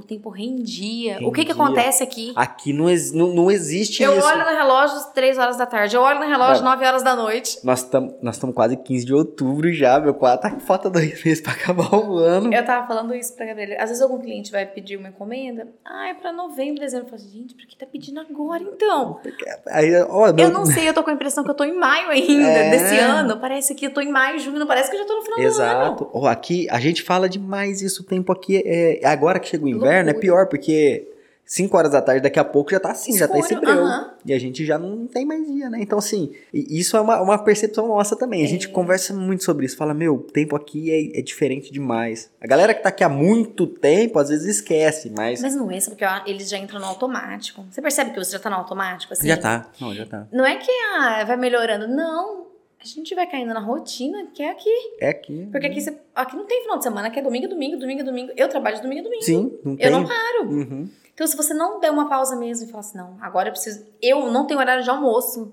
O 0.00 0.02
tempo 0.02 0.30
rendia. 0.30 1.18
O 1.22 1.30
que 1.30 1.44
que 1.44 1.52
Rendia. 1.52 1.64
acontece 1.64 2.02
aqui? 2.02 2.32
Aqui 2.34 2.72
não, 2.72 2.88
ex- 2.88 3.12
não, 3.12 3.28
não 3.34 3.50
existe 3.50 4.02
Eu 4.02 4.16
isso. 4.16 4.26
olho 4.26 4.38
no 4.44 4.50
relógio 4.50 4.96
às 4.96 5.12
3 5.12 5.36
horas 5.38 5.56
da 5.56 5.66
tarde, 5.66 5.94
eu 5.94 6.00
olho 6.02 6.20
no 6.20 6.26
relógio 6.26 6.64
Não. 6.64 6.70
9 6.70 6.84
horas 6.86 7.02
da 7.02 7.14
noite. 7.14 7.58
Nós 7.64 7.80
estamos 7.80 8.14
nós 8.22 8.38
quase 8.54 8.76
15 8.76 9.04
de 9.04 9.14
outubro 9.14 9.72
já, 9.72 10.00
meu. 10.00 10.14
Quase 10.14 10.40
tá 10.40 10.50
falta 10.60 10.88
dois 10.88 11.10
meses 11.24 11.40
pra 11.42 11.52
acabar 11.52 11.94
o 11.94 12.16
ano. 12.18 12.52
Eu 12.52 12.64
tava 12.64 12.86
falando 12.86 13.14
isso 13.14 13.34
pra 13.36 13.46
Gabriela. 13.46 13.74
Às 13.82 13.90
vezes 13.90 14.02
algum 14.02 14.18
cliente 14.18 14.50
vai 14.50 14.64
pedir 14.66 14.96
uma 14.96 15.08
encomenda. 15.08 15.68
Ah, 15.84 16.08
é 16.08 16.14
pra 16.14 16.32
novembro, 16.32 16.80
dezembro. 16.80 17.06
Eu 17.06 17.10
falo, 17.10 17.22
assim, 17.22 17.38
gente, 17.40 17.54
por 17.54 17.66
que 17.66 17.76
tá 17.76 17.86
pedindo 17.86 18.20
agora 18.20 18.62
então? 18.62 19.20
Aí, 19.68 19.90
ó, 20.08 20.28
Eu 20.36 20.50
não 20.50 20.64
sei, 20.64 20.88
eu 20.88 20.94
tô 20.94 21.02
com 21.02 21.10
a 21.10 21.12
impressão 21.12 21.44
que 21.44 21.50
eu 21.50 21.54
tô 21.54 21.64
em 21.64 21.76
maio 21.78 22.08
ainda, 22.08 22.48
É. 22.48 22.70
desse 22.70 22.96
ano. 22.98 23.38
Parece 23.38 23.74
que 23.74 23.86
eu 23.86 23.92
tô 23.92 24.00
em 24.00 24.10
maio, 24.10 24.38
junho, 24.38 24.58
não 24.58 24.66
parece 24.66 24.90
que 24.90 24.96
eu 24.96 25.00
já 25.00 25.06
tô 25.06 25.16
no 25.16 25.22
final 25.22 25.36
do 25.38 25.42
ano. 25.42 25.50
Exato. 25.50 26.26
Aqui 26.26 26.66
a 26.70 26.80
gente 26.80 27.02
fala 27.02 27.28
demais 27.28 27.82
isso. 27.82 28.02
O 28.02 28.06
tempo 28.06 28.32
aqui 28.32 28.62
é. 28.64 29.00
Agora 29.04 29.38
que 29.38 29.48
chega 29.48 29.64
o 29.64 29.68
inverno, 29.68 29.89
é 29.98 30.02
Loucura. 30.02 30.20
pior, 30.20 30.46
porque 30.48 31.06
5 31.44 31.76
horas 31.76 31.90
da 31.90 32.00
tarde, 32.00 32.22
daqui 32.22 32.38
a 32.38 32.44
pouco 32.44 32.70
já 32.70 32.78
tá 32.78 32.92
assim, 32.92 33.18
já 33.18 33.26
tá 33.26 33.36
esse 33.38 33.54
Escuro, 33.54 33.72
breu. 33.72 33.84
aham. 33.84 34.10
E 34.24 34.32
a 34.32 34.38
gente 34.38 34.64
já 34.64 34.78
não 34.78 35.06
tem 35.08 35.24
mais 35.26 35.44
dia, 35.50 35.68
né? 35.68 35.78
Então, 35.80 35.98
assim, 35.98 36.30
isso 36.52 36.96
é 36.96 37.00
uma, 37.00 37.20
uma 37.20 37.38
percepção 37.42 37.88
nossa 37.88 38.14
também. 38.14 38.44
A 38.44 38.46
gente 38.46 38.68
É. 38.68 38.70
conversa 38.70 39.12
muito 39.14 39.42
sobre 39.42 39.66
isso. 39.66 39.76
Fala, 39.76 39.92
meu, 39.92 40.14
o 40.14 40.18
tempo 40.18 40.54
aqui 40.54 40.90
é, 40.92 41.18
é 41.18 41.22
diferente 41.22 41.72
demais. 41.72 42.30
A 42.40 42.46
galera 42.46 42.72
que 42.72 42.82
tá 42.82 42.90
aqui 42.90 43.02
há 43.02 43.08
muito 43.08 43.66
tempo, 43.66 44.18
às 44.20 44.28
vezes 44.28 44.56
esquece, 44.58 45.10
mas. 45.10 45.40
Mas 45.42 45.56
não 45.56 45.70
é? 45.70 45.78
Porque 45.80 46.04
ó, 46.04 46.20
eles 46.26 46.48
já 46.50 46.56
entram 46.58 46.78
no 46.78 46.86
automático. 46.86 47.64
Você 47.70 47.82
percebe 47.82 48.10
que 48.12 48.18
você 48.22 48.32
já 48.32 48.38
tá 48.38 48.48
no 48.50 48.56
automático, 48.56 49.12
assim? 49.12 49.26
Já 49.26 49.36
tá. 49.36 49.70
Não, 49.80 49.92
já 49.94 50.06
tá. 50.06 50.28
Não 50.30 50.44
é 50.46 50.56
que 50.56 50.70
ah, 50.94 51.24
vai 51.24 51.36
melhorando, 51.36 51.88
não. 51.88 52.49
A 52.82 52.86
gente 52.86 53.14
vai 53.14 53.26
caindo 53.26 53.52
na 53.52 53.60
rotina 53.60 54.28
que 54.32 54.42
é 54.42 54.50
aqui. 54.50 54.70
É 54.98 55.10
aqui. 55.10 55.46
Porque 55.52 55.66
aqui, 55.66 55.82
você, 55.82 55.94
aqui 56.14 56.34
não 56.34 56.46
tem 56.46 56.62
final 56.62 56.78
de 56.78 56.82
semana, 56.82 57.08
aqui 57.08 57.18
é 57.18 57.22
domingo, 57.22 57.46
domingo, 57.46 57.76
domingo, 57.76 58.02
domingo. 58.02 58.32
Eu 58.34 58.48
trabalho 58.48 58.80
domingo 58.80 59.02
domingo. 59.02 59.22
Sim, 59.22 59.58
não 59.62 59.76
tem. 59.76 59.84
Eu 59.84 59.92
não 59.92 60.06
paro. 60.06 60.48
Uhum. 60.48 60.88
Então, 61.12 61.26
se 61.26 61.36
você 61.36 61.52
não 61.52 61.78
der 61.78 61.90
uma 61.90 62.08
pausa 62.08 62.34
mesmo 62.36 62.66
e 62.66 62.70
falar 62.70 62.80
assim, 62.80 62.96
não, 62.96 63.18
agora 63.20 63.50
eu 63.50 63.52
preciso. 63.52 63.86
Eu 64.00 64.30
não 64.30 64.46
tenho 64.46 64.58
horário 64.58 64.82
de 64.82 64.88
almoço. 64.88 65.52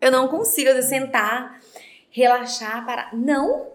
Eu 0.00 0.12
não 0.12 0.28
consigo, 0.28 0.68
às 0.68 0.76
vezes, 0.76 0.88
sentar, 0.88 1.60
relaxar, 2.08 2.86
parar. 2.86 3.16
Não, 3.16 3.66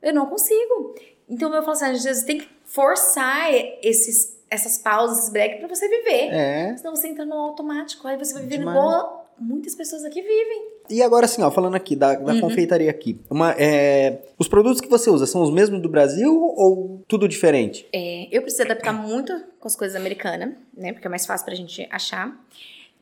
eu 0.00 0.14
não 0.14 0.26
consigo. 0.26 0.94
Então, 1.28 1.52
eu 1.52 1.62
falo 1.62 1.72
assim, 1.72 1.86
às 1.86 2.04
vezes 2.04 2.22
tem 2.22 2.38
que 2.38 2.48
forçar 2.64 3.52
esses, 3.82 4.38
essas 4.48 4.78
pausas, 4.78 5.18
esses 5.18 5.30
break 5.32 5.58
pra 5.58 5.66
você 5.66 5.88
viver. 5.88 6.32
É. 6.32 6.76
Senão 6.76 6.94
você 6.94 7.08
entra 7.08 7.24
no 7.24 7.34
automático, 7.34 8.06
aí 8.06 8.16
você 8.16 8.34
vai 8.34 8.44
vivendo 8.44 8.60
Demais. 8.60 8.76
igual 8.78 9.26
muitas 9.38 9.74
pessoas 9.74 10.04
aqui 10.04 10.22
vivem. 10.22 10.75
E 10.90 11.02
agora 11.02 11.24
assim, 11.26 11.42
ó, 11.42 11.50
falando 11.50 11.74
aqui 11.74 11.94
da, 11.96 12.14
da 12.14 12.32
Uhum. 12.34 12.40
confeitaria 12.40 12.90
aqui. 12.90 13.20
Uma, 13.30 13.52
é, 13.58 14.22
os 14.38 14.48
produtos 14.48 14.80
que 14.80 14.88
você 14.88 15.10
usa 15.10 15.26
são 15.26 15.42
os 15.42 15.50
mesmos 15.52 15.80
do 15.82 15.88
Brasil 15.88 16.32
ou 16.34 17.02
tudo 17.08 17.26
diferente? 17.28 17.86
É, 17.92 18.28
eu 18.30 18.42
preciso 18.42 18.62
adaptar 18.64 18.92
muito 18.92 19.32
com 19.58 19.66
as 19.68 19.74
coisas 19.76 19.96
americanas, 19.96 20.50
né? 20.76 20.92
Porque 20.92 21.06
é 21.06 21.10
mais 21.10 21.26
fácil 21.26 21.44
pra 21.44 21.54
gente 21.54 21.86
achar. 21.90 22.38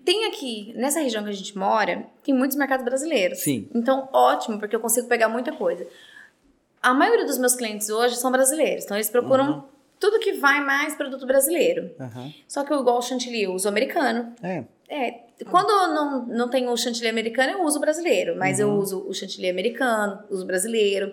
Tem 0.05 0.27
aqui, 0.27 0.73
nessa 0.77 1.01
região 1.01 1.25
que 1.25 1.31
a 1.31 1.33
gente 1.35 1.57
mora, 1.57 2.05
tem 2.23 2.35
muitos 2.35 2.57
mercados 2.57 2.85
brasileiros. 2.85 3.39
Sim. 3.41 3.69
Então, 3.75 4.09
ótimo, 4.13 4.59
porque 4.59 4.77
eu 4.77 4.81
consigo 4.81 5.09
pegar 5.09 5.29
muita 5.29 5.51
coisa. 5.53 5.87
A 6.83 6.93
maioria 6.93 7.25
dos 7.25 7.39
meus 7.39 7.55
clientes 7.55 7.89
hoje 7.89 8.17
são 8.17 8.31
brasileiros, 8.31 8.85
então 8.85 8.97
eles 8.97 9.09
procuram 9.09 9.51
Uhum. 9.53 9.63
tudo 9.99 10.19
que 10.19 10.33
vai 10.35 10.63
mais 10.63 10.95
produto 10.95 11.27
brasileiro. 11.27 11.91
Aham. 11.99 12.31
Só 12.47 12.63
que 12.65 12.73
eu, 12.73 12.81
igual 12.81 12.99
o 12.99 13.03
chantilly, 13.03 13.45
eu 13.45 13.55
uso 13.55 13.67
americano. 13.67 14.35
É. 14.43 14.65
É, 14.91 15.21
quando 15.51 15.71
eu 15.71 15.89
não, 15.95 16.27
não 16.27 16.49
tenho 16.49 16.71
o 16.71 16.77
chantilly 16.77 17.09
americano, 17.09 17.53
eu 17.53 17.63
uso 17.65 17.79
o 17.79 17.81
brasileiro. 17.81 18.37
Mas 18.37 18.61
eu 18.61 18.69
Uhum. 18.69 18.79
uso 18.79 19.05
o 19.09 19.13
chantilly 19.15 19.49
americano, 19.51 20.21
uso 20.31 20.47
brasileiro. 20.47 21.13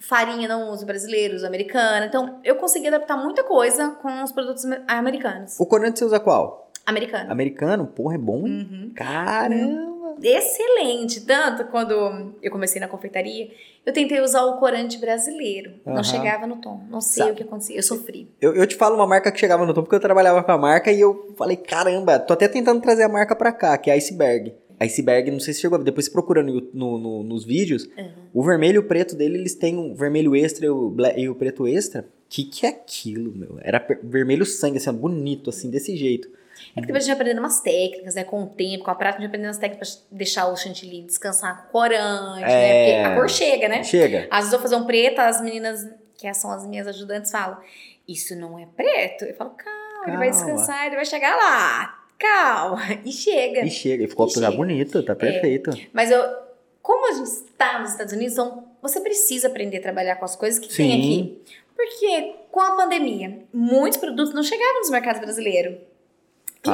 Farinha 0.00 0.46
não 0.46 0.70
uso 0.70 0.86
brasileiro, 0.86 1.34
uso 1.34 1.46
americana. 1.46 2.06
Então, 2.06 2.38
eu 2.44 2.54
consegui 2.56 2.86
adaptar 2.88 3.16
muita 3.16 3.42
coisa 3.42 3.90
com 4.02 4.22
os 4.22 4.30
produtos 4.30 4.64
me- 4.64 4.80
americanos. 4.86 5.58
O 5.58 5.66
corante 5.66 5.98
você 5.98 6.04
usa 6.04 6.20
qual? 6.20 6.70
Americano. 6.86 7.30
Americano? 7.32 7.86
Porra, 7.86 8.14
é 8.14 8.18
bom, 8.18 8.46
hein? 8.46 8.68
Uhum. 8.70 8.92
Caramba! 8.94 9.87
Excelente. 10.22 11.20
Tanto 11.22 11.64
quando 11.66 12.34
eu 12.42 12.50
comecei 12.50 12.80
na 12.80 12.88
confeitaria, 12.88 13.50
eu 13.84 13.92
tentei 13.92 14.20
usar 14.20 14.44
o 14.44 14.58
corante 14.58 14.98
brasileiro. 14.98 15.72
Aham. 15.86 15.96
Não 15.96 16.04
chegava 16.04 16.46
no 16.46 16.56
tom. 16.56 16.82
Não 16.90 17.00
sei 17.00 17.22
Sabe. 17.24 17.32
o 17.32 17.34
que 17.36 17.42
acontecia. 17.42 17.76
Eu 17.76 17.82
sofri. 17.82 18.28
Eu, 18.40 18.54
eu 18.54 18.66
te 18.66 18.76
falo 18.76 18.94
uma 18.96 19.06
marca 19.06 19.30
que 19.32 19.38
chegava 19.38 19.64
no 19.64 19.72
topo, 19.72 19.86
porque 19.86 19.96
eu 19.96 20.00
trabalhava 20.00 20.42
com 20.42 20.52
a 20.52 20.58
marca 20.58 20.90
e 20.92 21.00
eu 21.00 21.34
falei, 21.36 21.56
caramba, 21.56 22.18
tô 22.18 22.32
até 22.32 22.48
tentando 22.48 22.80
trazer 22.80 23.04
a 23.04 23.08
marca 23.08 23.34
pra 23.34 23.52
cá, 23.52 23.76
que 23.78 23.90
é 23.90 23.94
a 23.94 23.96
Iceberg. 23.96 24.54
Iceberg, 24.80 25.30
não 25.32 25.40
sei 25.40 25.54
se 25.54 25.60
chegou 25.60 25.76
depois 25.78 26.06
você 26.06 26.12
procura 26.12 26.40
no, 26.40 26.60
no- 26.72 26.98
no- 26.98 27.22
nos 27.24 27.44
vídeos, 27.44 27.88
Uhum. 27.98 28.10
o 28.32 28.42
vermelho 28.44 28.76
e 28.76 28.78
o 28.78 28.84
preto 28.86 29.16
dele, 29.16 29.36
eles 29.36 29.54
têm 29.56 29.76
um 29.76 29.92
vermelho 29.92 30.36
extra 30.36 30.66
e 30.66 30.70
o, 30.70 30.94
e 31.16 31.28
o 31.28 31.34
preto 31.34 31.66
extra. 31.66 32.06
Que 32.28 32.44
que 32.44 32.64
é 32.64 32.68
aquilo, 32.68 33.32
meu? 33.34 33.58
Era 33.60 33.84
vermelho 34.04 34.46
sangue, 34.46 34.76
assim, 34.76 34.92
bonito, 34.92 35.50
assim, 35.50 35.68
desse 35.68 35.96
jeito. 35.96 36.28
É 36.76 36.80
que 36.80 36.86
depois 36.86 37.04
a 37.04 37.06
gente 37.06 37.08
vai 37.08 37.14
aprendendo 37.14 37.38
umas 37.40 37.60
técnicas, 37.60 38.14
né? 38.14 38.24
Com 38.24 38.42
o 38.42 38.46
tempo, 38.46 38.84
com 38.84 38.90
a 38.90 38.94
prática, 38.94 39.18
a 39.18 39.20
gente 39.22 39.28
vai 39.28 39.28
aprendendo 39.28 39.48
umas 39.48 39.58
técnicas 39.58 39.96
pra 39.96 40.16
deixar 40.18 40.46
o 40.48 40.56
chantilly 40.56 41.02
descansar 41.02 41.64
com 41.66 41.72
corante, 41.72 42.44
É. 42.44 42.46
né? 42.46 42.92
Porque 43.02 43.06
a 43.08 43.14
cor 43.16 43.28
chega, 43.30 43.68
né? 43.68 43.82
Chega. 43.84 44.26
Às 44.30 44.38
vezes 44.38 44.52
eu 44.52 44.58
vou 44.58 44.68
fazer 44.68 44.76
um 44.76 44.84
preto, 44.86 45.18
as 45.20 45.40
meninas, 45.40 45.88
que 46.16 46.32
são 46.34 46.50
as 46.50 46.66
minhas 46.66 46.86
ajudantes, 46.86 47.30
falam: 47.30 47.58
Isso 48.06 48.34
não 48.36 48.58
é 48.58 48.66
preto. 48.76 49.24
Eu 49.24 49.34
falo: 49.34 49.50
Calma, 49.50 50.04
ele 50.08 50.16
vai 50.16 50.30
Calma. 50.30 50.44
descansar, 50.46 50.86
ele 50.86 50.96
vai 50.96 51.04
chegar 51.04 51.36
lá. 51.36 51.98
Calma. 52.18 52.80
E 53.04 53.12
chega. 53.12 53.60
E 53.64 53.70
chega, 53.70 54.04
e 54.04 54.08
ficou 54.08 54.26
E. 54.26 54.44
É. 54.52 54.56
bonito, 54.56 55.02
tá 55.02 55.14
perfeito. 55.14 55.70
Mas 55.92 56.10
eu, 56.10 56.22
como 56.82 57.08
a 57.10 57.12
gente 57.12 57.26
está 57.28 57.78
nos 57.78 57.92
Estados 57.92 58.12
Unidos, 58.12 58.32
então 58.34 58.64
você 58.82 59.00
precisa 59.00 59.46
aprender 59.48 59.78
a 59.78 59.82
trabalhar 59.82 60.16
com 60.16 60.24
as 60.24 60.34
coisas 60.36 60.58
que 60.58 60.72
Sim. 60.72 60.88
tem 60.88 60.98
aqui. 60.98 61.42
Porque 61.76 62.34
com 62.50 62.60
a 62.60 62.72
pandemia, 62.74 63.38
muitos 63.52 63.98
produtos 63.98 64.34
não 64.34 64.42
chegavam 64.42 64.80
nos 64.80 64.90
mercados 64.90 65.20
brasileiros. 65.20 65.76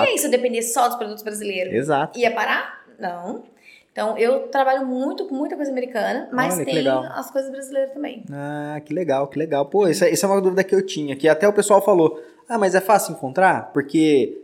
E 0.02 0.09
aí, 0.09 0.18
se 0.18 0.26
eu 0.26 0.30
dependesse 0.30 0.72
só 0.72 0.88
dos 0.88 0.96
produtos 0.96 1.22
brasileiros, 1.22 1.72
Exato. 1.72 2.18
ia 2.18 2.33
parar? 2.33 2.85
Não. 2.98 3.44
Então, 3.92 4.18
eu 4.18 4.48
trabalho 4.48 4.85
muito 4.85 5.24
com 5.26 5.35
muita 5.37 5.54
coisa 5.54 5.70
americana, 5.70 6.28
mas 6.33 6.54
Olha, 6.57 6.64
tem 6.64 6.88
as 6.88 7.30
coisas 7.30 7.48
brasileiras 7.50 7.92
também. 7.94 8.24
Ah, 8.33 8.80
que 8.85 8.92
legal, 8.92 9.28
que 9.28 9.38
legal. 9.38 9.66
Pô, 9.66 9.87
isso 9.87 10.04
é, 10.04 10.11
isso 10.11 10.26
é 10.26 10.28
uma 10.28 10.40
dúvida 10.40 10.64
que 10.64 10.74
eu 10.74 10.85
tinha, 10.85 11.14
que 11.14 11.28
até 11.28 11.46
o 11.46 11.52
pessoal 11.52 11.80
falou, 11.80 12.20
ah, 12.48 12.59
mas 12.59 12.74
é 12.74 12.80
fácil 12.80 13.12
encontrar? 13.12 13.72
Porque 13.72 14.43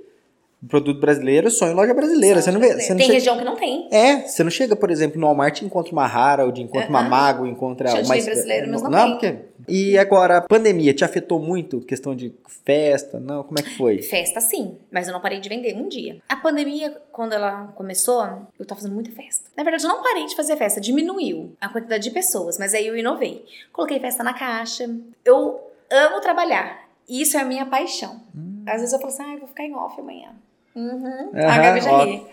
produto 0.69 1.01
brasileiro 1.01 1.51
só 1.51 1.67
em 1.69 1.75
loja 1.75 1.95
brasileira, 1.95 2.41
você 2.43 2.51
não 2.51 2.61
vê... 2.61 2.75
Você 2.75 2.91
não 2.91 2.97
tem 2.97 3.07
chega- 3.07 3.13
região 3.15 3.39
que 3.39 3.45
não 3.45 3.57
tem. 3.57 3.89
É, 3.91 4.27
você 4.27 4.43
não 4.45 4.51
chega, 4.51 4.77
por 4.77 4.91
exemplo, 4.91 5.21
no 5.21 5.27
Walmart 5.27 5.63
e 5.63 5.65
encontra 5.65 5.93
uma 5.93 6.05
Harold, 6.05 6.61
encontra 6.61 6.89
uma 6.89 7.01
Aham. 7.01 7.09
Mago, 7.09 7.47
encontra 7.47 7.89
Chantilly 7.89 8.19
uma... 8.19 8.25
brasileiro, 8.25 8.71
mas 8.71 8.83
não 8.83 8.91
não 8.91 9.19
tem. 9.19 9.33
porque... 9.37 9.51
E 9.69 9.97
agora, 9.99 10.39
a 10.39 10.41
pandemia 10.43 10.93
te 10.93 11.05
afetou 11.05 11.39
muito? 11.39 11.81
Questão 11.81 12.15
de 12.17 12.35
festa? 12.65 13.21
Não, 13.21 13.43
como 13.45 13.59
é 13.59 13.63
que 13.63 13.77
foi? 13.77 14.03
Festa 14.03 14.41
sim, 14.41 14.77
mas 14.91 15.07
eu 15.07 15.13
não 15.13 15.21
parei 15.21 15.39
de 15.39 15.49
vender 15.49 15.77
um 15.77 15.87
dia. 15.89 16.17
A 16.29 16.35
pandemia, 16.37 16.97
quando 17.13 17.35
ela 17.35 17.73
começou, 17.77 18.21
eu 18.59 18.67
tava 18.67 18.81
fazendo 18.81 18.95
muita 18.95 19.13
festa. 19.13 19.45
Na 19.57 19.63
verdade, 19.63 19.85
eu 19.85 19.89
não 19.89 20.03
parei 20.03 20.27
de 20.27 20.35
fazer 20.35 20.57
festa, 20.57 20.81
diminuiu 20.81 21.53
a 21.61 21.69
quantidade 21.69 22.03
de 22.03 22.11
pessoas, 22.11 22.59
mas 22.59 22.75
aí 22.75 22.87
eu 22.87 22.97
inovei. 22.97 23.45
Coloquei 23.73 24.01
festa 24.01 24.25
na 24.25 24.35
caixa. 24.35 24.91
Eu 25.25 25.61
amo 25.91 26.21
trabalhar. 26.21 26.89
Isso 27.09 27.37
é 27.37 27.41
a 27.41 27.45
minha 27.45 27.67
paixão. 27.67 28.21
Às 28.67 28.81
vezes 28.81 28.93
eu 28.93 28.99
falo 28.99 29.13
assim, 29.13 29.23
ah, 29.25 29.33
eu 29.35 29.39
vou 29.41 29.49
ficar 29.49 29.65
em 29.65 29.75
off 29.75 30.01
amanhã. 30.01 30.31
Uhum. 30.75 31.31
a 31.35 31.39
Aham, 31.39 31.63
Gabi 31.63 31.81
já 31.81 32.05
ri. 32.05 32.27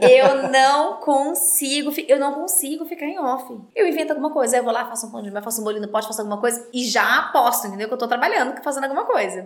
Eu 0.00 0.50
não 0.50 0.94
consigo, 0.98 1.92
eu 2.06 2.18
não 2.18 2.34
consigo 2.34 2.84
ficar 2.84 3.06
em 3.06 3.18
off. 3.18 3.58
Eu 3.74 3.88
invento 3.88 4.12
alguma 4.12 4.30
coisa, 4.30 4.58
eu 4.58 4.64
vou 4.64 4.72
lá, 4.72 4.84
faço 4.84 5.06
um 5.06 5.10
pão 5.10 5.22
de 5.22 5.30
mel, 5.30 5.42
faço 5.42 5.60
um 5.60 5.64
bolinho 5.64 5.82
no 5.82 5.88
pote, 5.88 6.06
faço 6.06 6.20
alguma 6.20 6.38
coisa 6.38 6.68
e 6.72 6.84
já 6.84 7.18
aposto, 7.18 7.66
entendeu? 7.66 7.88
Que 7.88 7.94
eu 7.94 7.98
tô 7.98 8.06
trabalhando, 8.06 8.62
fazendo 8.62 8.84
alguma 8.84 9.04
coisa. 9.04 9.44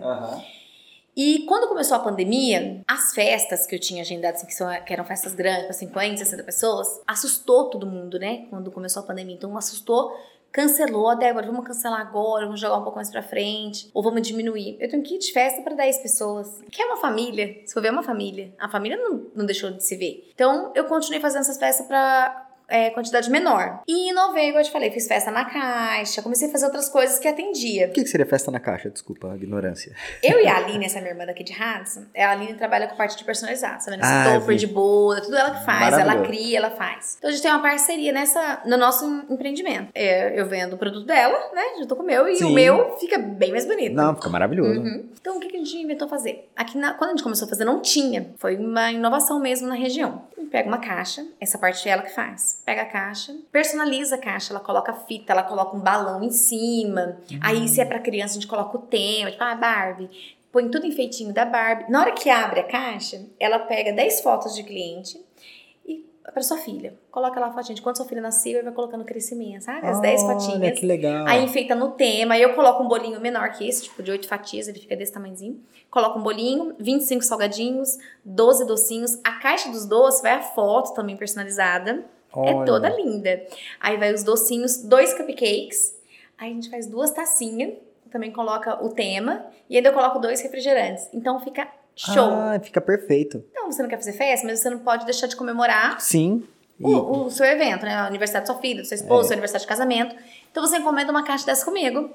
E 1.15 1.45
quando 1.47 1.69
começou 1.69 1.95
a 1.95 1.99
pandemia, 2.01 2.81
as 2.85 3.13
festas 3.13 3.65
que 3.65 3.73
eu 3.73 3.79
tinha 3.79 4.01
agendado, 4.01 4.35
assim, 4.35 4.45
que, 4.45 4.53
são, 4.53 4.67
que 4.83 4.91
eram 4.91 5.05
festas 5.05 5.33
grandes, 5.33 5.63
para 5.63 5.73
50, 5.73 6.17
60 6.17 6.43
pessoas, 6.43 7.01
assustou 7.07 7.69
todo 7.69 7.87
mundo, 7.87 8.19
né? 8.19 8.47
Quando 8.49 8.69
começou 8.69 9.01
a 9.01 9.05
pandemia. 9.05 9.35
Então, 9.35 9.57
assustou 9.57 10.11
cancelou, 10.55 11.09
a 11.09 11.15
Débora, 11.15 11.45
vamos 11.47 11.65
cancelar 11.67 11.99
agora, 11.99 12.45
vamos 12.45 12.61
jogar 12.61 12.77
um 12.77 12.83
pouco 12.83 12.95
mais 12.95 13.11
pra 13.11 13.21
frente, 13.21 13.89
ou 13.93 14.01
vamos 14.01 14.25
diminuir. 14.25 14.77
Eu 14.79 14.89
tenho 14.89 15.01
um 15.01 15.05
kit 15.05 15.19
de 15.19 15.33
festa 15.33 15.61
para 15.61 15.75
10 15.75 15.97
pessoas. 15.97 16.61
Que 16.71 16.81
é 16.81 16.85
uma 16.85 16.95
família. 16.95 17.59
Se 17.65 17.73
for 17.73 17.81
ver, 17.81 17.89
é 17.89 17.91
uma 17.91 18.01
família. 18.01 18.53
A 18.57 18.69
família 18.69 18.95
não, 18.95 19.25
não 19.35 19.45
deixou 19.45 19.69
de 19.69 19.83
se 19.83 19.97
ver. 19.97 20.31
Então, 20.33 20.71
eu 20.73 20.85
continuei 20.85 21.19
fazendo 21.19 21.41
essas 21.41 21.57
festas 21.57 21.85
para 21.85 22.44
é, 22.67 22.89
quantidade 22.89 23.29
menor. 23.29 23.81
E 23.87 24.09
inovei, 24.09 24.49
igual 24.49 24.61
eu 24.61 24.65
te 24.65 24.71
falei, 24.71 24.91
fiz 24.91 25.07
festa 25.07 25.31
na 25.31 25.45
caixa, 25.45 26.21
comecei 26.21 26.47
a 26.47 26.51
fazer 26.51 26.65
outras 26.65 26.89
coisas 26.89 27.19
que 27.19 27.27
atendia. 27.27 27.87
O 27.87 27.91
que, 27.91 28.03
que 28.03 28.09
seria 28.09 28.25
festa 28.25 28.51
na 28.51 28.59
caixa? 28.59 28.89
Desculpa 28.89 29.31
a 29.31 29.35
ignorância. 29.35 29.93
Eu 30.23 30.41
e 30.41 30.47
a 30.47 30.57
Aline, 30.57 30.85
essa 30.85 30.99
minha 30.99 31.11
irmã 31.11 31.25
daqui 31.25 31.43
de 31.43 31.53
Hudson, 31.53 32.05
a 32.15 32.31
Aline 32.31 32.53
trabalha 32.55 32.87
com 32.87 32.95
parte 32.95 33.17
de 33.17 33.23
personalizar, 33.23 33.79
sabe? 33.81 33.97
Nesse 33.97 34.11
ah, 34.11 34.39
topper 34.39 34.55
de 34.55 34.67
boa, 34.67 35.21
tudo 35.21 35.35
ela 35.35 35.51
que 35.51 35.65
faz, 35.65 35.97
ela 35.97 36.21
cria, 36.21 36.57
ela 36.57 36.71
faz. 36.71 37.15
Então 37.17 37.29
a 37.29 37.33
gente 37.33 37.41
tem 37.41 37.51
uma 37.51 37.61
parceria 37.61 38.11
nessa, 38.11 38.61
no 38.65 38.77
nosso 38.77 39.05
empreendimento. 39.29 39.89
É, 39.93 40.39
eu 40.39 40.45
vendo 40.47 40.73
o 40.73 40.77
produto 40.77 41.05
dela, 41.05 41.51
né? 41.53 41.63
Junto 41.79 41.95
com 41.95 42.03
o 42.03 42.05
meu, 42.05 42.27
e 42.27 42.37
Sim. 42.37 42.45
o 42.45 42.49
meu 42.51 42.97
fica 42.97 43.17
bem 43.17 43.51
mais 43.51 43.65
bonito. 43.65 43.93
Não, 43.93 44.15
fica 44.15 44.29
maravilhoso. 44.29 44.79
Uhum. 44.79 45.05
Então 45.19 45.37
o 45.37 45.39
que, 45.39 45.47
que 45.47 45.57
a 45.57 45.59
gente 45.59 45.77
inventou 45.77 46.07
fazer? 46.07 46.49
Aqui, 46.55 46.77
na, 46.77 46.93
quando 46.93 47.11
a 47.11 47.13
gente 47.13 47.23
começou 47.23 47.45
a 47.45 47.49
fazer, 47.49 47.65
não 47.65 47.81
tinha. 47.81 48.29
Foi 48.37 48.55
uma 48.55 48.91
inovação 48.91 49.39
mesmo 49.39 49.67
na 49.67 49.75
região. 49.75 50.23
Pega 50.51 50.67
uma 50.67 50.77
caixa, 50.77 51.25
essa 51.39 51.57
parte 51.57 51.87
é 51.89 51.91
ela 51.91 52.01
que 52.01 52.13
faz. 52.13 52.61
Pega 52.65 52.81
a 52.81 52.85
caixa, 52.85 53.35
personaliza 53.51 54.15
a 54.15 54.17
caixa, 54.17 54.51
ela 54.51 54.59
coloca 54.59 54.91
fita, 54.91 55.31
ela 55.31 55.43
coloca 55.43 55.77
um 55.77 55.79
balão 55.79 56.23
em 56.23 56.31
cima. 56.31 57.19
Uhum. 57.29 57.39
Aí, 57.39 57.67
se 57.67 57.79
é 57.79 57.85
pra 57.85 57.99
criança, 57.99 58.31
a 58.31 58.41
gente 58.41 58.47
coloca 58.47 58.75
o 58.75 58.81
tema, 58.81 59.29
tipo, 59.29 59.43
ah, 59.43 59.53
Barbie. 59.53 60.09
Põe 60.51 60.69
tudo 60.69 60.87
enfeitinho 60.87 61.31
da 61.31 61.45
Barbie. 61.45 61.91
Na 61.91 62.01
hora 62.01 62.11
que 62.13 62.27
abre 62.27 62.61
a 62.61 62.63
caixa, 62.63 63.23
ela 63.39 63.59
pega 63.59 63.93
10 63.93 64.21
fotos 64.21 64.55
de 64.55 64.63
cliente 64.63 65.23
e 65.85 66.03
para 66.23 66.41
sua 66.41 66.57
filha. 66.57 66.97
Coloca 67.11 67.39
lá 67.39 67.47
a 67.47 67.51
fotinha 67.51 67.75
de 67.75 67.83
quando 67.83 67.97
sua 67.97 68.05
filha 68.07 68.21
nasceu 68.21 68.59
e 68.59 68.63
vai 68.63 68.73
colocando 68.73 69.01
o 69.01 69.05
crescimento, 69.05 69.63
sabe? 69.63 69.85
As 69.85 70.01
10 70.01 70.23
fotinhas. 70.23 70.79
que 70.79 70.87
legal. 70.87 71.27
Aí 71.27 71.43
enfeita 71.43 71.75
no 71.75 71.91
tema. 71.91 72.33
Aí 72.33 72.41
eu 72.41 72.55
coloco 72.55 72.81
um 72.81 72.87
bolinho 72.87 73.21
menor 73.21 73.51
que 73.51 73.67
esse, 73.67 73.83
tipo 73.83 74.01
de 74.01 74.09
8 74.09 74.27
fatias, 74.27 74.67
ele 74.67 74.79
fica 74.79 74.95
desse 74.95 75.11
tamanhozinho. 75.11 75.61
Coloca 75.91 76.17
um 76.17 76.23
bolinho, 76.23 76.73
25 76.79 77.21
salgadinhos, 77.21 77.99
12 78.23 78.65
docinhos. 78.65 79.19
A 79.23 79.33
caixa 79.33 79.69
dos 79.69 79.85
doces 79.85 80.23
vai 80.23 80.31
a 80.31 80.41
foto 80.41 80.95
também 80.95 81.15
personalizada. 81.15 82.05
É 82.37 82.39
Olha. 82.39 82.63
É 82.63 82.65
toda 82.65 82.89
linda. 82.89 83.45
Aí 83.79 83.97
vai 83.97 84.13
os 84.13 84.23
docinhos, 84.23 84.83
dois 84.83 85.13
cupcakes. 85.13 85.95
Aí 86.37 86.51
a 86.51 86.53
gente 86.53 86.69
faz 86.69 86.87
duas 86.87 87.11
tacinhas, 87.11 87.73
também 88.11 88.31
coloca 88.31 88.83
o 88.83 88.89
tema. 88.89 89.45
E 89.69 89.77
ainda 89.77 89.89
eu 89.89 89.93
coloco 89.93 90.19
dois 90.19 90.41
refrigerantes. 90.41 91.07
Então 91.13 91.39
fica 91.39 91.67
show. 91.95 92.29
Ah, 92.29 92.59
fica 92.61 92.81
perfeito. 92.81 93.43
Então, 93.51 93.71
você 93.71 93.81
não 93.81 93.89
quer 93.89 93.97
fazer 93.97 94.13
festa, 94.13 94.45
mas 94.45 94.59
você 94.59 94.69
não 94.69 94.79
pode 94.79 95.05
deixar 95.05 95.27
de 95.27 95.35
comemorar. 95.35 95.99
Sim. 96.01 96.43
O, 96.79 97.25
o, 97.25 97.31
seu 97.31 97.45
evento, 97.45 97.85
né? 97.85 98.03
O 98.03 98.05
aniversário 98.05 98.45
da 98.45 98.53
sua 98.53 98.61
filha, 98.61 98.81
do 98.81 98.87
seu 98.87 98.95
esposo, 98.95 99.21
é. 99.21 99.27
seu 99.27 99.33
aniversário 99.33 99.61
de 99.61 99.67
casamento. 99.67 100.15
Então 100.51 100.61
você 100.61 100.77
encomenda 100.77 101.09
uma 101.09 101.23
caixa 101.23 101.45
dessa 101.45 101.63
comigo. 101.63 102.09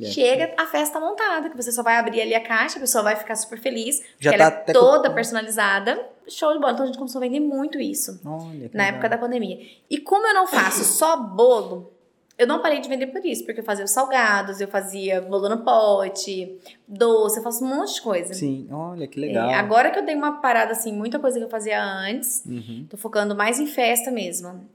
Olha. 0.00 0.10
Chega 0.10 0.54
a 0.56 0.66
festa 0.66 0.98
montada, 0.98 1.50
que 1.50 1.56
você 1.56 1.70
só 1.70 1.82
vai 1.82 1.96
abrir 1.96 2.20
ali 2.20 2.34
a 2.34 2.42
caixa, 2.42 2.78
a 2.78 2.80
pessoa 2.80 3.04
vai 3.04 3.16
ficar 3.16 3.36
super 3.36 3.60
feliz. 3.60 4.02
Já 4.18 4.30
tá 4.30 4.36
ela 4.36 4.64
é 4.66 4.72
toda 4.72 5.08
com... 5.08 5.14
personalizada. 5.14 6.00
Show 6.28 6.52
de 6.52 6.58
bola. 6.58 6.72
Então 6.72 6.84
a 6.84 6.86
gente 6.86 6.98
começou 6.98 7.18
a 7.18 7.22
vender 7.22 7.40
muito 7.40 7.78
isso. 7.78 8.20
Olha, 8.24 8.70
na 8.72 8.86
época 8.86 9.08
da 9.08 9.18
pandemia. 9.18 9.58
E 9.90 9.98
como 9.98 10.26
eu 10.26 10.34
não 10.34 10.46
faço 10.46 10.84
só 10.84 11.16
bolo, 11.16 11.92
eu 12.40 12.46
não 12.46 12.62
parei 12.62 12.80
de 12.80 12.88
vender 12.88 13.08
por 13.08 13.22
isso, 13.22 13.44
porque 13.44 13.60
eu 13.60 13.64
fazia 13.64 13.84
os 13.84 13.90
salgados, 13.90 14.62
eu 14.62 14.68
fazia 14.68 15.20
bolo 15.20 15.46
no 15.46 15.58
pote, 15.58 16.58
doce, 16.88 17.38
eu 17.38 17.42
faço 17.42 17.62
um 17.62 17.68
monte 17.68 17.96
de 17.96 18.00
coisa. 18.00 18.32
Sim, 18.32 18.66
olha 18.70 19.06
que 19.06 19.20
legal. 19.20 19.50
É, 19.50 19.54
agora 19.54 19.90
que 19.90 19.98
eu 19.98 20.06
dei 20.06 20.14
uma 20.14 20.40
parada 20.40 20.72
assim, 20.72 20.90
muita 20.90 21.18
coisa 21.18 21.38
que 21.38 21.44
eu 21.44 21.50
fazia 21.50 21.82
antes, 21.84 22.42
uhum. 22.46 22.86
tô 22.88 22.96
focando 22.96 23.36
mais 23.36 23.60
em 23.60 23.66
festa 23.66 24.10
mesmo. 24.10 24.66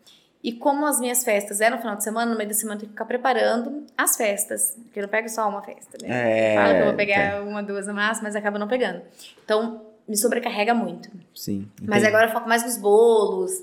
E 0.45 0.51
como 0.51 0.85
as 0.85 0.99
minhas 0.99 1.23
festas 1.23 1.59
eram 1.59 1.77
no 1.77 1.81
final 1.81 1.95
de 1.95 2.03
semana, 2.03 2.29
no 2.29 2.37
meio 2.37 2.47
da 2.47 2.53
semana 2.53 2.75
eu 2.75 2.81
tenho 2.81 2.89
que 2.89 2.93
ficar 2.93 3.05
preparando 3.05 3.83
as 3.97 4.15
festas. 4.15 4.77
Porque 4.83 4.99
eu 4.99 5.01
não 5.01 5.09
pego 5.09 5.27
só 5.27 5.49
uma 5.49 5.63
festa, 5.63 5.97
né? 5.99 6.51
É, 6.51 6.55
Fala 6.55 6.73
que 6.75 6.79
eu 6.81 6.85
vou 6.85 6.93
pegar 6.93 7.19
é. 7.19 7.39
uma, 7.39 7.63
duas 7.63 7.87
no 7.87 7.95
máximo, 7.95 8.25
mas 8.27 8.35
acaba 8.35 8.59
não 8.59 8.67
pegando. 8.67 9.01
Então, 9.43 9.81
me 10.07 10.15
sobrecarrega 10.15 10.75
muito. 10.75 11.09
Sim. 11.33 11.67
Entendi. 11.73 11.89
Mas 11.89 12.03
agora 12.03 12.27
eu 12.27 12.31
foco 12.31 12.47
mais 12.47 12.63
nos 12.63 12.77
bolos, 12.77 13.53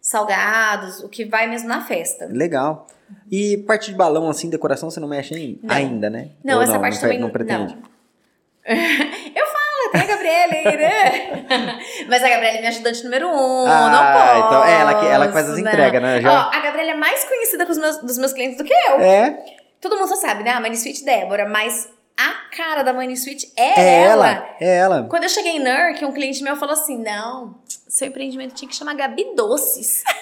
salgados, 0.00 1.04
o 1.04 1.08
que 1.08 1.24
vai 1.24 1.46
mesmo 1.46 1.68
na 1.68 1.82
festa. 1.82 2.26
Legal. 2.26 2.88
E 3.30 3.58
parte 3.58 3.92
de 3.92 3.96
balão, 3.96 4.28
assim, 4.28 4.50
decoração, 4.50 4.90
você 4.90 4.98
não 4.98 5.06
mexe 5.06 5.60
ainda, 5.68 6.10
né? 6.10 6.30
Não, 6.42 6.56
Ou 6.56 6.62
essa 6.62 6.72
não, 6.72 6.80
parte 6.80 6.94
não, 6.94 7.00
também 7.00 7.20
não 7.20 7.30
pretende. 7.30 7.76
Não. 7.76 7.94
aí, 10.28 10.76
né? 10.76 11.44
Mas 12.08 12.22
a 12.22 12.28
Gabriela 12.28 12.56
é 12.56 12.58
minha 12.58 12.70
ajudante 12.70 13.04
número 13.04 13.28
um, 13.28 13.66
ah, 13.66 13.90
não 13.90 14.12
posso. 14.12 14.46
Então, 14.46 14.64
é 14.64 14.80
ela 14.80 14.94
que, 14.94 15.06
ela 15.06 15.26
que 15.26 15.32
faz 15.32 15.50
as 15.50 15.58
entregas, 15.58 16.02
né? 16.02 16.20
Já... 16.20 16.30
Ó, 16.30 16.50
a 16.52 16.60
Gabriela 16.60 16.92
é 16.92 16.94
mais 16.94 17.24
conhecida 17.24 17.64
com 17.66 17.72
os 17.72 17.78
meus, 17.78 17.96
dos 17.98 18.18
meus 18.18 18.32
clientes 18.32 18.58
do 18.58 18.64
que 18.64 18.72
eu. 18.72 19.00
É? 19.00 19.38
Todo 19.80 19.96
mundo 19.96 20.08
só 20.08 20.16
sabe, 20.16 20.42
né? 20.42 20.50
A 20.50 20.60
Money 20.60 20.74
Sweet 20.74 21.04
Débora, 21.04 21.48
mas 21.48 21.88
a 22.16 22.56
cara 22.56 22.82
da 22.82 22.92
Money 22.92 23.14
Sweet 23.14 23.52
é, 23.56 23.80
é 23.80 24.02
ela. 24.04 24.28
ela. 24.28 24.46
É 24.60 24.76
ela. 24.76 25.06
Quando 25.10 25.24
eu 25.24 25.28
cheguei 25.28 25.52
em 25.52 25.60
NERC, 25.60 26.04
um 26.04 26.12
cliente 26.12 26.42
meu 26.42 26.56
falou 26.56 26.74
assim, 26.74 26.98
não, 27.02 27.56
seu 27.94 28.08
empreendimento 28.08 28.54
tinha 28.54 28.68
que 28.68 28.74
chamar 28.74 28.94
Gabi 28.94 29.36
Doces. 29.36 30.02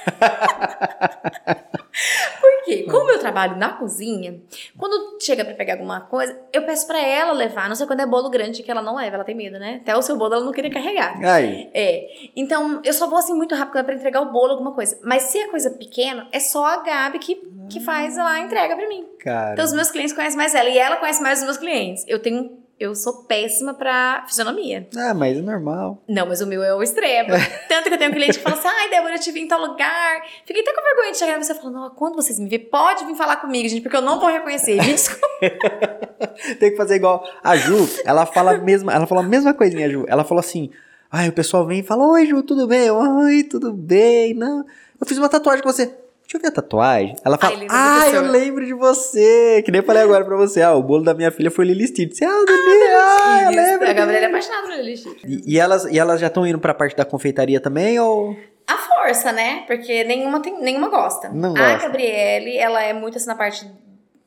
Por 2.39 2.65
quê? 2.65 2.87
Como 2.91 3.11
eu 3.11 3.19
trabalho 3.19 3.57
na 3.57 3.71
cozinha, 3.71 4.43
quando 4.77 5.19
chega 5.19 5.43
para 5.43 5.55
pegar 5.55 5.75
alguma 5.75 6.03
coisa, 6.03 6.39
eu 6.53 6.67
peço 6.67 6.87
para 6.87 7.01
ela 7.01 7.33
levar. 7.33 7.71
Não 7.71 7.75
sei 7.75 7.87
quando 7.87 8.01
é 8.01 8.07
bolo 8.07 8.29
grande 8.29 8.63
que 8.63 8.71
ela 8.71 8.83
não 8.83 8.97
leva, 8.97 9.17
ela 9.17 9.25
tem 9.25 9.35
medo, 9.35 9.59
né? 9.59 9.81
Até 9.81 9.97
o 9.97 10.03
seu 10.03 10.19
bolo 10.19 10.35
ela 10.35 10.45
não 10.45 10.53
queria 10.53 10.71
carregar. 10.71 11.19
Aí. 11.25 11.71
É. 11.73 12.31
Então, 12.37 12.83
eu 12.85 12.93
só 12.93 13.07
vou 13.09 13.19
assim 13.19 13.33
muito 13.33 13.55
rápido 13.55 13.83
para 13.83 13.95
entregar 13.95 14.21
o 14.21 14.31
bolo, 14.31 14.53
alguma 14.53 14.73
coisa. 14.73 14.99
Mas 15.03 15.23
se 15.25 15.39
é 15.39 15.49
coisa 15.49 15.71
pequena, 15.71 16.29
é 16.31 16.41
só 16.41 16.67
a 16.67 16.83
Gabi 16.83 17.19
que, 17.21 17.37
que 17.71 17.81
faz 17.81 18.19
lá 18.19 18.33
a 18.33 18.41
entrega 18.41 18.77
para 18.77 18.87
mim. 18.87 19.07
Cara. 19.19 19.55
Então, 19.55 19.65
os 19.65 19.73
meus 19.73 19.91
clientes 19.91 20.15
conhecem 20.15 20.37
mais 20.37 20.55
ela 20.55 20.69
e 20.69 20.77
ela 20.77 20.97
conhece 20.97 21.23
mais 21.23 21.39
os 21.39 21.45
meus 21.45 21.57
clientes. 21.57 22.05
Eu 22.07 22.19
tenho 22.19 22.62
eu 22.79 22.95
sou 22.95 23.25
péssima 23.25 23.75
pra 23.75 24.25
fisionomia. 24.27 24.89
Ah, 24.97 25.15
mas 25.15 25.39
é 25.39 25.41
normal. 25.41 26.03
Não, 26.09 26.27
mas 26.27 26.41
o 26.41 26.47
meu 26.47 26.63
é 26.63 26.75
o 26.75 26.83
extremo. 26.83 27.31
Tanto 27.69 27.89
que 27.89 27.95
eu 27.95 27.99
tenho 27.99 28.11
um 28.11 28.15
cliente 28.15 28.39
que 28.39 28.43
fala 28.43 28.57
assim, 28.57 28.69
ai, 28.69 28.91
Débora, 28.91 29.15
eu 29.15 29.21
te 29.21 29.31
vi 29.31 29.41
em 29.41 29.49
tal 29.49 29.61
lugar. 29.61 30.23
Fiquei 30.45 30.63
até 30.63 30.73
com 30.75 30.83
vergonha 30.83 31.13
de 31.13 31.19
chegar 31.19 31.39
e 31.39 31.45
você 31.45 31.55
falando, 31.55 31.91
quando 31.95 32.17
vocês 32.17 32.39
me 32.39 32.49
verem, 32.49 32.67
pode 32.67 33.05
vir 33.05 33.15
falar 33.15 33.37
comigo, 33.37 33.69
gente, 33.69 33.83
porque 33.83 33.97
eu 33.97 34.03
não 34.03 34.19
vou 34.19 34.29
reconhecer. 34.29 34.77
Me 34.77 34.95
desculpa. 34.95 35.27
Tem 36.59 36.71
que 36.71 36.77
fazer 36.77 36.97
igual 36.97 37.25
a 37.43 37.57
Ju, 37.57 37.89
ela 38.05 38.27
fala 38.27 38.55
a 38.55 38.59
mesma, 38.59 38.93
ela 38.93 39.07
fala 39.07 39.21
a 39.21 39.25
mesma 39.25 39.55
coisinha, 39.55 39.89
Ju. 39.89 40.05
Ela 40.09 40.25
falou 40.25 40.41
assim, 40.41 40.71
ai, 41.11 41.29
o 41.29 41.33
pessoal 41.33 41.67
vem 41.67 41.81
e 41.81 41.85
fala, 41.85 42.05
oi, 42.09 42.27
Ju, 42.27 42.43
tudo 42.43 42.67
bem? 42.67 42.91
Oi, 42.91 43.45
tudo 43.45 43.73
bem? 43.73 44.35
Não, 44.35 44.65
eu 45.01 45.07
fiz 45.07 45.19
uma 45.19 45.29
tatuagem 45.29 45.63
com 45.63 45.71
você. 45.71 46.02
Deixa 46.33 46.39
eu 46.39 46.41
ver 46.41 46.49
a 46.49 46.63
tatuagem. 46.63 47.17
Ela 47.23 47.37
fala, 47.37 47.59
ah, 47.69 48.09
eu 48.09 48.23
lembro 48.23 48.65
de 48.65 48.73
você. 48.73 49.61
Que 49.63 49.71
nem 49.71 49.83
eu 49.83 49.87
falei 49.87 50.03
agora 50.03 50.25
pra 50.25 50.35
você. 50.35 50.63
Ah, 50.63 50.75
o 50.75 50.83
bolo 50.83 51.05
da 51.05 51.13
minha 51.13 51.31
filha 51.31 51.51
foi 51.51 51.67
Lili 51.67 51.87
Stitch. 51.87 52.23
Ah, 52.23 52.45
Lili, 52.49 52.85
ah, 52.95 53.19
ah 53.21 53.43
eu 53.43 53.51
lembro. 53.51 53.91
A 53.91 53.93
Gabriela 53.93 54.25
é 54.25 54.29
apaixonada 54.29 54.63
por 54.63 54.77
Lili 54.77 54.97
Stitch. 54.97 55.25
E, 55.25 55.55
e, 55.55 55.59
elas, 55.59 55.85
e 55.85 55.99
elas 55.99 56.19
já 56.19 56.29
estão 56.29 56.47
indo 56.47 56.59
pra 56.59 56.73
parte 56.73 56.97
da 56.97 57.05
confeitaria 57.05 57.61
também, 57.61 58.01
ou... 58.01 58.35
A 58.67 58.79
força, 58.79 59.31
né? 59.31 59.65
Porque 59.67 60.05
nenhuma, 60.05 60.41
tem, 60.41 60.59
nenhuma 60.59 60.89
gosta. 60.89 61.29
Não 61.29 61.51
gosta. 61.51 61.67
A 61.67 61.77
Gabriele, 61.77 62.57
ela 62.57 62.83
é 62.83 62.95
muito 62.95 63.19
assim 63.19 63.27
na 63.27 63.35
parte 63.35 63.71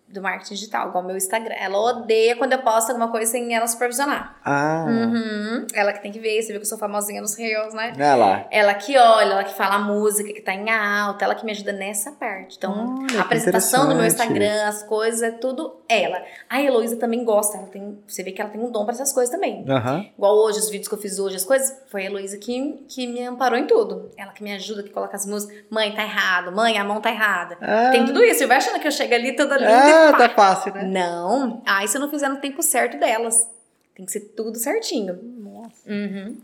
do 0.07 0.21
marketing 0.21 0.53
digital, 0.53 0.89
igual 0.89 1.03
o 1.03 1.07
meu 1.07 1.17
Instagram. 1.17 1.55
Ela 1.57 1.77
odeia 1.79 2.35
quando 2.35 2.53
eu 2.53 2.59
posto 2.59 2.89
alguma 2.89 3.09
coisa 3.09 3.31
sem 3.31 3.53
ela 3.53 3.67
supervisionar. 3.67 4.37
Ah. 4.45 4.85
Uhum. 4.87 5.67
Ela 5.73 5.91
que 5.93 6.01
tem 6.01 6.11
que 6.11 6.19
ver, 6.19 6.41
você 6.41 6.49
viu 6.49 6.61
que 6.61 6.65
eu 6.65 6.69
sou 6.69 6.77
famosinha 6.77 7.21
nos 7.21 7.35
reels, 7.35 7.73
né? 7.73 7.93
Ela. 7.97 8.47
Ela 8.51 8.73
que 8.75 8.97
olha, 8.97 9.33
ela 9.33 9.43
que 9.43 9.53
fala 9.53 9.75
a 9.75 9.79
música 9.79 10.31
que 10.31 10.41
tá 10.41 10.53
em 10.53 10.69
alta, 10.69 11.25
ela 11.25 11.35
que 11.35 11.45
me 11.45 11.51
ajuda 11.51 11.73
nessa 11.73 12.11
parte. 12.11 12.57
Então, 12.57 12.99
olha, 13.09 13.19
a 13.19 13.21
apresentação 13.23 13.89
do 13.89 13.95
meu 13.95 14.05
Instagram, 14.05 14.67
as 14.67 14.83
coisas, 14.83 15.21
é 15.21 15.31
tudo 15.31 15.81
ela. 15.89 16.21
A 16.49 16.61
Heloísa 16.61 16.97
também 16.97 17.23
gosta, 17.25 17.57
ela 17.57 17.67
tem, 17.67 17.97
você 18.07 18.23
vê 18.23 18.31
que 18.31 18.41
ela 18.41 18.49
tem 18.49 18.61
um 18.61 18.71
dom 18.71 18.85
para 18.85 18.93
essas 18.93 19.11
coisas 19.11 19.33
também. 19.33 19.65
Uhum. 19.67 20.09
Igual 20.17 20.35
hoje, 20.37 20.59
os 20.59 20.69
vídeos 20.69 20.87
que 20.87 20.93
eu 20.93 20.99
fiz 20.99 21.19
hoje, 21.19 21.35
as 21.35 21.45
coisas, 21.45 21.75
foi 21.87 22.03
a 22.03 22.05
Heloísa 22.05 22.37
que, 22.37 22.85
que 22.87 23.07
me 23.07 23.21
amparou 23.25 23.57
em 23.57 23.65
tudo. 23.65 24.11
Ela 24.17 24.31
que 24.31 24.43
me 24.43 24.53
ajuda, 24.53 24.83
que 24.83 24.89
coloca 24.89 25.15
as 25.15 25.25
músicas. 25.25 25.65
Mãe, 25.69 25.91
tá 25.93 26.03
errado. 26.03 26.51
Mãe, 26.51 26.77
a 26.77 26.83
mão 26.83 27.01
tá 27.01 27.09
errada. 27.09 27.57
Ah. 27.61 27.89
Tem 27.91 28.05
tudo 28.05 28.23
isso. 28.23 28.43
E 28.43 28.45
vai 28.45 28.57
achando 28.57 28.79
que 28.79 28.87
eu 28.87 28.91
chego 28.91 29.13
ali 29.13 29.35
toda 29.35 29.57
linda 29.57 29.73
ah, 29.73 29.89
e 29.89 29.94
pá. 30.11 30.17
tá 30.17 30.29
fácil, 30.29 30.73
né? 30.73 30.83
Não. 30.83 31.61
Aí 31.65 31.87
se 31.87 31.97
eu 31.97 32.01
não 32.01 32.09
fizer 32.09 32.29
no 32.29 32.37
tempo 32.37 32.61
certo 32.61 32.99
delas. 32.99 33.47
Tem 33.95 34.05
que 34.05 34.11
ser 34.11 34.21
tudo 34.35 34.57
certinho. 34.57 35.17
Nossa. 35.39 35.89
Uhum. 35.89 36.35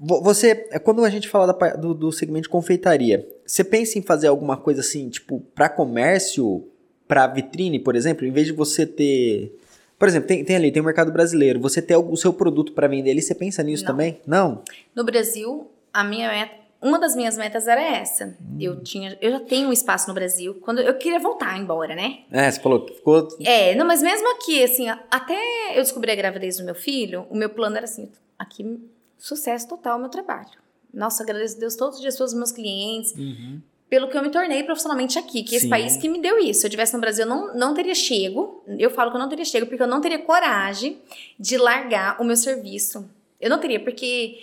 Você, 0.00 0.66
é, 0.70 0.78
quando 0.78 1.04
a 1.04 1.10
gente 1.10 1.28
fala 1.28 1.52
da, 1.52 1.76
do, 1.76 1.94
do 1.94 2.12
segmento 2.12 2.44
de 2.44 2.48
confeitaria, 2.48 3.26
você 3.46 3.62
pensa 3.62 3.98
em 3.98 4.02
fazer 4.02 4.26
alguma 4.26 4.56
coisa 4.56 4.80
assim, 4.80 5.08
tipo, 5.08 5.40
para 5.54 5.68
comércio, 5.68 6.66
para 7.06 7.26
vitrine, 7.26 7.78
por 7.78 7.94
exemplo, 7.94 8.26
em 8.26 8.32
vez 8.32 8.46
de 8.46 8.52
você 8.52 8.86
ter. 8.86 9.56
Por 9.98 10.08
exemplo, 10.08 10.26
tem, 10.26 10.44
tem 10.44 10.56
ali, 10.56 10.72
tem 10.72 10.82
o 10.82 10.84
mercado 10.84 11.12
brasileiro, 11.12 11.60
você 11.60 11.80
ter 11.80 11.96
o 11.96 12.16
seu 12.16 12.32
produto 12.32 12.72
para 12.72 12.88
vender 12.88 13.12
ali, 13.12 13.22
você 13.22 13.34
pensa 13.34 13.62
nisso 13.62 13.84
Não. 13.84 13.92
também? 13.92 14.20
Não? 14.26 14.62
No 14.94 15.04
Brasil, 15.04 15.70
a 15.92 16.02
minha 16.02 16.28
meta 16.28 16.63
uma 16.84 16.98
das 17.00 17.16
minhas 17.16 17.36
metas 17.36 17.66
era 17.66 17.82
essa. 17.82 18.36
Eu 18.60 18.80
tinha, 18.82 19.16
eu 19.20 19.30
já 19.32 19.40
tenho 19.40 19.68
um 19.68 19.72
espaço 19.72 20.06
no 20.06 20.14
Brasil. 20.14 20.54
Quando 20.60 20.80
eu 20.80 20.94
queria 20.94 21.18
voltar 21.18 21.58
embora, 21.58 21.94
né? 21.96 22.20
É, 22.30 22.48
você 22.50 22.60
falou 22.60 22.84
que 22.84 22.94
ficou. 22.94 23.26
É, 23.44 23.74
não, 23.74 23.86
mas 23.86 24.02
mesmo 24.02 24.30
aqui, 24.36 24.62
assim, 24.62 24.88
até 25.10 25.36
eu 25.72 25.82
descobri 25.82 26.12
a 26.12 26.14
gravidez 26.14 26.58
do 26.58 26.64
meu 26.64 26.74
filho, 26.74 27.26
o 27.30 27.36
meu 27.36 27.48
plano 27.48 27.76
era 27.76 27.84
assim, 27.84 28.10
aqui 28.38 28.78
sucesso 29.18 29.66
total 29.68 29.96
o 29.96 30.00
meu 30.00 30.10
trabalho. 30.10 30.50
Nossa, 30.92 31.22
agradeço 31.22 31.56
a 31.56 31.60
Deus 31.60 31.74
todos 31.74 31.96
os 31.96 32.00
dias 32.02 32.16
pelos 32.16 32.34
meus 32.34 32.52
clientes, 32.52 33.12
Uhum. 33.16 33.60
pelo 33.88 34.08
que 34.08 34.16
eu 34.16 34.22
me 34.22 34.30
tornei 34.30 34.62
profissionalmente 34.62 35.18
aqui, 35.18 35.42
que 35.42 35.56
esse 35.56 35.64
Sim. 35.64 35.70
país 35.70 35.96
que 35.96 36.08
me 36.08 36.20
deu 36.20 36.38
isso. 36.38 36.60
Se 36.60 36.66
eu 36.66 36.70
tivesse 36.70 36.92
no 36.94 37.00
Brasil, 37.00 37.24
eu 37.24 37.28
não, 37.28 37.54
não 37.54 37.74
teria 37.74 37.94
chego. 37.94 38.62
Eu 38.78 38.90
falo 38.90 39.10
que 39.10 39.16
eu 39.16 39.20
não 39.20 39.28
teria 39.28 39.44
chego 39.44 39.66
porque 39.66 39.82
eu 39.82 39.86
não 39.88 40.00
teria 40.00 40.18
coragem 40.18 40.98
de 41.40 41.56
largar 41.56 42.20
o 42.20 42.24
meu 42.24 42.36
serviço. 42.36 43.08
Eu 43.40 43.50
não 43.50 43.58
teria, 43.58 43.80
porque 43.80 44.38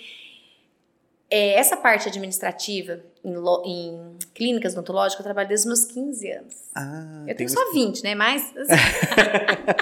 é, 1.32 1.54
essa 1.54 1.76
parte 1.76 2.08
administrativa 2.08 3.00
em, 3.24 3.34
lo- 3.34 3.62
em 3.64 4.16
clínicas 4.34 4.74
odontológicas 4.74 5.20
eu 5.20 5.24
trabalho 5.24 5.48
desde 5.48 5.66
os 5.68 5.80
meus 5.80 5.90
15 5.92 6.30
anos. 6.30 6.54
Ah, 6.74 7.24
Eu 7.26 7.34
tenho 7.34 7.48
só 7.48 7.72
20, 7.72 8.02
né? 8.04 8.14
Mas. 8.14 8.52
assim, 8.56 8.72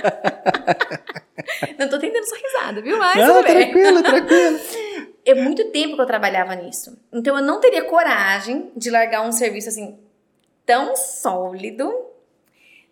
não 1.79 1.89
tô 1.89 1.99
tentando 1.99 2.25
só 2.25 2.37
risada, 2.37 2.81
viu? 2.83 2.99
Mas 2.99 3.17
Não, 3.27 3.43
tranquilo, 3.43 4.03
tranquilo. 4.03 4.61
É 5.25 5.35
muito 5.35 5.71
tempo 5.71 5.97
que 5.97 6.01
eu 6.03 6.07
trabalhava 6.07 6.55
nisso. 6.55 6.97
Então 7.13 7.37
eu 7.37 7.45
não 7.45 7.61
teria 7.61 7.85
coragem 7.85 8.71
de 8.77 8.91
largar 8.91 9.23
um 9.27 9.33
serviço 9.33 9.69
assim 9.69 9.99
tão 10.65 10.95
sólido. 10.97 11.93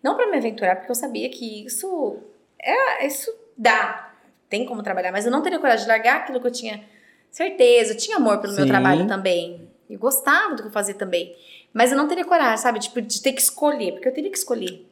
Não 0.03 0.15
pra 0.15 0.27
me 0.29 0.37
aventurar, 0.37 0.75
porque 0.77 0.91
eu 0.91 0.95
sabia 0.95 1.29
que 1.29 1.65
isso 1.65 2.17
é 2.61 3.05
isso 3.05 3.33
dá. 3.57 4.13
Tem 4.49 4.65
como 4.65 4.81
trabalhar, 4.81 5.11
mas 5.11 5.25
eu 5.25 5.31
não 5.31 5.41
teria 5.41 5.59
coragem 5.59 5.85
de 5.85 5.91
largar 5.91 6.17
aquilo 6.17 6.39
que 6.41 6.47
eu 6.47 6.51
tinha 6.51 6.83
certeza, 7.31 7.93
eu 7.93 7.97
tinha 7.97 8.17
amor 8.17 8.39
pelo 8.39 8.53
meu 8.53 8.63
Sim. 8.63 8.69
trabalho 8.69 9.07
também. 9.07 9.67
Eu 9.89 9.97
gostava 9.97 10.55
do 10.55 10.61
que 10.61 10.67
eu 10.67 10.71
fazia 10.71 10.93
também. 10.93 11.35
Mas 11.73 11.91
eu 11.91 11.97
não 11.97 12.07
teria 12.07 12.25
coragem, 12.25 12.57
sabe? 12.57 12.79
Tipo, 12.79 13.01
de 13.01 13.21
ter 13.21 13.33
que 13.33 13.41
escolher, 13.41 13.93
porque 13.93 14.07
eu 14.07 14.13
teria 14.13 14.31
que 14.31 14.37
escolher. 14.37 14.85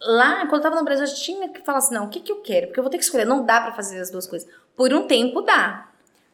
Lá, 0.00 0.46
quando 0.46 0.56
eu 0.56 0.62
tava 0.62 0.76
no 0.76 0.84
Brasil, 0.84 1.04
eu 1.04 1.14
tinha 1.14 1.48
que 1.48 1.60
falar 1.60 1.78
assim: 1.78 1.94
não, 1.94 2.06
o 2.06 2.08
que, 2.08 2.20
que 2.20 2.32
eu 2.32 2.40
quero? 2.40 2.68
Porque 2.68 2.80
eu 2.80 2.84
vou 2.84 2.90
ter 2.90 2.98
que 2.98 3.04
escolher. 3.04 3.26
Não 3.26 3.44
dá 3.44 3.60
pra 3.60 3.72
fazer 3.72 4.00
as 4.00 4.10
duas 4.10 4.26
coisas. 4.26 4.48
Por 4.76 4.92
um 4.92 5.06
tempo 5.06 5.42
dá. 5.42 5.88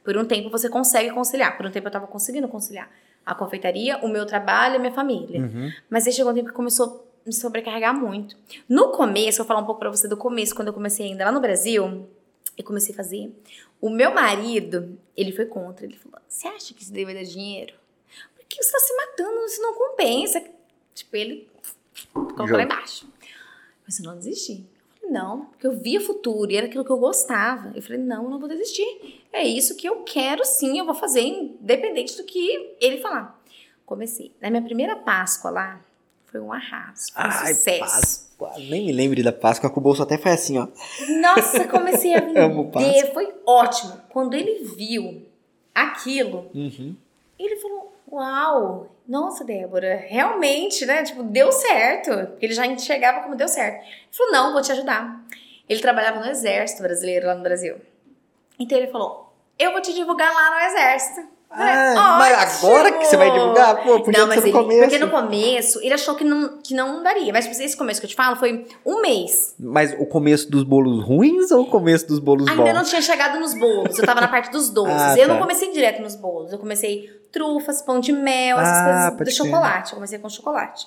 Por 0.04 0.16
um 0.16 0.24
tempo 0.24 0.48
você 0.50 0.68
consegue 0.68 1.10
conciliar. 1.10 1.56
Por 1.56 1.66
um 1.66 1.70
tempo 1.70 1.88
eu 1.88 1.92
tava 1.92 2.06
conseguindo 2.06 2.46
conciliar 2.46 2.88
a 3.26 3.34
confeitaria, 3.34 3.98
o 3.98 4.08
meu 4.08 4.24
trabalho 4.24 4.74
e 4.74 4.76
a 4.76 4.78
minha 4.78 4.92
família. 4.92 5.40
Uhum. 5.40 5.72
Mas 5.90 6.06
aí 6.06 6.12
chegou 6.12 6.30
um 6.30 6.34
tempo 6.34 6.48
que 6.48 6.54
começou 6.54 6.86
a 6.86 7.26
me 7.26 7.32
sobrecarregar 7.32 7.92
muito. 7.92 8.36
No 8.68 8.92
começo, 8.92 9.40
eu 9.40 9.44
vou 9.44 9.46
falar 9.46 9.60
um 9.60 9.66
pouco 9.66 9.80
pra 9.80 9.90
você 9.90 10.06
do 10.06 10.16
começo, 10.16 10.54
quando 10.54 10.68
eu 10.68 10.74
comecei 10.74 11.06
ainda 11.06 11.24
lá 11.24 11.32
no 11.32 11.40
Brasil, 11.40 12.08
eu 12.56 12.64
comecei 12.64 12.92
a 12.92 12.96
fazer. 12.96 13.32
O 13.80 13.90
meu 13.90 14.12
marido, 14.14 14.98
ele 15.16 15.32
foi 15.32 15.46
contra. 15.46 15.84
Ele 15.84 15.96
falou: 15.96 16.20
Você 16.28 16.48
acha 16.48 16.74
que 16.74 16.82
isso 16.82 16.92
daí 16.92 17.04
vai 17.04 17.14
dar 17.14 17.24
dinheiro? 17.24 17.74
Porque 18.36 18.62
você 18.62 18.72
tá 18.72 18.78
se 18.78 18.96
matando, 18.96 19.44
isso 19.44 19.62
não 19.62 19.74
compensa. 19.74 20.42
Tipo, 20.94 21.16
ele 21.16 21.48
colocou 22.12 22.56
lá 22.56 22.62
embaixo. 22.62 23.06
Mas 23.84 23.98
eu 23.98 24.06
não 24.06 24.16
desisti. 24.16 24.52
Eu 24.62 25.00
falei, 25.00 25.12
não, 25.12 25.44
porque 25.46 25.66
eu 25.66 25.78
via 25.78 26.00
futuro 26.00 26.50
e 26.50 26.56
era 26.56 26.66
aquilo 26.66 26.84
que 26.84 26.90
eu 26.90 26.98
gostava. 26.98 27.72
Eu 27.74 27.82
falei, 27.82 27.98
não, 27.98 28.24
eu 28.24 28.30
não 28.30 28.38
vou 28.38 28.48
desistir. 28.48 29.22
É 29.32 29.46
isso 29.46 29.76
que 29.76 29.88
eu 29.88 30.02
quero 30.02 30.44
sim, 30.44 30.78
eu 30.78 30.84
vou 30.84 30.94
fazer, 30.94 31.20
independente 31.20 32.16
do 32.16 32.24
que 32.24 32.74
ele 32.80 32.98
falar. 32.98 33.40
Comecei. 33.84 34.32
Na 34.40 34.50
minha 34.50 34.62
primeira 34.62 34.96
Páscoa 34.96 35.50
lá, 35.50 35.84
foi 36.36 36.40
um 36.40 36.52
arraso, 36.52 37.12
foi 37.12 37.22
um 37.22 37.26
Ai, 37.26 37.54
sucesso. 37.54 37.80
Páscoa. 38.38 38.52
Nem 38.68 38.86
me 38.86 38.92
lembre 38.92 39.22
da 39.22 39.32
Páscoa, 39.32 39.70
que 39.70 39.78
o 39.78 39.80
bolso 39.80 40.02
até 40.02 40.18
foi 40.18 40.32
assim, 40.32 40.58
ó. 40.58 40.68
Nossa, 41.20 41.66
comecei 41.68 42.14
a 42.14 42.20
vender, 42.20 43.12
foi 43.14 43.34
ótimo. 43.46 43.98
Quando 44.10 44.34
ele 44.34 44.64
viu 44.76 45.26
aquilo, 45.74 46.50
Uhum. 46.54 46.94
ele 47.38 47.56
falou: 47.56 47.94
Uau, 48.12 48.88
nossa, 49.08 49.44
Débora, 49.44 49.96
realmente, 50.08 50.84
né? 50.84 51.02
Tipo, 51.02 51.22
deu 51.22 51.50
certo. 51.50 52.10
Ele 52.40 52.52
já 52.52 52.66
enxergava 52.66 53.20
como 53.22 53.36
deu 53.36 53.48
certo. 53.48 53.82
Ele 53.84 54.12
falou: 54.12 54.32
Não, 54.32 54.52
vou 54.52 54.62
te 54.62 54.72
ajudar. 54.72 55.24
Ele 55.68 55.80
trabalhava 55.80 56.20
no 56.20 56.26
exército 56.30 56.82
brasileiro 56.82 57.26
lá 57.26 57.34
no 57.34 57.42
Brasil. 57.42 57.76
Então 58.58 58.76
ele 58.76 58.88
falou: 58.88 59.32
Eu 59.58 59.72
vou 59.72 59.80
te 59.80 59.94
divulgar 59.94 60.32
lá 60.34 60.50
no 60.50 60.60
exército. 60.66 61.28
Falei, 61.48 61.72
Ah, 61.96 62.16
mas 62.18 62.64
agora 62.64 62.92
que 62.92 63.04
você 63.06 63.16
vai 63.16 63.30
divulgar? 63.32 63.82
Pô, 63.82 64.00
podia 64.02 64.20
Não, 64.20 64.26
mas 64.26 64.40
ser 64.40 64.48
ele, 64.48 64.52
no 64.52 64.62
começo. 64.62 64.80
porque 64.82 64.98
no 64.98 65.10
começo 65.10 65.80
ele 65.82 65.94
achou 65.94 66.14
que 66.14 66.24
não, 66.24 66.58
que 66.58 66.74
não 66.74 67.02
daria. 67.02 67.32
Mas 67.32 67.46
tipo, 67.46 67.62
esse 67.62 67.76
começo 67.76 68.00
que 68.00 68.06
eu 68.06 68.10
te 68.10 68.16
falo 68.16 68.36
foi 68.36 68.66
um 68.84 69.00
mês. 69.00 69.54
Mas 69.58 69.94
o 69.98 70.04
começo 70.06 70.50
dos 70.50 70.64
bolos 70.64 71.02
ruins 71.04 71.50
ou 71.50 71.62
o 71.62 71.70
começo 71.70 72.06
dos 72.06 72.18
bolos 72.18 72.46
Ainda 72.48 72.62
bons? 72.62 72.72
não 72.74 72.82
tinha 72.84 73.00
chegado 73.00 73.38
nos 73.40 73.54
bolos. 73.54 73.98
Eu 73.98 74.04
tava 74.04 74.20
na 74.20 74.28
parte 74.28 74.50
dos 74.50 74.68
doces. 74.70 74.92
Ah, 75.00 75.16
eu 75.18 75.26
tá. 75.28 75.32
não 75.34 75.40
comecei 75.40 75.70
direto 75.72 76.02
nos 76.02 76.14
bolos. 76.16 76.52
Eu 76.52 76.58
comecei 76.58 77.08
trufas, 77.32 77.80
pão 77.80 78.00
de 78.00 78.12
mel, 78.12 78.58
essas 78.58 78.76
Ah, 78.76 79.10
coisas 79.16 79.34
do 79.34 79.36
ser. 79.42 79.44
chocolate. 79.50 79.92
Eu 79.92 79.94
comecei 79.96 80.18
com 80.18 80.28
chocolate. 80.28 80.86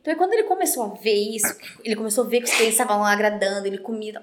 Então, 0.00 0.12
aí, 0.12 0.18
quando 0.18 0.34
ele 0.34 0.42
começou 0.44 0.82
a 0.84 0.88
ver 0.88 1.14
isso, 1.34 1.54
ele 1.82 1.96
começou 1.96 2.24
a 2.24 2.26
ver 2.26 2.40
que 2.40 2.44
os 2.44 2.50
clientes 2.54 2.78
estavam 2.78 3.02
agradando, 3.04 3.66
ele 3.66 3.78
comia. 3.78 4.22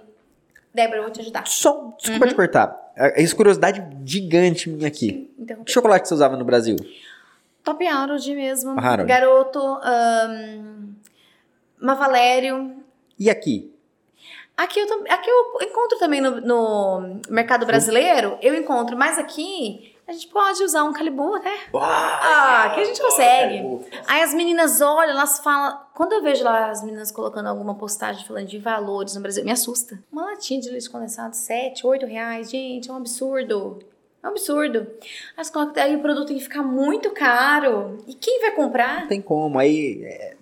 Débora, 0.73 0.99
eu 0.99 1.03
vou 1.03 1.11
te 1.11 1.21
ajudar. 1.21 1.45
Só, 1.47 1.93
desculpa 1.97 2.27
te 2.27 2.35
cortar. 2.35 2.91
É 2.95 3.21
isso 3.21 3.35
curiosidade 3.35 3.83
gigante 4.05 4.69
minha 4.69 4.87
aqui. 4.87 5.29
Que 5.35 5.41
Interrompi. 5.41 5.71
chocolate 5.71 6.07
você 6.07 6.13
usava 6.13 6.37
no 6.37 6.45
Brasil? 6.45 6.75
Top 7.63 7.85
Harold 7.85 8.35
mesmo. 8.35 8.79
Harold. 8.79 9.07
Garoto. 9.07 9.59
ahn, 9.59 10.93
Mavalério. 11.79 12.75
E 13.19 13.29
aqui? 13.29 13.71
Aqui 14.55 14.79
eu, 14.79 14.85
aqui 15.09 15.29
eu 15.29 15.67
encontro 15.67 15.97
também 15.97 16.21
no, 16.21 16.39
no 16.41 17.21
mercado 17.29 17.65
brasileiro, 17.65 18.37
eu 18.41 18.53
encontro, 18.53 18.95
mas 18.95 19.17
aqui 19.17 19.90
a 20.11 20.13
gente 20.13 20.27
pode 20.27 20.63
usar 20.63 20.83
um 20.83 20.91
calibu, 20.93 21.37
né? 21.39 21.57
Ah, 21.73 22.65
aqui 22.65 22.81
a 22.81 22.83
gente 22.83 23.01
consegue. 23.01 23.85
Aí 24.07 24.21
as 24.21 24.33
meninas 24.33 24.81
olham, 24.81 25.11
elas 25.11 25.39
falam. 25.39 25.79
Quando 25.95 26.13
eu 26.13 26.21
vejo 26.21 26.43
lá 26.43 26.69
as 26.69 26.83
meninas 26.83 27.11
colocando 27.11 27.47
alguma 27.47 27.75
postagem 27.75 28.25
falando 28.25 28.47
de 28.47 28.57
valores 28.57 29.15
no 29.15 29.21
Brasil, 29.21 29.43
me 29.43 29.51
assusta. 29.51 29.97
Uma 30.11 30.25
latinha 30.25 30.59
de 30.59 30.69
leite 30.69 30.89
condensado, 30.89 31.35
7, 31.35 31.85
8 31.87 32.05
reais. 32.05 32.49
Gente, 32.51 32.89
é 32.89 32.93
um 32.93 32.97
absurdo. 32.97 33.79
É 34.23 34.27
um 34.27 34.31
absurdo. 34.31 34.85
Elas 35.35 35.49
colocam- 35.49 35.81
aí 35.83 35.95
o 35.95 36.01
produto 36.01 36.27
tem 36.27 36.37
que 36.37 36.43
ficar 36.43 36.61
muito 36.61 37.09
caro. 37.11 37.97
E 38.05 38.13
quem 38.13 38.39
vai 38.41 38.51
comprar? 38.51 39.01
Não 39.01 39.07
tem 39.07 39.21
como. 39.21 39.57
Aí. 39.57 40.03
é, 40.03 40.35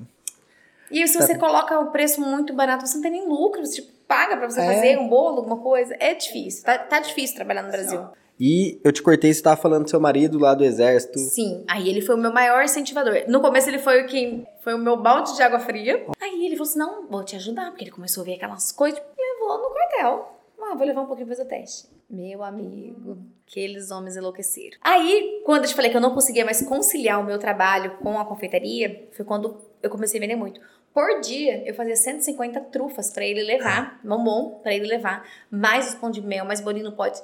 E 0.91 1.07
se 1.07 1.17
você 1.21 1.37
coloca 1.37 1.79
o 1.79 1.91
preço 1.91 2.19
muito 2.19 2.51
barato, 2.53 2.85
você 2.87 2.95
não 2.95 3.03
tem 3.03 3.11
nem 3.11 3.27
lucro. 3.27 3.63
Você 3.65 3.81
tipo, 3.81 3.93
paga 4.07 4.35
pra 4.35 4.49
você 4.49 4.59
É. 4.61 4.65
fazer 4.73 4.97
um 4.97 5.07
bolo, 5.07 5.37
alguma 5.37 5.57
coisa. 5.57 5.95
É 5.99 6.15
difícil. 6.15 6.63
Tá, 6.65 6.77
tá 6.79 6.99
difícil 6.99 7.35
trabalhar 7.35 7.61
no 7.61 7.69
Brasil. 7.71 8.03
E 8.39 8.79
eu 8.83 8.91
te 8.91 9.03
cortei, 9.03 9.33
você 9.33 9.41
tava 9.41 9.59
falando 9.59 9.83
do 9.83 9.89
seu 9.89 9.99
marido 9.99 10.39
lá 10.39 10.53
do 10.53 10.63
exército. 10.63 11.19
Sim, 11.19 11.65
aí 11.67 11.89
ele 11.89 12.01
foi 12.01 12.15
o 12.15 12.17
meu 12.17 12.31
maior 12.31 12.63
incentivador. 12.63 13.23
No 13.27 13.41
começo 13.41 13.69
ele 13.69 13.79
foi 13.79 14.03
o 14.03 14.07
que 14.07 14.45
foi 14.61 14.73
o 14.73 14.77
meu 14.77 14.95
balde 14.95 15.35
de 15.35 15.43
água 15.43 15.59
fria. 15.59 16.05
Aí 16.21 16.45
ele 16.45 16.55
falou 16.55 16.69
assim: 16.69 16.79
não, 16.79 17.07
vou 17.07 17.23
te 17.23 17.35
ajudar, 17.35 17.71
porque 17.71 17.83
ele 17.83 17.91
começou 17.91 18.21
a 18.21 18.25
ver 18.25 18.35
aquelas 18.35 18.71
coisas, 18.71 19.01
levou 19.17 19.57
no 19.61 19.69
quartel. 19.73 20.39
Ah, 20.61 20.75
vou 20.75 20.85
levar 20.85 21.01
um 21.01 21.05
pouquinho 21.05 21.27
pra 21.27 21.35
fazer 21.35 21.47
o 21.47 21.49
teste. 21.49 21.87
Meu 22.09 22.43
amigo, 22.43 23.17
aqueles 23.47 23.91
homens 23.91 24.15
enlouqueceram. 24.15 24.77
Aí, 24.81 25.41
quando 25.45 25.63
eu 25.63 25.69
te 25.69 25.75
falei 25.75 25.89
que 25.89 25.97
eu 25.97 26.01
não 26.01 26.13
conseguia 26.13 26.45
mais 26.45 26.61
conciliar 26.61 27.19
o 27.19 27.23
meu 27.23 27.39
trabalho 27.39 27.97
com 27.97 28.19
a 28.19 28.25
confeitaria, 28.25 29.07
foi 29.11 29.25
quando 29.25 29.57
eu 29.81 29.89
comecei 29.89 30.19
a 30.19 30.21
vender 30.21 30.35
muito. 30.35 30.61
Por 30.93 31.21
dia, 31.21 31.67
eu 31.67 31.73
fazia 31.73 31.95
150 31.95 32.59
trufas 32.61 33.11
pra 33.11 33.25
ele 33.25 33.43
levar, 33.43 33.99
bombom 34.03 34.59
pra 34.61 34.73
ele 34.73 34.85
levar, 34.85 35.25
mais 35.51 35.89
os 35.89 35.95
pão 35.95 36.09
de 36.09 36.21
mel, 36.21 36.45
mais 36.45 36.61
bolinho 36.61 36.85
no 36.85 36.95
pote. 36.95 37.21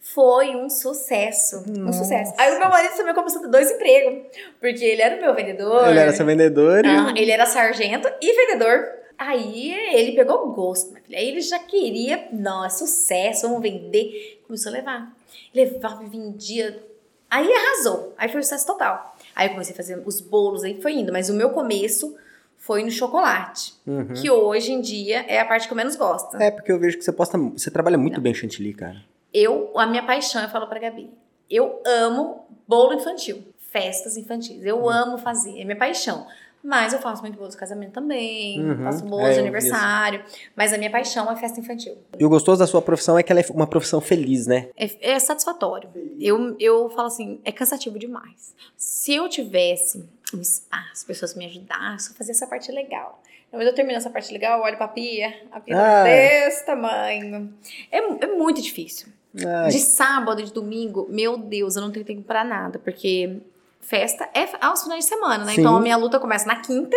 Foi 0.00 0.54
um 0.56 0.70
sucesso. 0.70 1.64
Um 1.68 1.84
Nossa. 1.84 1.98
sucesso. 1.98 2.32
Aí 2.38 2.54
o 2.54 2.58
meu 2.58 2.68
marido 2.68 2.96
também 2.96 3.14
começou 3.14 3.40
a 3.40 3.44
ter 3.44 3.50
dois 3.50 3.70
empregos. 3.70 4.26
Porque 4.60 4.84
ele 4.84 5.02
era 5.02 5.16
o 5.16 5.20
meu 5.20 5.34
vendedor. 5.34 5.88
Ele 5.88 5.98
era 5.98 6.12
seu 6.12 6.24
vendedor. 6.24 6.82
Ah, 6.86 7.12
ele 7.16 7.30
era 7.30 7.46
sargento 7.46 8.08
e 8.20 8.46
vendedor. 8.46 8.98
Aí 9.18 9.74
ele 9.92 10.12
pegou 10.12 10.52
gosto, 10.52 10.90
minha 10.90 11.02
filha. 11.02 11.18
Aí 11.18 11.28
ele 11.28 11.40
já 11.40 11.58
queria, 11.58 12.28
não, 12.32 12.64
é 12.64 12.68
sucesso, 12.68 13.48
vamos 13.48 13.62
vender. 13.62 14.40
Começou 14.46 14.70
a 14.70 14.76
levar. 14.76 15.12
Levava 15.52 16.04
e 16.04 16.08
vendia. 16.08 16.80
Aí 17.28 17.52
arrasou. 17.52 18.14
Aí 18.16 18.28
foi 18.28 18.38
um 18.38 18.42
sucesso 18.42 18.66
total. 18.66 19.16
Aí 19.34 19.48
eu 19.48 19.50
comecei 19.50 19.74
a 19.74 19.76
fazer 19.76 20.00
os 20.06 20.20
bolos, 20.20 20.62
aí 20.62 20.80
foi 20.80 20.92
indo. 20.92 21.12
Mas 21.12 21.28
o 21.28 21.34
meu 21.34 21.50
começo 21.50 22.16
foi 22.56 22.84
no 22.84 22.90
chocolate. 22.90 23.74
Uhum. 23.84 24.14
Que 24.14 24.30
hoje 24.30 24.72
em 24.72 24.80
dia 24.80 25.24
é 25.28 25.40
a 25.40 25.44
parte 25.44 25.66
que 25.66 25.72
eu 25.72 25.76
menos 25.76 25.96
gosto. 25.96 26.36
É, 26.36 26.50
porque 26.50 26.70
eu 26.70 26.78
vejo 26.78 26.96
que 26.96 27.04
você 27.04 27.12
posta. 27.12 27.36
Você 27.36 27.70
trabalha 27.70 27.98
muito 27.98 28.20
bem 28.20 28.32
chantilly, 28.32 28.72
cara. 28.72 29.02
Eu, 29.32 29.72
a 29.76 29.86
minha 29.86 30.02
paixão, 30.04 30.42
eu 30.42 30.48
falo 30.48 30.66
pra 30.66 30.78
Gabi, 30.78 31.10
eu 31.50 31.82
amo 31.86 32.46
bolo 32.66 32.94
infantil, 32.94 33.44
festas 33.70 34.16
infantis. 34.16 34.64
Eu 34.64 34.78
Uhum. 34.78 34.88
amo 34.88 35.18
fazer, 35.18 35.60
é 35.60 35.64
minha 35.64 35.76
paixão. 35.76 36.26
Mas 36.62 36.92
eu 36.92 36.98
faço 36.98 37.22
muito 37.22 37.36
bolo 37.38 37.48
de 37.48 37.56
casamento 37.56 37.92
também, 37.92 38.60
Uhum. 38.60 38.84
faço 38.84 39.04
bolo 39.04 39.26
É, 39.28 39.32
de 39.32 39.38
aniversário. 39.40 40.24
Mas 40.56 40.72
a 40.72 40.76
minha 40.78 40.90
paixão 40.90 41.30
é 41.30 41.36
festa 41.36 41.60
infantil. 41.60 41.96
E 42.18 42.24
o 42.24 42.28
gostoso 42.28 42.58
da 42.58 42.66
sua 42.66 42.82
profissão 42.82 43.16
é 43.16 43.22
que 43.22 43.30
ela 43.30 43.40
é 43.40 43.44
uma 43.50 43.66
profissão 43.66 44.00
feliz, 44.00 44.46
né? 44.46 44.68
É, 44.76 45.12
é 45.12 45.18
satisfatório. 45.20 45.88
Eu, 46.18 46.56
eu 46.58 46.90
falo 46.90 47.06
assim, 47.06 47.40
é 47.44 47.52
cansativo 47.52 47.96
demais. 47.98 48.54
Se 48.76 49.14
eu 49.14 49.28
tivesse 49.28 50.04
um 50.34 50.40
espaço, 50.40 51.06
pessoas 51.06 51.34
me 51.36 51.46
ajudassem, 51.46 52.10
eu 52.10 52.16
fazia 52.16 52.32
essa 52.32 52.46
parte 52.46 52.72
legal. 52.72 53.22
Mas 53.52 53.66
eu 53.66 53.74
termino 53.74 53.96
essa 53.96 54.10
parte 54.10 54.30
legal, 54.32 54.60
olho 54.60 54.76
pra 54.76 54.88
pia, 54.88 55.28
a 55.52 55.60
pia 55.60 55.74
tá 55.76 56.00
Ah. 56.00 56.04
desse 56.04 56.66
tamanho. 56.66 57.54
É, 57.90 57.98
é 57.98 58.26
muito 58.26 58.60
difícil. 58.60 59.08
Ai, 59.46 59.70
De 59.70 59.78
sábado, 59.78 60.42
de 60.42 60.52
domingo, 60.52 61.06
meu 61.10 61.36
Deus, 61.36 61.76
eu 61.76 61.82
não 61.82 61.90
tenho 61.90 62.04
tempo 62.04 62.22
pra 62.22 62.42
nada, 62.44 62.78
porque 62.78 63.38
festa 63.80 64.28
é 64.34 64.48
aos 64.60 64.82
finais 64.82 65.04
de 65.04 65.10
semana, 65.10 65.44
né? 65.44 65.52
Sim. 65.52 65.60
Então 65.60 65.76
a 65.76 65.80
minha 65.80 65.96
luta 65.96 66.18
começa 66.18 66.46
na 66.46 66.56
quinta, 66.56 66.96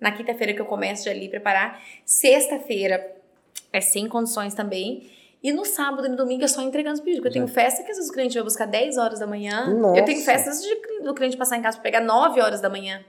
na 0.00 0.12
quinta-feira 0.12 0.52
que 0.54 0.60
eu 0.60 0.66
começo 0.66 1.04
já 1.04 1.10
ali 1.10 1.28
preparar. 1.28 1.80
Sexta-feira 2.04 3.16
é 3.72 3.80
sem 3.80 4.08
condições 4.08 4.54
também. 4.54 5.10
E 5.42 5.52
no 5.52 5.64
sábado 5.64 6.06
e 6.06 6.10
no 6.10 6.16
domingo 6.16 6.44
é 6.44 6.46
só 6.48 6.60
entregando 6.60 6.94
os 6.96 7.00
pedidos. 7.00 7.20
Porque 7.22 7.28
eu 7.38 7.44
tenho 7.44 7.48
festa 7.48 7.82
que 7.82 7.90
às 7.90 7.96
vezes 7.96 8.10
o 8.10 8.12
cliente 8.12 8.34
vai 8.34 8.42
buscar 8.44 8.66
10 8.66 8.98
horas 8.98 9.18
da 9.20 9.26
manhã. 9.26 9.68
Eu 9.96 10.04
tenho 10.04 10.18
Nossa. 10.18 10.32
festas 10.32 10.62
de, 10.62 11.00
do 11.02 11.14
cliente 11.14 11.36
passar 11.36 11.56
em 11.56 11.62
casa 11.62 11.78
pra 11.78 11.82
pegar 11.84 12.00
9 12.02 12.40
horas 12.42 12.60
da 12.60 12.68
manhã. 12.68 13.02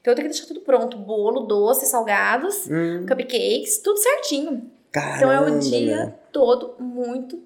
Então 0.00 0.12
eu 0.12 0.14
tenho 0.14 0.28
que 0.28 0.34
deixar 0.34 0.46
tudo 0.46 0.60
pronto. 0.60 0.98
Bolo, 0.98 1.40
doce, 1.46 1.86
salgados, 1.86 2.66
Hum, 2.70 3.06
cupcakes, 3.08 3.78
tudo 3.78 3.96
certinho. 3.98 4.70
caramba, 4.92 5.16
Então 5.16 5.32
é 5.32 5.40
o 5.40 5.58
dia 5.60 6.14
todo 6.30 6.74
muito 6.78 7.40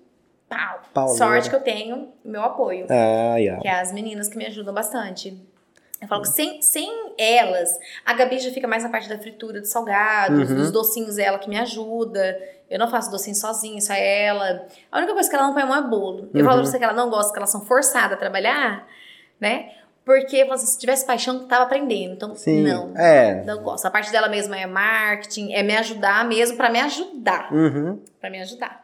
pau. 0.92 1.08
Sorte 1.08 1.48
que 1.50 1.56
eu 1.56 1.60
tenho 1.60 2.12
meu 2.24 2.42
apoio. 2.42 2.86
Ai, 2.90 3.48
ai. 3.48 3.60
Que 3.60 3.68
é 3.68 3.80
as 3.80 3.92
meninas 3.92 4.28
que 4.28 4.36
me 4.36 4.46
ajudam 4.46 4.72
bastante. 4.74 5.36
Eu 6.00 6.08
falo 6.08 6.22
que 6.22 6.28
sem, 6.28 6.60
sem 6.62 6.90
elas, 7.16 7.78
a 8.04 8.12
Gabi 8.12 8.38
já 8.40 8.50
fica 8.50 8.66
mais 8.66 8.82
na 8.82 8.88
parte 8.88 9.08
da 9.08 9.16
fritura 9.18 9.60
dos 9.60 9.70
salgados, 9.70 10.50
Uhum. 10.50 10.56
dos 10.56 10.72
docinhos, 10.72 11.16
é 11.16 11.22
ela 11.24 11.38
que 11.38 11.48
me 11.48 11.56
ajuda. 11.56 12.38
Eu 12.68 12.78
não 12.78 12.90
faço 12.90 13.08
docinho 13.10 13.36
sozinha, 13.36 13.80
só 13.80 13.92
é 13.92 14.24
ela. 14.24 14.66
A 14.90 14.98
única 14.98 15.12
coisa 15.14 15.28
que 15.30 15.36
ela 15.36 15.46
não 15.46 15.54
põe 15.54 15.62
a 15.62 15.66
mão 15.66 15.76
é 15.76 15.88
bolo. 15.88 16.28
Eu 16.34 16.40
Uhum. 16.40 16.44
falo 16.44 16.60
pra 16.62 16.70
você 16.70 16.78
que 16.78 16.84
ela 16.84 16.92
não 16.92 17.08
gosta, 17.08 17.32
que 17.32 17.38
elas 17.38 17.50
são 17.50 17.60
forçadas 17.64 18.14
a 18.14 18.16
trabalhar, 18.16 18.84
né? 19.40 19.70
Porque 20.04 20.42
assim, 20.50 20.66
se 20.66 20.76
tivesse 20.80 21.06
paixão, 21.06 21.46
tava 21.46 21.62
aprendendo. 21.62 22.14
Então, 22.14 22.34
Sim. 22.34 22.62
não. 22.64 22.92
É. 22.96 23.44
Não 23.44 23.62
gosto. 23.62 23.86
A 23.86 23.90
parte 23.90 24.10
dela 24.10 24.28
mesma 24.28 24.58
é 24.58 24.66
marketing, 24.66 25.52
é 25.52 25.62
me 25.62 25.76
ajudar 25.76 26.24
mesmo 26.26 26.56
pra 26.56 26.68
me 26.68 26.80
ajudar. 26.80 27.52
Uhum. 27.52 28.00
Pra 28.20 28.28
me 28.28 28.40
ajudar. 28.42 28.81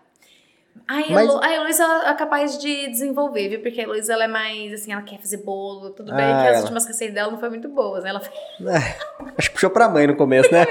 Aí 0.87 1.13
Mas- 1.13 1.35
a, 1.43 1.55
Heloísa 1.55 1.85
é 2.07 2.15
capaz 2.15 2.59
de 2.59 2.89
desenvolver, 2.91 3.49
viu? 3.49 3.61
Porque 3.63 3.81
a 3.81 3.85
Heloísa 3.85 4.13
ela 4.13 4.25
é 4.25 4.29
mais 4.29 4.73
assim, 4.73 4.93
ela 4.93 5.03
quer 5.03 5.19
fazer 5.19 5.39
bolo, 5.39 5.91
tudo 5.91 6.15
bem 6.15 6.25
Ah, 6.25 6.43
que 6.43 6.49
as 6.49 6.53
ela- 6.55 6.61
últimas 6.63 6.87
receitas 6.87 7.15
dela 7.15 7.31
não 7.31 7.39
foram 7.39 7.53
muito 7.53 7.69
boas, 7.69 8.05
né? 8.05 8.11
Ela 8.11 8.21
Acho 9.37 9.49
que 9.49 9.55
puxou 9.55 9.71
pra 9.71 9.89
mãe 9.89 10.07
no 10.07 10.17
começo, 10.17 10.53
né? 10.53 10.65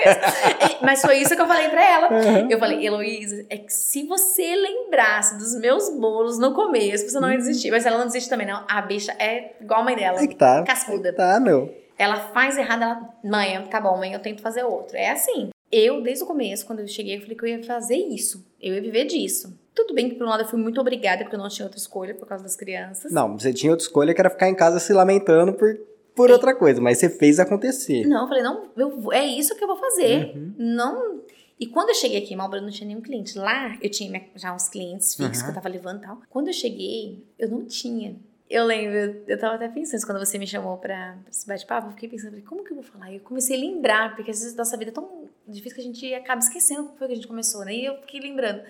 Mas 0.81 1.01
foi 1.01 1.17
isso 1.17 1.35
que 1.35 1.41
eu 1.41 1.47
falei 1.47 1.69
pra 1.69 1.83
ela. 1.83 2.09
Uhum. 2.11 2.47
Eu 2.49 2.59
falei, 2.59 2.85
Heloísa, 2.85 3.45
é 3.49 3.57
que 3.57 3.71
se 3.73 4.05
você 4.05 4.55
lembrasse 4.55 5.37
dos 5.37 5.55
meus 5.59 5.89
bolos 5.97 6.37
no 6.39 6.53
começo, 6.53 7.09
você 7.09 7.19
não 7.19 7.31
ia 7.31 7.37
desistir. 7.37 7.71
Mas 7.71 7.85
ela 7.85 7.97
não 7.97 8.05
desiste 8.05 8.29
também, 8.29 8.47
não. 8.47 8.63
A 8.69 8.81
bicha 8.81 9.11
é 9.19 9.55
igual 9.61 9.81
a 9.81 9.83
mãe 9.83 9.95
dela. 9.95 10.21
É 10.21 10.27
que 10.27 10.35
tá. 10.35 10.63
Cascuda. 10.63 11.13
Tá, 11.13 11.39
meu. 11.39 11.73
Ela 11.97 12.15
faz 12.17 12.57
errado, 12.57 12.83
ela. 12.83 13.01
Mãe, 13.23 13.61
tá 13.69 13.79
bom, 13.81 13.97
mãe, 13.97 14.13
eu 14.13 14.19
tento 14.19 14.41
fazer 14.41 14.63
outro. 14.63 14.95
É 14.95 15.09
assim. 15.11 15.49
Eu, 15.71 16.01
desde 16.01 16.23
o 16.23 16.27
começo, 16.27 16.65
quando 16.65 16.79
eu 16.79 16.87
cheguei, 16.87 17.17
eu 17.17 17.21
falei 17.21 17.35
que 17.35 17.43
eu 17.43 17.49
ia 17.49 17.63
fazer 17.63 17.95
isso. 17.97 18.45
Eu 18.61 18.75
ia 18.75 18.81
viver 18.81 19.05
disso. 19.05 19.57
Tudo 19.77 19.93
bem 19.93 20.09
que, 20.09 20.15
por 20.15 20.25
um 20.25 20.29
lado, 20.29 20.41
eu 20.43 20.47
fui 20.47 20.59
muito 20.59 20.81
obrigada, 20.81 21.23
porque 21.23 21.35
eu 21.35 21.39
não 21.39 21.47
tinha 21.49 21.65
outra 21.65 21.77
escolha 21.79 22.15
por 22.15 22.27
causa 22.27 22.43
das 22.43 22.55
crianças. 22.55 23.11
Não, 23.11 23.37
você 23.37 23.53
tinha 23.53 23.71
outra 23.71 23.85
escolha 23.85 24.11
que 24.13 24.19
era 24.19 24.29
ficar 24.29 24.49
em 24.49 24.55
casa 24.55 24.79
se 24.79 24.91
lamentando 24.91 25.53
por, 25.53 25.75
por 26.15 26.31
outra 26.31 26.55
coisa, 26.55 26.81
mas 26.81 26.97
você 26.97 27.07
fez 27.09 27.39
acontecer. 27.39 28.05
Não, 28.07 28.23
eu 28.23 28.27
falei, 28.27 28.41
não, 28.41 28.71
eu 28.75 29.13
é 29.13 29.23
isso 29.23 29.55
que 29.55 29.63
eu 29.63 29.67
vou 29.67 29.77
fazer. 29.77 30.35
Uhum. 30.35 30.53
Não. 30.57 31.21
E 31.59 31.67
quando 31.67 31.89
eu 31.89 31.95
cheguei 31.95 32.17
aqui 32.23 32.33
em 32.33 32.37
Malboro, 32.37 32.61
não 32.61 32.71
tinha 32.71 32.87
nenhum 32.87 33.01
cliente. 33.01 33.37
Lá, 33.37 33.77
eu 33.81 33.89
tinha 33.89 34.27
já 34.35 34.53
uns 34.53 34.67
clientes 34.67 35.13
fixos 35.15 35.37
Uhum. 35.39 35.43
que 35.45 35.51
eu 35.51 35.53
tava 35.55 35.69
levando 35.69 35.99
e 35.99 36.01
tal. 36.07 36.21
Quando 36.29 36.47
eu 36.47 36.53
cheguei, 36.53 37.23
eu 37.37 37.47
não 37.49 37.63
tinha. 37.65 38.15
Eu 38.49 38.65
lembro, 38.65 39.23
eu 39.27 39.37
tava 39.37 39.55
até 39.55 39.67
pensando, 39.67 40.05
quando 40.05 40.19
você 40.19 40.37
me 40.39 40.47
chamou 40.47 40.77
pra, 40.77 41.17
pra 41.21 41.29
esse 41.29 41.45
bate-papo, 41.45 41.87
eu 41.87 41.91
fiquei 41.91 42.07
pensando, 42.09 42.41
como 42.43 42.63
que 42.63 42.71
eu 42.71 42.75
vou 42.75 42.83
falar? 42.83 43.11
E 43.11 43.15
eu 43.15 43.21
comecei 43.21 43.57
a 43.57 43.59
lembrar, 43.59 44.15
porque 44.15 44.31
às 44.31 44.39
vezes 44.39 44.55
nossa 44.55 44.77
vida 44.77 44.89
é 44.91 44.93
tão 44.93 45.25
difícil 45.47 45.75
que 45.75 45.81
a 45.81 45.83
gente 45.83 46.13
acaba 46.13 46.39
esquecendo 46.39 46.83
como 46.85 46.97
foi 46.97 47.07
que 47.07 47.13
a 47.13 47.15
gente 47.17 47.27
começou, 47.27 47.65
né? 47.65 47.73
E 47.75 47.85
eu 47.85 47.95
fiquei 48.01 48.19
lembrando. 48.21 48.61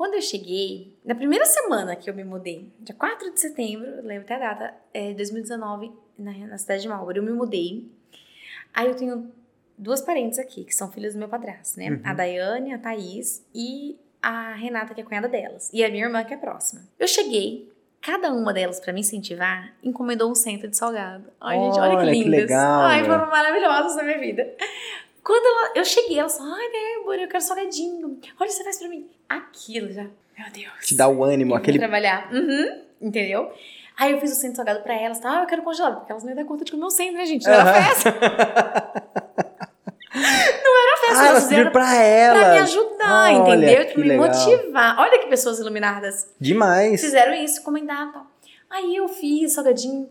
Quando 0.00 0.14
eu 0.14 0.22
cheguei, 0.22 0.96
na 1.04 1.14
primeira 1.14 1.44
semana 1.44 1.94
que 1.94 2.08
eu 2.08 2.14
me 2.14 2.24
mudei, 2.24 2.72
dia 2.80 2.94
4 2.94 3.34
de 3.34 3.38
setembro, 3.38 4.00
lembro 4.02 4.22
até 4.22 4.36
a 4.36 4.38
data, 4.38 4.74
é 4.94 5.12
2019, 5.12 5.92
na, 6.18 6.32
na 6.32 6.56
cidade 6.56 6.80
de 6.80 6.88
Malboro, 6.88 7.18
eu 7.18 7.22
me 7.22 7.32
mudei. 7.32 7.86
Aí 8.72 8.86
eu 8.86 8.94
tenho 8.94 9.30
duas 9.76 10.00
parentes 10.00 10.38
aqui, 10.38 10.64
que 10.64 10.74
são 10.74 10.90
filhas 10.90 11.12
do 11.12 11.18
meu 11.18 11.28
padrasto, 11.28 11.78
né? 11.78 11.90
Uhum. 11.90 12.00
A 12.02 12.14
Daiane, 12.14 12.72
a 12.72 12.78
Thaís 12.78 13.44
e 13.54 13.98
a 14.22 14.54
Renata, 14.54 14.94
que 14.94 15.02
é 15.02 15.04
cunhada 15.04 15.28
delas. 15.28 15.68
E 15.70 15.84
a 15.84 15.90
minha 15.90 16.06
irmã, 16.06 16.24
que 16.24 16.32
é 16.32 16.38
próxima. 16.38 16.80
Eu 16.98 17.06
cheguei, 17.06 17.70
cada 18.00 18.32
uma 18.32 18.54
delas, 18.54 18.80
pra 18.80 18.94
me 18.94 19.00
incentivar, 19.00 19.74
encomendou 19.82 20.30
um 20.30 20.34
centro 20.34 20.66
de 20.66 20.78
salgado. 20.78 21.24
Ai, 21.38 21.58
gente, 21.58 21.78
olha 21.78 21.90
que 21.90 21.96
Olha, 21.96 22.12
que 22.12 22.24
lindas. 22.24 22.40
legal, 22.40 22.80
Ai, 22.84 23.02
velho. 23.02 23.12
foram 23.12 23.30
maravilhosas 23.30 23.96
na 23.96 24.02
minha 24.04 24.18
vida. 24.18 24.50
Quando 25.22 25.44
ela- 25.46 25.72
eu 25.76 25.84
cheguei, 25.84 26.18
ela 26.18 26.28
falou, 26.28 26.54
ai, 26.54 26.68
Débora, 26.70 27.22
eu 27.22 27.28
quero 27.28 27.42
salgadinho. 27.42 28.18
Olha, 28.38 28.50
você 28.50 28.64
faz 28.64 28.78
pra 28.78 28.88
mim. 28.88 29.06
Aquilo 29.28 29.92
já, 29.92 30.02
meu 30.04 30.50
Deus. 30.52 30.86
Te 30.86 30.94
dá 30.96 31.08
o 31.08 31.22
ânimo, 31.22 31.54
aquele. 31.54 31.78
trabalhar. 31.78 32.32
Uhum, 32.32 32.82
entendeu? 33.00 33.52
Aí 33.96 34.12
eu 34.12 34.20
fiz 34.20 34.32
o 34.32 34.34
centro 34.34 34.56
salgado 34.56 34.80
pra 34.82 34.94
elas, 34.94 35.18
tá? 35.20 35.38
Ah, 35.38 35.42
eu 35.42 35.46
quero 35.46 35.62
congelado, 35.62 35.96
porque 35.98 36.10
elas 36.12 36.24
não 36.24 36.30
iam 36.30 36.36
dar 36.36 36.44
conta 36.46 36.64
de 36.64 36.72
comer 36.72 36.84
o 36.86 36.90
centro, 36.90 37.16
né, 37.18 37.26
gente? 37.26 37.44
Não 37.44 37.52
era 37.52 37.62
Aham. 37.70 37.82
festa. 37.84 38.12
festa, 40.10 41.12
Ah, 41.12 41.26
elas 41.26 41.28
elas 41.28 41.42
fizeram 41.44 41.48
pediram 41.48 41.72
pra 41.72 41.94
ela. 41.96 42.38
pra 42.38 42.50
me 42.52 42.58
ajudar, 42.58 43.32
Olha, 43.34 43.54
entendeu? 43.54 43.86
Pra 43.92 44.02
me 44.02 44.08
legal. 44.08 44.26
motivar. 44.28 44.98
Olha 45.00 45.18
que 45.18 45.26
pessoas 45.28 45.58
iluminadas. 45.58 46.28
Demais. 46.40 47.00
Fizeram 47.00 47.34
isso, 47.34 47.62
comentar 47.62 48.08
e 48.08 48.12
tal. 48.12 48.26
Aí 48.70 48.96
eu 48.96 49.08
fiz 49.08 49.52
salgadinho. 49.52 50.08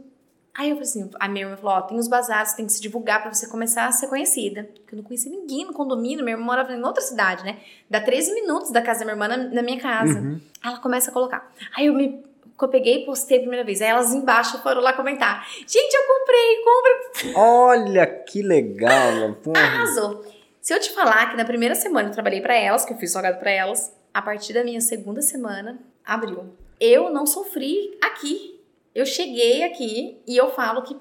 Aí 0.54 0.70
eu 0.70 0.76
falei 0.76 0.90
assim, 0.90 1.10
a 1.20 1.28
minha 1.28 1.46
irmã 1.46 1.56
falou, 1.56 1.78
ó, 1.78 1.82
tem 1.82 1.98
os 1.98 2.08
bazados, 2.08 2.54
tem 2.54 2.66
que 2.66 2.74
se 2.74 2.82
divulgar 2.82 3.22
pra 3.22 3.34
você 3.34 3.48
começar 3.48 3.86
a 3.86 3.92
ser 3.92 4.08
conhecida. 4.08 4.70
Porque 4.76 4.96
eu 4.96 4.98
não 4.98 5.04
conhecia 5.04 5.32
ninguém 5.32 5.66
no 5.66 5.74
condomínio, 5.74 6.24
minha 6.24 6.36
irmã 6.36 6.46
morava 6.46 6.74
em 6.74 6.84
outra 6.84 7.02
cidade, 7.02 7.44
né? 7.44 7.60
Dá 7.90 8.02
13 8.02 8.34
minutos 8.34 8.72
da 8.72 8.82
casa 8.82 9.00
da 9.00 9.06
minha 9.06 9.14
irmã 9.14 9.28
na, 9.28 9.38
na 9.56 9.62
minha 9.62 9.80
casa. 9.80 10.20
Uhum. 10.20 10.42
Aí 10.62 10.72
ela 10.72 10.80
começa 10.80 11.12
a 11.12 11.14
colocar. 11.14 11.52
Aí 11.76 11.86
eu 11.86 11.94
me 11.94 12.28
eu 12.62 12.68
peguei 12.68 13.04
e 13.04 13.06
postei 13.06 13.38
a 13.38 13.42
primeira 13.42 13.66
vez. 13.66 13.82
Aí 13.82 13.88
elas 13.88 14.14
embaixo 14.14 14.62
foram 14.62 14.82
lá 14.82 14.94
comentar. 14.94 15.48
Gente, 15.66 15.94
eu 15.94 16.04
comprei, 16.08 16.64
compra. 16.64 17.42
Olha 17.42 18.06
que 18.06 18.42
legal, 18.42 19.12
mano. 19.16 19.36
Porra. 19.36 19.60
Arrasou. 19.62 20.26
Se 20.62 20.74
eu 20.74 20.80
te 20.80 20.92
falar 20.92 21.32
que 21.32 21.38
na 21.38 21.46
primeira 21.46 21.74
semana 21.74 22.10
eu 22.10 22.14
trabalhei 22.14 22.42
pra 22.42 22.56
elas, 22.56 22.84
que 22.84 22.94
eu 22.94 22.98
fiz 22.98 23.12
salgado 23.12 23.40
pra 23.40 23.50
elas, 23.50 23.96
a 24.14 24.22
partir 24.22 24.54
da 24.54 24.64
minha 24.64 24.82
segunda 24.82 25.22
semana, 25.22 25.80
abriu. 26.06 26.54
Eu 26.80 27.10
não 27.10 27.26
sofri 27.26 27.98
aqui. 28.02 28.59
Eu 29.00 29.06
cheguei 29.06 29.64
aqui 29.64 30.22
e 30.28 30.36
eu 30.36 30.52
falo 30.52 30.82
que. 30.82 30.94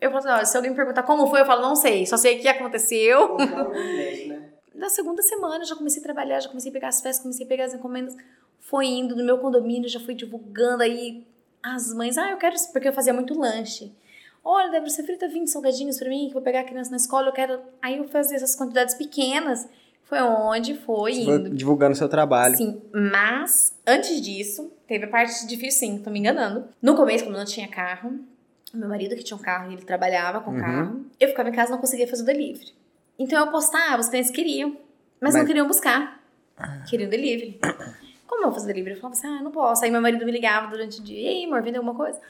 Eu 0.00 0.12
falo 0.12 0.18
assim, 0.18 0.42
ó, 0.42 0.44
se 0.44 0.56
alguém 0.56 0.70
me 0.70 0.76
perguntar 0.76 1.02
como 1.02 1.26
foi, 1.26 1.40
eu 1.40 1.44
falo, 1.44 1.60
não 1.60 1.74
sei, 1.74 2.06
só 2.06 2.16
sei 2.16 2.38
o 2.38 2.40
que 2.40 2.46
aconteceu. 2.46 3.36
Na 4.72 4.88
segunda 4.88 5.22
semana 5.22 5.64
já 5.64 5.74
comecei 5.74 6.00
a 6.00 6.04
trabalhar, 6.04 6.38
já 6.40 6.48
comecei 6.48 6.70
a 6.70 6.72
pegar 6.72 6.88
as 6.88 7.00
festas, 7.00 7.22
comecei 7.22 7.44
a 7.44 7.48
pegar 7.48 7.64
as 7.64 7.74
encomendas. 7.74 8.16
Foi 8.60 8.86
indo 8.86 9.16
no 9.16 9.24
meu 9.24 9.38
condomínio, 9.38 9.88
já 9.88 9.98
fui 9.98 10.14
divulgando 10.14 10.84
aí 10.84 11.26
as 11.60 11.92
mães. 11.92 12.16
Ah, 12.16 12.30
eu 12.30 12.36
quero 12.36 12.54
isso, 12.54 12.72
porque 12.72 12.88
eu 12.88 12.92
fazia 12.92 13.12
muito 13.12 13.36
lanche. 13.36 13.92
Olha, 14.44 14.70
Débora, 14.70 14.88
você 14.88 15.02
frita 15.02 15.26
20 15.28 15.48
salgadinhos 15.48 15.98
pra 15.98 16.08
mim, 16.08 16.22
que 16.22 16.28
eu 16.28 16.34
vou 16.34 16.42
pegar 16.42 16.60
a 16.60 16.64
criança 16.64 16.90
na 16.90 16.96
escola, 16.96 17.28
eu 17.28 17.32
quero. 17.32 17.60
Aí 17.80 17.98
eu 17.98 18.04
fazia 18.04 18.36
essas 18.36 18.54
quantidades 18.54 18.94
pequenas. 18.94 19.68
Foi 20.12 20.20
onde 20.20 20.74
foi 20.74 21.14
Você 21.14 21.24
foi 21.24 21.34
indo. 21.36 21.48
divulgando 21.54 21.94
seu 21.96 22.06
trabalho. 22.06 22.54
Sim, 22.54 22.82
mas 22.92 23.74
antes 23.86 24.20
disso, 24.20 24.70
teve 24.86 25.06
a 25.06 25.08
parte 25.08 25.46
difícil, 25.46 25.78
sim, 25.88 26.02
tô 26.02 26.10
me 26.10 26.18
enganando. 26.18 26.66
No 26.82 26.94
começo, 26.94 27.24
como 27.24 27.34
não 27.34 27.46
tinha 27.46 27.66
carro, 27.66 28.20
meu 28.74 28.90
marido 28.90 29.16
que 29.16 29.22
tinha 29.24 29.34
um 29.34 29.40
carro, 29.40 29.72
ele 29.72 29.80
trabalhava 29.80 30.40
com 30.42 30.50
Uhum. 30.50 30.60
carro, 30.60 31.06
eu 31.18 31.28
ficava 31.28 31.48
em 31.48 31.52
casa 31.52 31.70
e 31.70 31.72
não 31.72 31.78
conseguia 31.80 32.06
fazer 32.06 32.24
o 32.24 32.26
delivery. 32.26 32.74
Então 33.18 33.42
eu 33.42 33.50
postava, 33.50 34.02
os 34.02 34.10
clientes 34.10 34.30
queriam, 34.30 34.76
mas, 35.18 35.32
não 35.32 35.40
Mas- 35.40 35.46
queriam 35.48 35.66
buscar. 35.66 36.22
Queriam 36.90 37.08
delivery. 37.08 37.58
Como 38.26 38.42
eu 38.42 38.48
vou 38.48 38.52
fazer 38.52 38.66
delivery? 38.66 38.96
Eu 38.96 39.00
falava 39.00 39.18
assim, 39.18 39.26
ah, 39.28 39.42
não 39.42 39.50
posso. 39.50 39.82
Aí 39.82 39.90
meu 39.90 40.02
marido 40.02 40.26
me 40.26 40.30
ligava 40.32 40.66
durante 40.66 41.00
o 41.00 41.02
dia, 41.02 41.18
e 41.22 41.26
aí, 41.28 41.44
amor, 41.46 41.62
vendeu 41.62 41.80
alguma 41.80 41.96
coisa? 41.96 42.20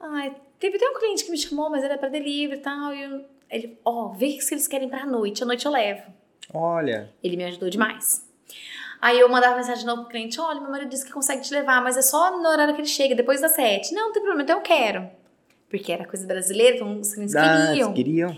Ai, 0.00 0.34
teve 0.58 0.76
até 0.76 0.90
um 0.90 0.98
cliente 0.98 1.24
que 1.24 1.30
me 1.30 1.38
chamou, 1.38 1.70
mas 1.70 1.84
era 1.84 1.96
pra 1.96 2.08
delivery 2.08 2.58
e 2.58 2.62
tal. 2.62 2.92
E 2.92 3.00
eu, 3.00 3.24
ele, 3.48 3.78
ó, 3.84 4.08
vê 4.08 4.26
o 4.26 4.38
que 4.44 4.52
eles 4.54 4.66
querem 4.66 4.88
pra 4.88 5.06
noite, 5.06 5.44
à 5.44 5.46
noite 5.46 5.64
eu 5.66 5.70
levo. 5.70 6.18
Olha. 6.52 7.10
Ele 7.22 7.36
me 7.36 7.44
ajudou 7.44 7.68
demais. 7.70 8.26
Aí 9.00 9.18
eu 9.20 9.28
mandava 9.28 9.56
mensagem 9.56 9.80
de 9.80 9.86
novo 9.86 10.02
pro 10.02 10.10
cliente: 10.10 10.40
olha, 10.40 10.60
meu 10.60 10.70
marido 10.70 10.88
disse 10.88 11.04
que 11.04 11.12
consegue 11.12 11.42
te 11.42 11.52
levar, 11.52 11.82
mas 11.82 11.96
é 11.96 12.02
só 12.02 12.36
no 12.36 12.48
horário 12.48 12.74
que 12.74 12.80
ele 12.80 12.88
chega, 12.88 13.14
depois 13.14 13.40
das 13.40 13.52
sete. 13.54 13.94
Não, 13.94 14.06
não 14.06 14.12
tem 14.12 14.22
problema, 14.22 14.42
então 14.42 14.56
eu 14.56 14.62
quero. 14.62 15.08
Porque 15.70 15.92
era 15.92 16.04
coisa 16.06 16.26
brasileira, 16.26 16.76
então 16.76 16.98
os 16.98 17.12
clientes 17.14 17.36
Ah, 17.36 17.66
queriam. 17.68 17.92
queriam. 17.92 18.36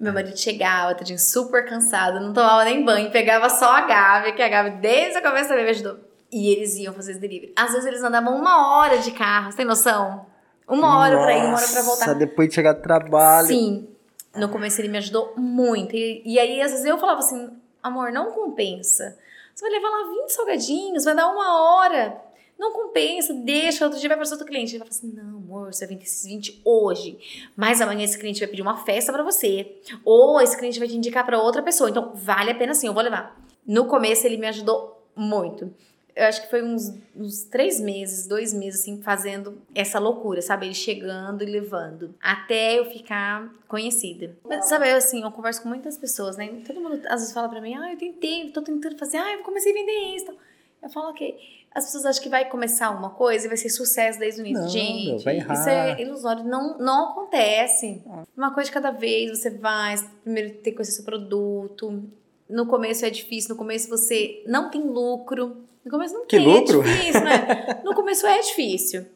Meu 0.00 0.12
marido 0.12 0.36
chegava, 0.38 0.94
tadinho, 0.94 1.18
super 1.18 1.66
cansado, 1.68 2.18
não 2.20 2.32
tomava 2.32 2.64
nem 2.64 2.82
banho, 2.82 3.10
pegava 3.10 3.50
só 3.50 3.70
a 3.72 3.80
Gabi, 3.82 4.32
que 4.32 4.40
a 4.40 4.48
Gabi 4.48 4.80
desde 4.80 5.18
o 5.18 5.22
começo 5.22 5.48
também 5.48 5.64
me 5.64 5.70
ajudou. 5.70 5.98
E 6.32 6.48
eles 6.48 6.76
iam 6.76 6.94
fazer 6.94 7.10
esse 7.12 7.20
delivery. 7.20 7.52
Às 7.54 7.72
vezes 7.72 7.84
eles 7.86 8.02
andavam 8.02 8.34
uma 8.34 8.78
hora 8.78 8.96
de 8.98 9.10
carro, 9.10 9.50
você 9.50 9.58
tem 9.58 9.66
noção? 9.66 10.24
Uma 10.66 10.98
hora 10.98 11.18
pra 11.18 11.36
ir, 11.36 11.42
uma 11.44 11.56
hora 11.58 11.68
pra 11.68 11.82
voltar. 11.82 12.06
Nossa, 12.06 12.18
depois 12.18 12.48
de 12.48 12.54
chegar 12.54 12.72
do 12.72 12.80
trabalho. 12.80 13.48
Sim. 13.48 13.88
No 14.34 14.48
começo 14.48 14.80
ele 14.80 14.88
me 14.88 14.98
ajudou 14.98 15.34
muito. 15.36 15.94
E, 15.94 16.22
e 16.24 16.38
aí, 16.38 16.60
às 16.60 16.70
vezes, 16.70 16.86
eu 16.86 16.98
falava 16.98 17.18
assim, 17.18 17.50
amor, 17.82 18.12
não 18.12 18.32
compensa. 18.32 19.18
Você 19.54 19.64
vai 19.68 19.78
levar 19.78 19.90
lá 19.90 20.08
20 20.08 20.28
salgadinhos, 20.30 21.04
vai 21.04 21.14
dar 21.14 21.28
uma 21.28 21.62
hora. 21.62 22.20
Não 22.58 22.72
compensa, 22.72 23.34
deixa, 23.34 23.84
outro 23.84 23.98
dia 23.98 24.08
vai 24.08 24.16
para 24.16 24.30
outro 24.30 24.46
cliente. 24.46 24.72
Ele 24.72 24.78
vai 24.78 24.88
falar 24.88 24.98
assim, 24.98 25.12
não, 25.12 25.38
amor, 25.38 25.72
você 25.72 25.84
vai 25.84 25.94
vender 25.94 26.04
esses 26.04 26.24
20 26.24 26.62
hoje. 26.64 27.18
Mas 27.56 27.80
amanhã 27.80 28.04
esse 28.04 28.18
cliente 28.18 28.40
vai 28.40 28.48
pedir 28.48 28.62
uma 28.62 28.76
festa 28.76 29.12
para 29.12 29.22
você. 29.22 29.80
Ou 30.04 30.40
esse 30.40 30.56
cliente 30.56 30.78
vai 30.78 30.88
te 30.88 30.96
indicar 30.96 31.26
para 31.26 31.40
outra 31.40 31.62
pessoa. 31.62 31.90
Então, 31.90 32.12
vale 32.14 32.50
a 32.50 32.54
pena 32.54 32.72
sim, 32.72 32.86
eu 32.86 32.94
vou 32.94 33.02
levar. 33.02 33.36
No 33.66 33.86
começo 33.86 34.26
ele 34.26 34.36
me 34.36 34.46
ajudou 34.46 35.04
muito. 35.14 35.74
Eu 36.14 36.26
acho 36.26 36.42
que 36.42 36.50
foi 36.50 36.62
uns, 36.62 36.94
uns 37.16 37.44
três 37.44 37.80
meses, 37.80 38.26
dois 38.26 38.52
meses, 38.52 38.80
assim, 38.80 39.00
fazendo 39.02 39.58
essa 39.74 39.98
loucura, 39.98 40.42
sabe? 40.42 40.66
Ele 40.66 40.74
chegando 40.74 41.42
e 41.42 41.46
levando. 41.46 42.14
Até 42.20 42.78
eu 42.78 42.84
ficar 42.84 43.50
conhecida. 43.66 44.36
Mas, 44.44 44.68
sabe, 44.68 44.90
eu, 44.90 44.96
assim, 44.96 45.22
eu 45.22 45.30
converso 45.30 45.62
com 45.62 45.68
muitas 45.68 45.96
pessoas, 45.96 46.36
né? 46.36 46.48
Todo 46.66 46.80
mundo 46.80 47.00
às 47.06 47.20
vezes 47.20 47.32
fala 47.32 47.48
pra 47.48 47.60
mim, 47.60 47.74
ah, 47.74 47.92
eu 47.92 47.98
tentei, 47.98 48.50
tô 48.50 48.60
tentando 48.62 48.98
fazer, 48.98 49.16
ah, 49.16 49.32
eu 49.32 49.42
comecei 49.42 49.72
a 49.72 49.74
vender 49.74 50.16
isso. 50.16 50.34
Eu 50.82 50.90
falo, 50.90 51.10
ok. 51.10 51.34
As 51.74 51.86
pessoas 51.86 52.04
acham 52.04 52.22
que 52.22 52.28
vai 52.28 52.46
começar 52.50 52.90
uma 52.90 53.10
coisa 53.10 53.46
e 53.46 53.48
vai 53.48 53.56
ser 53.56 53.70
sucesso 53.70 54.18
desde 54.18 54.42
o 54.42 54.46
início. 54.46 54.62
Não, 54.62 54.68
Gente, 54.68 55.24
vai 55.24 55.36
errar. 55.36 55.54
isso 55.54 55.68
é 55.70 56.02
ilusório. 56.02 56.44
Não, 56.44 56.76
não 56.76 57.10
acontece. 57.10 58.02
Uma 58.36 58.52
coisa 58.52 58.68
de 58.68 58.74
cada 58.74 58.90
vez, 58.90 59.38
você 59.38 59.48
vai, 59.48 59.94
primeiro 60.22 60.50
tem 60.56 60.64
que 60.64 60.72
conhecer 60.72 60.92
seu 60.92 61.04
produto. 61.04 62.02
No 62.46 62.66
começo 62.66 63.06
é 63.06 63.10
difícil, 63.10 63.50
no 63.50 63.56
começo 63.56 63.88
você 63.88 64.42
não 64.46 64.70
tem 64.70 64.82
lucro. 64.82 65.64
No 65.84 65.90
começo 65.90 66.14
não 66.14 66.26
Que 66.26 66.36
tem, 66.36 66.46
lucro? 66.46 66.80
é 66.80 66.84
difícil, 66.84 67.20
né? 67.24 67.80
No 67.84 67.94
começo 67.94 68.26
é 68.26 68.38
difícil. 68.40 69.06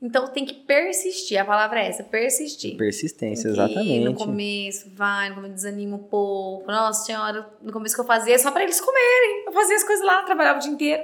Então 0.00 0.28
tem 0.28 0.44
que 0.44 0.52
persistir, 0.54 1.40
a 1.40 1.44
palavra 1.44 1.80
é 1.80 1.88
essa, 1.88 2.04
persistir. 2.04 2.76
Persistência, 2.76 3.48
exatamente. 3.48 4.04
No 4.04 4.14
começo, 4.14 4.90
vai, 4.94 5.30
no 5.30 5.36
começo 5.36 5.54
desanima 5.54 5.96
um 5.96 6.02
pouco. 6.02 6.70
Nossa 6.70 7.04
senhora, 7.04 7.48
no 7.62 7.72
começo 7.72 7.94
que 7.94 8.00
eu 8.00 8.04
fazia 8.04 8.38
só 8.38 8.50
pra 8.50 8.62
eles 8.62 8.80
comerem. 8.80 9.44
Eu 9.46 9.52
fazia 9.52 9.74
as 9.76 9.84
coisas 9.84 10.04
lá, 10.04 10.22
trabalhava 10.22 10.58
o 10.58 10.62
dia 10.62 10.70
inteiro. 10.70 11.02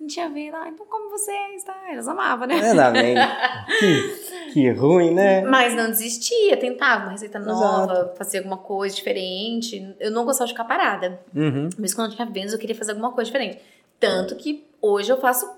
Não 0.00 0.06
tinha 0.06 0.28
venda. 0.28 0.56
Ah, 0.58 0.68
então 0.68 0.86
come 0.86 1.10
vocês, 1.10 1.64
tá? 1.64 1.76
Elas 1.90 2.06
amavam, 2.06 2.46
né? 2.46 2.56
Exatamente. 2.58 3.20
que, 3.80 4.52
que 4.52 4.70
ruim, 4.70 5.12
né? 5.12 5.42
Mas 5.42 5.74
não 5.74 5.90
desistia, 5.90 6.56
tentava 6.56 7.02
uma 7.06 7.12
receita 7.12 7.40
nova, 7.40 8.14
fazia 8.16 8.38
alguma 8.38 8.58
coisa 8.58 8.94
diferente. 8.94 9.96
Eu 9.98 10.12
não 10.12 10.24
gostava 10.24 10.46
de 10.46 10.52
ficar 10.52 10.64
parada. 10.64 11.20
Uhum. 11.34 11.68
Mesmo 11.76 11.96
quando 11.96 12.12
eu 12.12 12.16
tinha 12.16 12.30
vendas, 12.30 12.52
eu 12.52 12.58
queria 12.60 12.76
fazer 12.76 12.92
alguma 12.92 13.10
coisa 13.10 13.28
diferente. 13.28 13.58
Tanto 14.00 14.36
que 14.36 14.66
hoje 14.80 15.10
eu 15.12 15.20
faço 15.20 15.48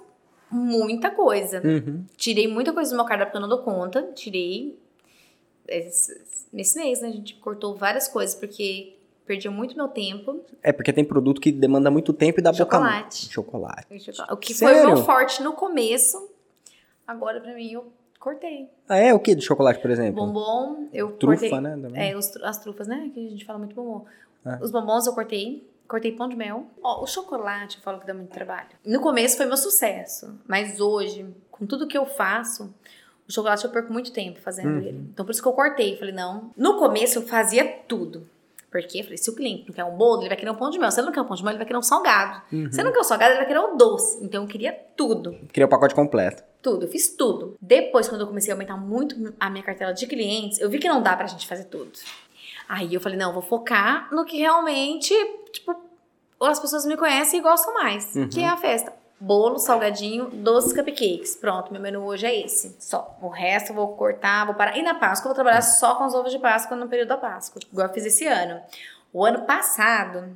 muita 0.51 1.11
coisa. 1.11 1.61
Uhum. 1.65 2.05
Tirei 2.17 2.49
muita 2.49 2.73
coisa 2.73 2.91
do 2.91 2.97
meu 2.97 3.05
cardápio 3.05 3.33
que 3.33 3.37
eu 3.37 3.41
não 3.43 3.49
dou 3.49 3.59
conta. 3.63 4.03
Tirei 4.15 4.79
esse- 5.69 6.21
nesse 6.53 6.79
mês, 6.79 7.01
né? 7.01 7.09
A 7.09 7.13
gente 7.13 7.35
cortou 7.37 7.75
várias 7.77 8.09
coisas 8.09 8.35
porque 8.35 8.97
perdia 9.27 9.51
muito 9.51 9.77
meu 9.77 9.87
tempo. 9.89 10.41
É 10.63 10.73
porque 10.73 10.93
tem 10.93 11.05
produto 11.05 11.41
que 11.41 11.53
demanda 11.53 11.91
muito 11.91 12.13
tempo 12.13 12.41
e 12.41 12.43
dá 12.43 12.51
boca 12.51 12.65
Chocolate. 12.65 13.33
Chocolate. 13.33 13.87
O 14.33 14.37
que 14.37 14.55
foi 14.55 14.73
o 14.73 14.75
Sério? 14.75 14.95
meu 14.95 15.05
forte 15.05 15.43
no 15.43 15.53
começo, 15.53 16.29
agora 17.07 17.41
pra 17.41 17.55
mim 17.55 17.71
eu 17.73 17.93
cortei. 18.19 18.69
Ah, 18.89 18.97
é? 18.99 19.15
O 19.15 19.21
que 19.21 19.35
de 19.35 19.43
chocolate, 19.45 19.81
por 19.81 19.91
exemplo? 19.91 20.25
Bombom, 20.27 20.89
eu 20.93 21.13
Trufa, 21.13 21.39
cortei. 21.49 21.61
né? 21.61 21.79
também? 21.81 22.11
É, 22.11 22.17
os 22.17 22.35
as 22.39 22.59
trufas, 22.59 22.89
né? 22.89 23.11
Que 23.15 23.25
a 23.27 23.31
gente 23.31 23.45
fala 23.45 23.59
muito 23.61 23.75
bombom. 23.75 24.05
Ah. 24.45 24.59
Os 24.61 24.71
bombons 24.73 25.07
eu 25.07 25.13
cortei. 25.15 25.65
Cortei 25.91 26.13
pão 26.13 26.29
de 26.29 26.37
mel. 26.37 26.67
Ó, 26.85 27.03
o 27.03 27.07
chocolate 27.09 27.79
eu 27.79 27.83
falo 27.83 27.99
que 27.99 28.07
dá 28.07 28.15
muito 28.15 28.31
trabalho. 28.31 28.69
No 28.87 29.01
começo 29.01 29.37
foi 29.37 29.45
meu 29.47 29.57
sucesso. 29.57 30.39
Mas 30.47 30.79
hoje, 30.81 31.27
com 31.51 31.67
tudo 31.67 31.85
que 31.89 31.99
eu 31.99 32.07
faço, 32.07 32.73
o 33.29 33.33
chocolate 33.33 33.65
eu 33.65 33.71
perco 33.73 33.93
muito 33.93 34.13
tempo 34.13 34.41
fazendo 34.41 34.69
Uhum. 34.69 34.79
ele. 34.79 34.99
Então 35.13 35.25
por 35.27 35.33
isso 35.33 35.43
que 35.43 35.49
eu 35.49 35.53
cortei. 35.53 35.97
Falei, 35.97 36.15
não. 36.15 36.53
No 36.57 36.77
começo 36.79 37.19
eu 37.19 37.23
fazia 37.23 37.65
tudo. 37.89 38.25
Porque 38.71 39.01
eu 39.01 39.03
falei, 39.03 39.17
se 39.19 39.29
o 39.29 39.35
cliente 39.35 39.65
não 39.67 39.75
quer 39.75 39.83
um 39.85 39.97
bolo, 39.97 40.21
ele 40.23 40.29
vai 40.29 40.37
querer 40.39 40.53
um 40.53 40.55
pão 40.55 40.71
de 40.71 40.79
mel. 40.79 40.93
Se 40.93 41.01
ele 41.01 41.07
não 41.07 41.13
quer 41.13 41.23
um 41.23 41.25
pão 41.27 41.35
de 41.37 41.43
mel, 41.43 41.51
ele 41.51 41.59
vai 41.59 41.67
querer 41.67 41.79
um 41.79 41.83
salgado. 41.83 42.41
Uhum. 42.53 42.71
Se 42.71 42.79
ele 42.79 42.85
não 42.85 42.93
quer 42.93 43.01
o 43.01 43.05
salgado, 43.05 43.33
ele 43.33 43.39
vai 43.39 43.47
querer 43.49 43.59
o 43.59 43.77
doce. 43.77 44.23
Então 44.25 44.45
eu 44.45 44.49
queria 44.49 44.73
tudo. 44.97 45.33
Queria 45.53 45.67
o 45.67 45.69
pacote 45.69 45.93
completo. 45.93 46.45
Tudo, 46.63 46.85
eu 46.85 46.89
fiz 46.89 47.17
tudo. 47.17 47.57
Depois, 47.61 48.09
quando 48.09 48.21
eu 48.21 48.29
comecei 48.29 48.53
a 48.53 48.55
aumentar 48.55 48.77
muito 48.77 49.35
a 49.41 49.51
minha 49.51 49.65
cartela 49.65 49.93
de 49.93 50.07
clientes, 50.07 50.61
eu 50.61 50.71
vi 50.71 50.79
que 50.79 50.89
não 50.89 51.03
dá 51.03 51.17
pra 51.17 51.27
gente 51.27 51.49
fazer 51.49 51.65
tudo. 51.65 51.91
Aí 52.69 52.95
eu 52.95 53.01
falei, 53.01 53.19
não, 53.19 53.31
eu 53.31 53.33
vou 53.33 53.43
focar 53.43 54.09
no 54.15 54.25
que 54.25 54.37
realmente, 54.39 55.13
tipo, 55.53 55.75
as 56.41 56.59
pessoas 56.59 56.85
me 56.87 56.97
conhecem 56.97 57.41
e 57.41 57.43
gostam 57.43 57.75
mais. 57.75 58.15
Uhum. 58.15 58.29
Que 58.29 58.41
é 58.41 58.49
a 58.49 58.57
festa. 58.57 58.93
Bolo, 59.23 59.59
salgadinho, 59.59 60.31
doces, 60.31 60.73
cupcakes. 60.73 61.37
Pronto, 61.37 61.71
meu 61.71 61.81
menu 61.83 62.03
hoje 62.07 62.25
é 62.27 62.41
esse. 62.45 62.75
Só. 62.81 63.19
O 63.21 63.29
resto 63.29 63.71
eu 63.71 63.75
vou 63.77 63.89
cortar, 63.95 64.47
vou 64.47 64.55
parar. 64.55 64.79
E 64.79 64.83
na 64.83 64.95
Páscoa 64.95 65.27
eu 65.27 65.29
vou 65.31 65.35
trabalhar 65.35 65.61
só 65.61 65.95
com 65.97 66.07
os 66.07 66.15
ovos 66.15 66.33
de 66.33 66.39
Páscoa 66.39 66.75
no 66.77 66.89
período 66.89 67.09
da 67.09 67.19
Páscoa. 67.19 67.61
Igual 67.71 67.89
eu 67.89 67.93
fiz 67.93 68.07
esse 68.07 68.27
ano. 68.27 68.61
O 69.13 69.23
ano 69.25 69.43
passado, 69.45 70.31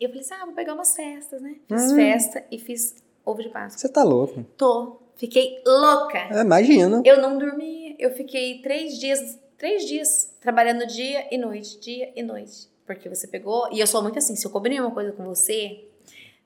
eu 0.00 0.08
falei 0.08 0.22
assim, 0.24 0.34
ah, 0.34 0.44
vou 0.44 0.54
pegar 0.54 0.74
umas 0.74 0.96
festas, 0.96 1.40
né? 1.40 1.54
Fiz 1.68 1.92
Hum. 1.92 1.94
festa 1.94 2.44
e 2.50 2.58
fiz 2.58 2.96
ovo 3.24 3.42
de 3.42 3.48
Páscoa. 3.50 3.78
Você 3.78 3.88
tá 3.88 4.02
louco. 4.02 4.42
Tô. 4.56 4.96
Fiquei 5.14 5.62
louca. 5.64 6.18
É, 6.18 6.40
imagina. 6.40 7.02
Eu 7.04 7.20
não 7.20 7.38
dormia. 7.38 7.94
Eu 7.98 8.10
fiquei 8.12 8.60
três 8.62 8.98
dias, 8.98 9.38
três 9.56 9.84
dias 9.86 10.34
trabalhando 10.40 10.84
dia 10.86 11.28
e 11.30 11.38
noite, 11.38 11.78
dia 11.78 12.10
e 12.16 12.22
noite. 12.24 12.69
Porque 12.94 13.08
você 13.08 13.28
pegou. 13.28 13.68
E 13.72 13.78
eu 13.78 13.86
sou 13.86 14.02
muito 14.02 14.18
assim: 14.18 14.34
se 14.34 14.46
eu 14.46 14.50
combinei 14.50 14.80
uma 14.80 14.90
coisa 14.90 15.12
com 15.12 15.24
você, 15.24 15.84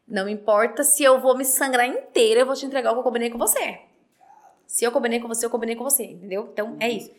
não 0.06 0.28
importa 0.28 0.84
se 0.84 1.02
eu 1.02 1.20
vou 1.20 1.36
me 1.36 1.44
sangrar 1.44 1.86
inteira, 1.86 2.40
eu 2.40 2.46
vou 2.46 2.54
te 2.54 2.66
entregar 2.66 2.90
o 2.90 2.94
que 2.94 3.00
eu 3.00 3.04
combinei 3.04 3.30
com 3.30 3.38
você. 3.38 3.80
Se 4.66 4.84
eu 4.84 4.92
combinei 4.92 5.20
com 5.20 5.28
você, 5.28 5.46
eu 5.46 5.50
combinei 5.50 5.76
com 5.76 5.84
você, 5.84 6.04
entendeu? 6.04 6.50
Então 6.52 6.76
é 6.80 6.90
isso. 6.90 7.10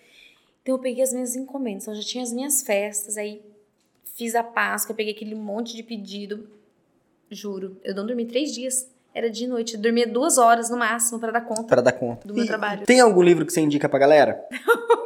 Então 0.62 0.76
eu 0.76 0.80
peguei 0.80 1.04
as 1.04 1.14
minhas 1.14 1.36
encomendas, 1.36 1.84
então 1.84 1.94
eu 1.94 2.02
já 2.02 2.08
tinha 2.08 2.24
as 2.24 2.32
minhas 2.32 2.62
festas, 2.62 3.18
aí 3.18 3.42
fiz 4.16 4.36
a 4.36 4.44
Páscoa, 4.44 4.96
peguei 4.96 5.14
aquele 5.14 5.36
monte 5.36 5.76
de 5.76 5.84
pedido. 5.84 6.50
Juro, 7.30 7.80
eu 7.84 7.96
não 7.96 8.06
dormi 8.06 8.26
três 8.26 8.54
dias. 8.54 8.88
Era 9.16 9.30
de 9.30 9.48
noite, 9.48 9.76
eu 9.76 9.80
dormia 9.82 10.06
duas 10.06 10.38
horas 10.38 10.70
no 10.70 10.76
máximo 10.78 11.20
para 11.22 11.32
dar 11.32 11.40
conta 11.42 11.64
Pra 11.64 11.82
dar 11.82 11.94
conta. 11.94 12.28
do 12.28 12.34
meu 12.34 12.44
E 12.44 12.48
trabalho. 12.48 12.86
Tem 12.86 13.00
algum 13.00 13.22
livro 13.24 13.46
que 13.46 13.54
você 13.54 13.62
indica 13.62 13.88
pra 13.88 13.98
galera? 13.98 14.44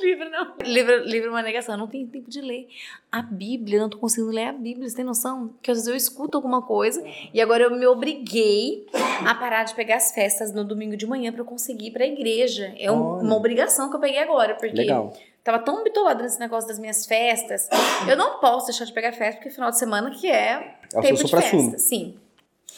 Livro 0.00 0.28
não. 0.30 0.52
Livro, 0.64 0.98
livro 1.04 1.28
é 1.28 1.30
uma 1.30 1.42
negação. 1.42 1.74
Eu 1.74 1.78
não 1.78 1.86
tenho 1.86 2.06
tempo 2.08 2.28
de 2.30 2.40
ler. 2.40 2.66
A 3.10 3.22
Bíblia, 3.22 3.76
eu 3.78 3.82
não 3.82 3.88
tô 3.88 3.98
conseguindo 3.98 4.32
ler 4.32 4.46
a 4.48 4.52
Bíblia. 4.52 4.88
Você 4.88 4.96
tem 4.96 5.04
noção? 5.04 5.50
Que 5.62 5.70
às 5.70 5.78
vezes 5.78 5.88
eu 5.88 5.94
escuto 5.96 6.36
alguma 6.36 6.62
coisa 6.62 7.02
e 7.32 7.40
agora 7.40 7.64
eu 7.64 7.70
me 7.70 7.86
obriguei 7.86 8.86
a 9.26 9.34
parar 9.34 9.64
de 9.64 9.74
pegar 9.74 9.96
as 9.96 10.10
festas 10.12 10.52
no 10.52 10.64
domingo 10.64 10.96
de 10.96 11.06
manhã 11.06 11.30
pra 11.32 11.40
eu 11.42 11.44
conseguir 11.44 11.88
ir 11.88 11.90
pra 11.92 12.06
igreja. 12.06 12.74
É 12.78 12.90
um- 12.90 13.20
uma 13.20 13.36
obrigação 13.36 13.90
que 13.90 13.96
eu 13.96 14.00
peguei 14.00 14.18
agora, 14.20 14.54
porque 14.54 14.74
Legal. 14.76 15.12
tava 15.44 15.58
tão 15.60 15.84
bitolada 15.84 16.22
nesse 16.22 16.40
negócio 16.40 16.68
das 16.68 16.78
minhas 16.78 17.06
festas. 17.06 17.68
Eu 18.08 18.16
não 18.16 18.38
posso 18.40 18.66
deixar 18.66 18.84
de 18.84 18.92
pegar 18.92 19.12
festa, 19.12 19.36
porque 19.40 19.50
final 19.50 19.70
de 19.70 19.78
semana 19.78 20.10
que 20.10 20.28
é 20.28 20.76
É 20.92 20.98
o 20.98 21.02
tempo 21.02 21.16
seu 21.16 21.26
de 21.26 21.36
festa. 21.48 21.78
Sim. 21.78 22.14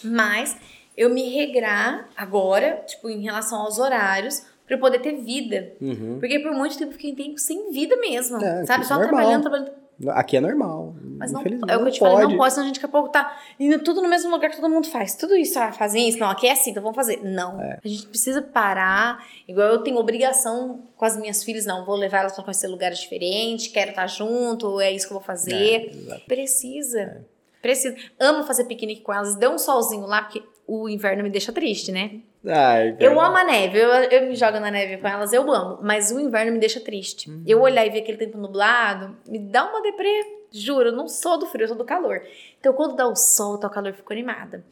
Mas 0.04 0.56
eu 0.96 1.10
me 1.10 1.28
regrar 1.28 2.08
agora, 2.16 2.82
tipo, 2.86 3.08
em 3.08 3.22
relação 3.22 3.60
aos 3.60 3.78
horários, 3.78 4.42
pra 4.66 4.76
eu 4.76 4.80
poder 4.80 5.00
ter 5.00 5.16
vida. 5.16 5.72
Uhum. 5.80 6.18
Porque 6.18 6.38
por 6.38 6.52
muito 6.52 6.78
tempo 6.78 6.92
eu 6.92 6.96
fiquei 6.96 7.14
tempo 7.14 7.38
sem 7.38 7.70
vida 7.70 7.96
mesmo. 7.96 8.42
É, 8.42 8.64
sabe? 8.64 8.86
Só 8.86 8.94
é 8.94 8.98
normal. 8.98 9.16
trabalhando, 9.16 9.42
trabalhando. 9.42 9.84
Aqui 10.08 10.36
é 10.36 10.40
normal. 10.40 10.94
Mas 11.18 11.30
não, 11.30 11.40
é 11.40 11.44
o 11.76 11.82
que 11.82 11.88
eu 11.88 11.92
te 11.92 12.00
não 12.00 12.08
falei, 12.08 12.24
pode. 12.24 12.32
não 12.32 12.36
pode, 12.36 12.52
senão 12.52 12.64
a 12.64 12.66
gente 12.66 12.76
daqui 12.76 12.86
a 12.86 12.88
pouco 12.88 13.10
tá 13.10 13.38
indo 13.60 13.78
tudo 13.78 14.02
no 14.02 14.08
mesmo 14.08 14.30
lugar 14.30 14.50
que 14.50 14.56
todo 14.56 14.68
mundo 14.68 14.88
faz. 14.88 15.14
Tudo 15.14 15.36
isso, 15.36 15.56
ah, 15.58 15.70
fazem 15.70 16.08
isso, 16.08 16.18
não, 16.18 16.28
aqui 16.30 16.48
é 16.48 16.52
assim, 16.52 16.70
então 16.70 16.82
vamos 16.82 16.96
fazer. 16.96 17.20
Não. 17.22 17.60
É. 17.60 17.78
A 17.84 17.88
gente 17.88 18.06
precisa 18.08 18.42
parar. 18.42 19.24
Igual 19.46 19.68
eu 19.68 19.78
tenho 19.82 19.96
obrigação 19.96 20.82
com 20.96 21.04
as 21.04 21.16
minhas 21.16 21.44
filhas, 21.44 21.64
não, 21.64 21.84
vou 21.84 21.94
levar 21.94 22.20
elas 22.20 22.34
pra 22.34 22.42
conhecer 22.42 22.66
lugares 22.66 22.98
diferentes, 22.98 23.68
quero 23.68 23.90
estar 23.90 24.06
junto, 24.08 24.80
é 24.80 24.90
isso 24.90 25.06
que 25.06 25.12
eu 25.12 25.18
vou 25.18 25.24
fazer. 25.24 25.92
É. 26.10 26.18
Precisa. 26.26 27.24
Precisa. 27.64 27.96
Amo 28.20 28.44
fazer 28.44 28.64
piquenique 28.64 29.00
com 29.00 29.10
elas. 29.10 29.36
Deu 29.36 29.50
um 29.50 29.56
solzinho 29.56 30.04
lá, 30.04 30.20
porque 30.20 30.42
o 30.66 30.86
inverno 30.86 31.22
me 31.22 31.30
deixa 31.30 31.50
triste, 31.50 31.90
né? 31.90 32.20
Ai, 32.46 32.90
Eu 33.00 33.14
cara. 33.14 33.26
amo 33.26 33.36
a 33.38 33.44
neve, 33.44 33.78
eu, 33.78 33.88
eu 33.88 34.28
me 34.28 34.34
jogo 34.36 34.60
na 34.60 34.70
neve 34.70 34.98
com 34.98 35.08
elas, 35.08 35.32
eu 35.32 35.50
amo. 35.50 35.78
Mas 35.82 36.10
o 36.10 36.20
inverno 36.20 36.52
me 36.52 36.58
deixa 36.58 36.78
triste. 36.78 37.30
Uhum. 37.30 37.42
Eu 37.46 37.62
olhar 37.62 37.86
e 37.86 37.88
ver 37.88 38.00
aquele 38.00 38.18
tempo 38.18 38.36
nublado, 38.36 39.16
me 39.26 39.38
dá 39.38 39.64
uma 39.64 39.80
deprê. 39.80 40.10
Juro, 40.52 40.90
eu 40.90 40.92
não 40.92 41.08
sou 41.08 41.38
do 41.38 41.46
frio, 41.46 41.64
eu 41.64 41.68
sou 41.68 41.76
do 41.78 41.86
calor. 41.86 42.20
Então, 42.60 42.74
quando 42.74 42.96
dá 42.96 43.08
o 43.08 43.16
sol, 43.16 43.56
tá 43.56 43.66
o 43.66 43.70
calor, 43.70 43.88
eu 43.88 43.94
fico 43.94 44.12
animada. 44.12 44.62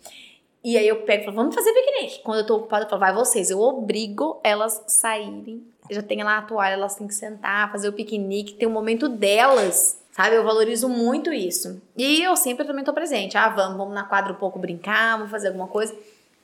E 0.63 0.77
aí 0.77 0.87
eu 0.87 0.97
pego 1.05 1.23
e 1.23 1.25
falo, 1.25 1.37
vamos 1.39 1.55
fazer 1.55 1.73
piquenique. 1.73 2.21
Quando 2.23 2.41
eu 2.41 2.47
tô 2.47 2.57
ocupada, 2.57 2.85
eu 2.85 2.91
falo, 2.91 3.01
vai 3.01 3.15
vocês. 3.15 3.49
Eu 3.49 3.59
obrigo 3.59 4.39
elas 4.45 4.85
saírem. 4.87 5.63
Eu 5.89 5.97
já 5.97 6.03
tenho 6.03 6.27
lá 6.27 6.37
a 6.37 6.43
toalha, 6.43 6.75
elas 6.75 6.95
têm 6.95 7.07
que 7.09 7.15
sentar, 7.15 7.73
fazer 7.73 7.89
o 7.89 7.93
piquenique, 7.95 8.53
tem 8.53 8.69
o 8.69 8.71
momento 8.71 9.09
delas. 9.09 9.99
Sabe, 10.13 10.37
eu 10.37 10.45
valorizo 10.45 10.89
muito 10.89 11.33
isso. 11.33 11.81
E 11.97 12.23
eu 12.23 12.37
sempre 12.37 12.67
também 12.67 12.85
tô 12.85 12.93
presente. 12.93 13.37
Ah, 13.39 13.49
vamos, 13.49 13.79
vamos 13.79 13.95
na 13.95 14.05
quadra 14.05 14.33
um 14.33 14.37
pouco 14.37 14.59
brincar, 14.59 15.17
vamos 15.17 15.31
fazer 15.31 15.49
alguma 15.49 15.67
coisa. 15.67 15.95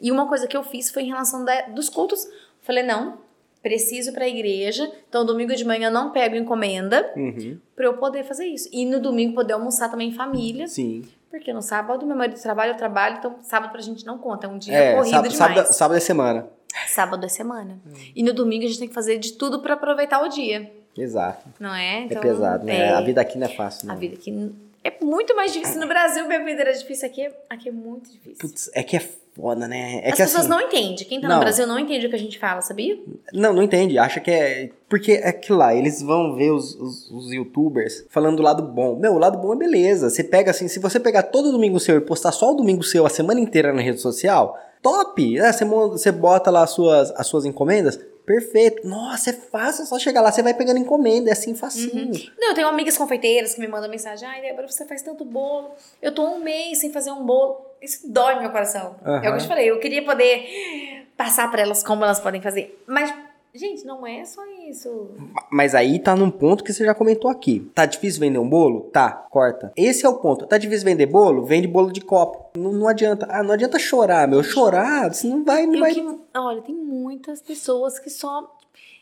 E 0.01 0.11
uma 0.11 0.27
coisa 0.27 0.47
que 0.47 0.57
eu 0.57 0.63
fiz 0.65 0.91
foi 0.91 1.03
em 1.03 1.09
relação 1.09 1.45
da- 1.45 1.63
dos 1.69 1.89
cultos. 1.91 2.27
Falei, 2.63 2.83
não, 2.83 3.19
preciso 3.63 4.09
ir 4.11 4.13
pra 4.15 4.27
igreja. 4.27 4.91
Então, 5.09 5.25
domingo 5.27 5.55
de 5.55 5.65
manhã 5.67 5.89
eu 5.89 5.93
não 5.93 6.11
pego 6.13 6.35
encomenda 6.37 7.13
Uhum. 7.15 7.59
pra 7.77 7.85
eu 7.85 7.95
poder 7.99 8.25
fazer 8.25 8.47
isso. 8.47 8.69
E 8.73 8.87
no 8.87 9.01
domingo 9.01 9.35
poder 9.35 9.53
almoçar 9.53 9.91
também 9.91 10.09
em 10.09 10.15
família. 10.15 10.67
Sim. 10.67 11.03
Porque 11.31 11.53
no 11.53 11.61
sábado 11.61 12.07
meu 12.07 12.17
marido 12.17 12.41
trabalha, 12.41 12.71
eu 12.71 12.77
trabalho. 12.77 13.17
Então, 13.19 13.37
sábado 13.43 13.71
pra 13.71 13.83
gente 13.83 14.07
não 14.07 14.17
conta. 14.17 14.47
É 14.47 14.49
um 14.51 14.57
dia 14.57 14.73
É, 14.75 14.95
corrido 14.95 15.11
sábado, 15.11 15.31
demais. 15.31 15.37
sábado, 15.57 15.73
sábado 15.75 15.97
é 15.97 16.01
semana. 16.01 16.49
Sábado 16.87 17.27
é 17.27 17.29
semana. 17.29 17.79
E 18.17 18.23
no 18.23 18.33
domingo 18.33 18.65
a 18.65 18.69
gente 18.69 18.79
tem 18.79 18.89
que 18.89 18.95
fazer 18.95 19.19
de 19.19 19.33
tudo 19.35 19.61
pra 19.61 19.75
aproveitar 19.75 20.23
o 20.23 20.29
dia. 20.29 20.73
Exato. 21.03 21.47
Não 21.59 21.75
é? 21.75 22.01
É 22.01 22.05
Então, 22.05 22.21
pesado, 22.21 22.65
né? 22.65 22.89
é, 22.89 22.91
A 22.91 23.01
vida 23.01 23.21
aqui 23.21 23.39
não 23.39 23.47
é 23.47 23.51
fácil, 23.51 23.87
não. 23.89 23.95
a 23.95 23.99
vida 23.99 24.15
aqui 24.15 24.53
É 24.85 24.93
muito 25.05 25.35
mais 25.37 25.53
difícil. 25.53 25.81
No 25.81 25.87
Brasil, 25.89 26.27
bebida 26.29 26.63
era 26.63 26.73
difícil. 26.73 27.07
Aqui 27.07 27.23
é, 27.23 27.33
aqui 27.51 27.69
é 27.69 27.73
muito 27.73 28.11
difícil. 28.11 28.39
Putz, 28.39 28.71
é 28.75 28.83
que 28.83 28.97
é 28.97 29.03
foda, 29.35 29.69
né? 29.69 30.01
É 30.03 30.09
As 30.11 30.17
que 30.17 30.23
pessoas 30.23 30.41
assim, 30.41 30.49
não 30.49 30.61
entendem. 30.61 30.97
Quem 30.97 31.21
tá 31.21 31.29
não. 31.29 31.37
no 31.37 31.41
Brasil 31.43 31.67
não 31.67 31.79
entende 31.79 32.07
o 32.07 32.11
que 32.11 32.17
a 32.17 32.19
gente 32.19 32.39
fala, 32.39 32.61
sabia? 32.61 32.99
Não, 33.33 33.53
não 33.53 33.63
entende. 33.63 33.99
Acha 33.99 34.19
que 34.21 34.31
é. 34.31 34.71
Porque 34.89 35.13
é 35.13 35.29
aquilo 35.29 35.59
lá, 35.59 35.75
eles 35.75 36.01
vão 36.03 36.35
ver 36.35 36.51
os, 36.51 36.75
os, 36.75 37.11
os 37.11 37.33
youtubers 37.33 38.05
falando 38.09 38.37
do 38.39 38.43
lado 38.43 38.63
bom. 38.63 38.97
Meu, 38.97 39.13
o 39.15 39.19
lado 39.19 39.39
bom 39.39 39.53
é 39.53 39.57
beleza. 39.57 40.11
Você 40.11 40.25
pega 40.25 40.51
assim, 40.51 40.67
se 40.69 40.79
você 40.79 40.99
pegar 40.99 41.25
todo 41.25 41.53
domingo 41.53 41.79
seu 41.79 41.97
e 41.97 42.01
postar 42.01 42.33
só 42.33 42.53
o 42.53 42.57
domingo 42.57 42.83
seu 42.83 43.05
a 43.07 43.11
semana 43.11 43.39
inteira 43.41 43.73
na 43.73 43.83
rede 43.83 44.01
social, 44.01 44.59
top! 44.83 45.39
É, 45.39 45.53
você, 45.53 45.65
você 45.65 46.11
bota 46.11 46.51
lá 46.51 46.63
as 46.63 46.71
suas, 46.71 47.11
as 47.13 47.27
suas 47.27 47.45
encomendas, 47.45 48.01
perfeito. 48.29 48.87
Nossa, 48.87 49.31
é 49.31 49.33
fácil, 49.33 49.85
é 49.85 49.87
só 49.87 49.99
chegar 49.99 50.21
lá, 50.21 50.31
você 50.31 50.43
vai 50.43 50.53
pegando 50.53 50.79
encomenda, 50.79 51.31
é 51.31 51.33
assim 51.33 51.55
facinho. 51.55 52.13
Não, 52.39 52.51
eu 52.51 52.55
tenho 52.55 52.69
amigas 52.69 52.99
confeiteiras 52.99 53.55
que 53.55 53.61
me 53.61 53.67
mandam 53.67 53.89
mensagem. 53.89 54.29
Ai, 54.29 54.43
Débora, 54.43 54.69
você 54.69 54.85
faz 54.85 55.01
tanto 55.01 55.25
bolo. 55.25 55.71
Eu 56.03 56.13
tô 56.13 56.23
um 56.23 56.39
mês 56.39 56.79
sem 56.79 56.93
fazer 56.93 57.11
um 57.11 57.25
bolo. 57.25 57.67
Isso 57.81 58.01
dói 58.05 58.35
no 58.35 58.43
meu 58.43 58.51
coração. 58.51 58.97
Aham. 59.03 59.17
É 59.17 59.19
o 59.19 59.33
que 59.33 59.39
eu 59.39 59.39
te 59.39 59.49
falei. 59.49 59.71
Eu 59.71 59.81
queria 59.81 60.05
poder 60.05 61.09
passar 61.17 61.51
pra 61.51 61.63
elas 61.63 61.83
como 61.83 62.05
elas 62.05 62.21
podem 62.21 62.43
fazer. 62.43 62.83
Mas, 62.87 63.13
gente, 63.59 63.85
não 63.85 64.07
é 64.07 64.25
só 64.25 64.41
isso. 64.69 65.11
Mas 65.51 65.75
aí 65.75 65.99
tá 65.99 66.15
num 66.17 66.31
ponto 66.31 66.63
que 66.65 66.73
você 66.73 66.85
já 66.85 66.95
comentou 66.95 67.31
aqui. 67.31 67.71
Tá 67.75 67.85
difícil 67.85 68.21
vender 68.21 68.39
um 68.39 68.49
bolo? 68.49 68.83
Tá, 68.93 69.11
corta. 69.11 69.73
Esse 69.77 70.07
é 70.07 70.09
o 70.09 70.19
ponto. 70.19 70.47
Tá 70.47 70.57
difícil 70.57 70.85
vender 70.85 71.07
bolo? 71.07 71.45
Vende 71.45 71.67
bolo 71.69 71.93
de 71.93 72.01
copo. 72.01 72.59
Não, 72.59 72.73
não 72.73 72.89
adianta. 72.89 73.27
Ah, 73.31 73.43
não 73.43 73.53
adianta 73.53 73.79
chorar, 73.79 74.27
meu. 74.29 74.43
Chorar, 74.43 75.13
você 75.13 75.27
não 75.27 75.45
vai, 75.45 75.67
não 75.67 75.81
vai. 75.81 75.93
que- 75.95 76.19
olha, 76.37 76.63
tem 76.63 76.75
muitas 76.75 77.43
pessoas 77.43 77.99
que 77.99 78.09
só 78.09 78.55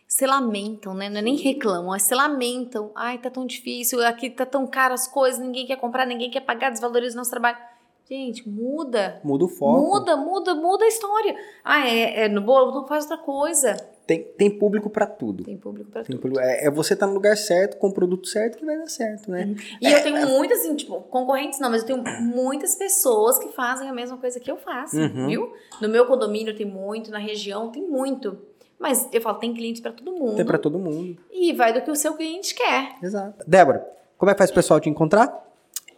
se 0.09 0.25
lamentam, 0.27 0.95
né? 0.95 1.09
Não 1.09 1.19
é 1.19 1.23
nem 1.23 1.37
reclamam, 1.37 1.95
é 1.95 1.99
se 1.99 2.15
lamentam. 2.15 2.91
Ai, 2.95 3.19
tá 3.19 3.29
tão 3.29 3.45
difícil, 3.45 4.05
aqui 4.07 4.31
tá 4.31 4.47
tão 4.47 4.67
caro 4.67 4.95
as 4.95 5.07
coisas, 5.09 5.39
ninguém 5.41 5.67
quer 5.67 5.77
comprar, 5.77 6.07
ninguém 6.07 6.31
quer 6.31 6.41
pagar, 6.41 6.71
desvaloriza 6.71 7.15
o 7.15 7.19
nosso 7.19 7.31
trabalho. 7.31 7.57
Gente, 8.09 8.49
muda. 8.49 9.21
Muda 9.25 9.47
o 9.47 9.49
foco. 9.49 9.81
Muda, 9.81 10.17
muda, 10.17 10.55
muda 10.55 10.85
a 10.85 10.89
história. 10.89 11.35
Ah, 11.65 11.89
é, 11.89 12.27
é 12.27 12.29
no 12.29 12.41
bolo? 12.41 12.87
Faz 12.87 13.03
outra 13.05 13.19
coisa. 13.19 13.77
Tem, 14.07 14.23
tem 14.23 14.49
público 14.57 14.89
pra 14.89 15.05
tudo. 15.07 15.43
Tem 15.45 15.57
público 15.57 15.91
pra 15.91 16.03
Tem 16.05 16.13
tudo. 16.17 16.21
público- 16.23 16.41
É, 16.41 16.67
é 16.67 16.71
você 16.71 16.95
tá 16.95 17.07
no 17.07 17.15
lugar 17.15 17.37
certo, 17.37 17.77
com 17.77 17.89
o 17.89 17.93
produto 17.93 18.29
certo, 18.29 18.57
que 18.59 18.65
vai 18.65 18.79
dar 18.79 18.87
certo, 18.89 19.31
né? 19.31 19.55
E 19.81 19.91
eu 19.91 20.03
tenho 20.03 20.29
muitas, 20.29 20.61
assim, 20.61 20.77
tipo, 20.77 21.01
concorrentes 21.03 21.59
não, 21.59 21.69
mas 21.71 21.81
eu 21.83 21.87
tenho 21.89 22.03
muitas 22.23 22.77
pessoas 22.77 23.39
que 23.39 23.49
fazem 23.49 23.89
a 23.89 23.93
mesma 23.93 24.17
coisa 24.17 24.39
que 24.39 24.49
eu 24.51 24.57
faço, 24.57 24.97
Uhum. 24.97 25.27
viu? 25.27 25.53
No 25.81 25.89
meu 25.89 26.07
condomínio 26.07 26.57
tem 26.57 26.65
muito, 26.67 27.11
na 27.11 27.19
região 27.19 27.71
tem 27.71 27.83
muito. 27.83 28.39
Mas 28.79 29.09
eu 29.13 29.21
falo, 29.21 29.39
tem 29.39 29.53
clientes 29.55 29.81
pra 29.81 29.91
todo 29.91 30.13
mundo. 30.13 30.37
Tem 30.37 30.45
pra 30.45 30.59
todo 30.59 30.79
mundo. 30.79 31.17
E 31.33 31.53
vai 31.55 31.73
do 31.73 31.81
que 31.81 31.91
o 31.91 31.97
seu 31.97 32.15
cliente 32.15 32.55
quer. 32.55 32.95
Exato. 33.03 33.45
Débora, 33.49 33.85
como 34.19 34.31
é 34.31 34.35
que 34.35 34.39
faz 34.39 34.51
o 34.51 34.55
pessoal 34.55 34.79
te 34.79 34.89
encontrar? 34.89 35.45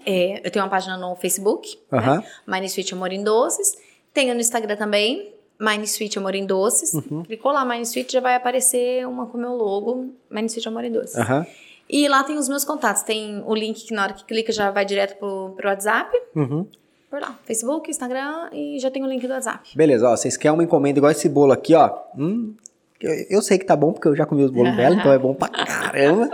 É, 0.06 0.46
eu 0.46 0.50
tenho 0.50 0.64
uma 0.64 0.70
página 0.70 0.96
no 0.96 1.14
Facebook, 1.16 1.78
Aham. 1.92 2.22
né? 2.46 2.64
Sweet 2.66 2.94
Amor 2.94 3.12
em 3.12 3.22
Doces. 3.22 3.76
Tenho 4.14 4.32
no 4.32 4.40
Instagram 4.40 4.76
também, 4.76 5.34
Mine 5.60 5.84
Sweet 5.84 6.18
Amor 6.18 6.34
em 6.34 6.46
Doces. 6.46 6.94
Uhum. 6.94 7.24
Clicou 7.24 7.52
lá, 7.52 7.64
Mine 7.64 7.82
Sweet, 7.82 8.12
já 8.12 8.20
vai 8.20 8.34
aparecer 8.34 9.06
uma 9.06 9.26
com 9.26 9.36
o 9.36 9.40
meu 9.40 9.54
logo, 9.54 10.12
Mine 10.30 10.46
Sweet 10.46 10.68
Amor 10.68 10.84
em 10.84 10.92
Doces. 10.92 11.16
Aham. 11.16 11.46
E 11.88 12.06
lá 12.06 12.22
tem 12.22 12.36
os 12.36 12.48
meus 12.48 12.64
contatos. 12.64 13.02
Tem 13.02 13.42
o 13.46 13.54
link 13.54 13.86
que 13.86 13.94
na 13.94 14.02
hora 14.04 14.12
que 14.12 14.24
clica 14.24 14.52
já 14.52 14.70
vai 14.70 14.84
direto 14.84 15.18
pro, 15.18 15.54
pro 15.56 15.68
WhatsApp. 15.68 16.10
Uhum. 16.36 16.66
Por 17.10 17.20
lá, 17.20 17.38
Facebook, 17.44 17.90
Instagram 17.90 18.50
e 18.52 18.78
já 18.78 18.90
tem 18.90 19.02
o 19.02 19.06
link 19.06 19.26
do 19.26 19.32
WhatsApp. 19.32 19.70
Beleza, 19.74 20.06
ó. 20.06 20.14
Vocês 20.14 20.36
querem 20.36 20.54
uma 20.54 20.62
encomenda 20.62 20.98
igual 20.98 21.10
esse 21.10 21.28
bolo 21.28 21.52
aqui, 21.52 21.74
ó. 21.74 21.98
Hum, 22.16 22.54
eu, 23.00 23.12
eu 23.30 23.42
sei 23.42 23.58
que 23.58 23.64
tá 23.64 23.74
bom, 23.74 23.92
porque 23.92 24.08
eu 24.08 24.14
já 24.14 24.26
comi 24.26 24.44
os 24.44 24.50
bolos 24.50 24.76
dela, 24.76 24.94
então 25.00 25.10
é 25.10 25.18
bom 25.18 25.32
pra 25.34 25.48
caramba. 25.48 26.28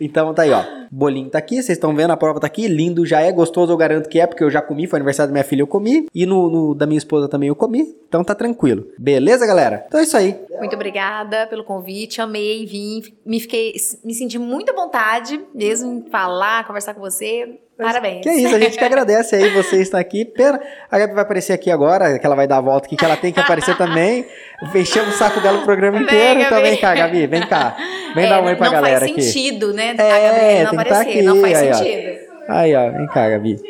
Então 0.00 0.32
tá 0.32 0.42
aí, 0.42 0.52
ó. 0.52 0.81
Bolinho 0.94 1.30
tá 1.30 1.38
aqui, 1.38 1.54
vocês 1.56 1.70
estão 1.78 1.94
vendo, 1.96 2.10
a 2.10 2.16
prova 2.18 2.38
tá 2.38 2.46
aqui. 2.46 2.68
Lindo 2.68 3.06
já 3.06 3.20
é, 3.22 3.32
gostoso 3.32 3.72
eu 3.72 3.76
garanto 3.78 4.10
que 4.10 4.20
é, 4.20 4.26
porque 4.26 4.44
eu 4.44 4.50
já 4.50 4.60
comi, 4.60 4.86
foi 4.86 4.98
aniversário 4.98 5.30
da 5.30 5.32
minha 5.32 5.42
filha, 5.44 5.62
eu 5.62 5.66
comi. 5.66 6.06
E 6.14 6.26
no, 6.26 6.50
no 6.50 6.74
da 6.74 6.86
minha 6.86 6.98
esposa 6.98 7.28
também 7.28 7.48
eu 7.48 7.56
comi. 7.56 7.96
Então 8.06 8.22
tá 8.22 8.34
tranquilo. 8.34 8.86
Beleza, 8.98 9.46
galera? 9.46 9.84
Então 9.88 9.98
é 10.00 10.02
isso 10.02 10.16
aí. 10.16 10.38
Muito 10.58 10.74
obrigada 10.76 11.46
pelo 11.46 11.64
convite, 11.64 12.20
amei, 12.20 12.66
vim, 12.66 13.02
me 13.24 13.40
fiquei, 13.40 13.72
me 14.04 14.12
senti 14.14 14.38
muito 14.38 14.70
à 14.70 14.74
vontade 14.74 15.40
mesmo 15.54 16.04
em 16.06 16.10
falar, 16.10 16.66
conversar 16.66 16.92
com 16.92 17.00
você. 17.00 17.58
Parabéns. 17.76 18.22
Que 18.22 18.28
é 18.28 18.36
isso, 18.36 18.54
a 18.54 18.60
gente 18.60 18.78
que 18.78 18.84
agradece 18.84 19.34
aí 19.34 19.48
você 19.50 19.80
estar 19.80 19.98
aqui. 19.98 20.24
Pena, 20.26 20.60
a 20.90 20.98
Gabi 20.98 21.14
vai 21.14 21.22
aparecer 21.24 21.52
aqui 21.54 21.68
agora, 21.70 22.16
que 22.18 22.24
ela 22.24 22.36
vai 22.36 22.46
dar 22.46 22.58
a 22.58 22.60
volta 22.60 22.86
aqui, 22.86 22.94
que 22.96 23.04
ela 23.04 23.16
tem 23.16 23.32
que 23.32 23.40
aparecer 23.40 23.76
também. 23.76 24.24
Fechamos 24.70 25.14
o 25.14 25.18
saco 25.18 25.40
dela 25.40 25.58
o 25.58 25.64
programa 25.64 25.96
Vem, 25.98 26.06
inteiro. 26.06 26.40
então 26.42 26.58
Gabi. 26.58 26.70
vem 26.70 26.78
cá, 26.78 26.94
Gabi, 26.94 27.26
vem 27.26 27.46
cá. 27.48 27.76
Vem 28.14 28.26
É, 28.26 28.28
dar 28.28 28.42
um 28.42 28.44
oi 28.44 28.54
pra 28.54 28.66
não 28.66 28.72
galera 28.74 29.00
faz 29.00 29.10
aqui. 29.10 29.22
sentido, 29.22 29.72
né? 29.72 29.94
É, 29.98 30.12
a 30.12 30.20
Gabriela 30.30 30.72
não 30.72 30.81
tá 30.84 30.94
aparecer, 30.96 31.10
aqui, 31.18 31.22
não 31.22 31.40
faz 31.40 31.60
aí, 31.62 31.70
ó. 31.70 31.74
sentido. 31.74 32.18
Aí, 32.48 32.74
ó, 32.74 32.90
vem 32.90 33.06
cá, 33.08 33.28
Gabi. 33.30 33.60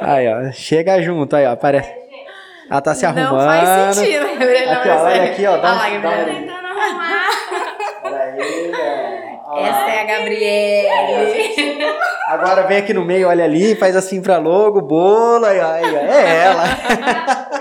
Aí, 0.00 0.28
ó, 0.28 0.52
chega 0.52 1.00
junto, 1.02 1.34
aí, 1.36 1.46
ó, 1.46 1.52
aparece. 1.52 1.92
Ela 2.70 2.80
tá 2.80 2.94
se 2.94 3.06
arrumando. 3.06 3.32
Não 3.32 3.44
faz 3.46 3.96
sentido, 3.96 4.26
Gabriela. 4.38 4.72
Aqui, 4.74 4.88
ó, 4.90 5.02
olha 5.04 5.24
aqui, 5.24 5.46
ó, 5.46 5.56
dá 5.56 5.68
Olha 5.68 5.72
um- 5.72 5.78
lá, 5.78 5.88
Gabriela. 5.90 6.30
um- 6.30 6.34
tentando 6.34 6.66
arrumar. 6.66 7.28
Olha 8.04 8.22
aí, 8.22 8.72
ó. 8.74 9.50
Ó 9.50 9.60
lá. 9.60 9.68
Essa 9.68 9.90
é 9.90 10.00
a 10.00 10.04
Gabriele. 10.04 11.84
Agora 12.28 12.62
vem 12.64 12.76
aqui 12.78 12.92
no 12.92 13.04
meio, 13.04 13.28
olha 13.28 13.44
ali, 13.44 13.74
faz 13.74 13.96
assim 13.96 14.20
pra 14.20 14.36
logo, 14.36 14.82
bolo, 14.82 15.46
aí, 15.46 15.58
ó, 15.58 15.70
aí, 15.72 15.84
ó, 15.84 15.98
é 15.98 16.44
ela. 16.44 16.64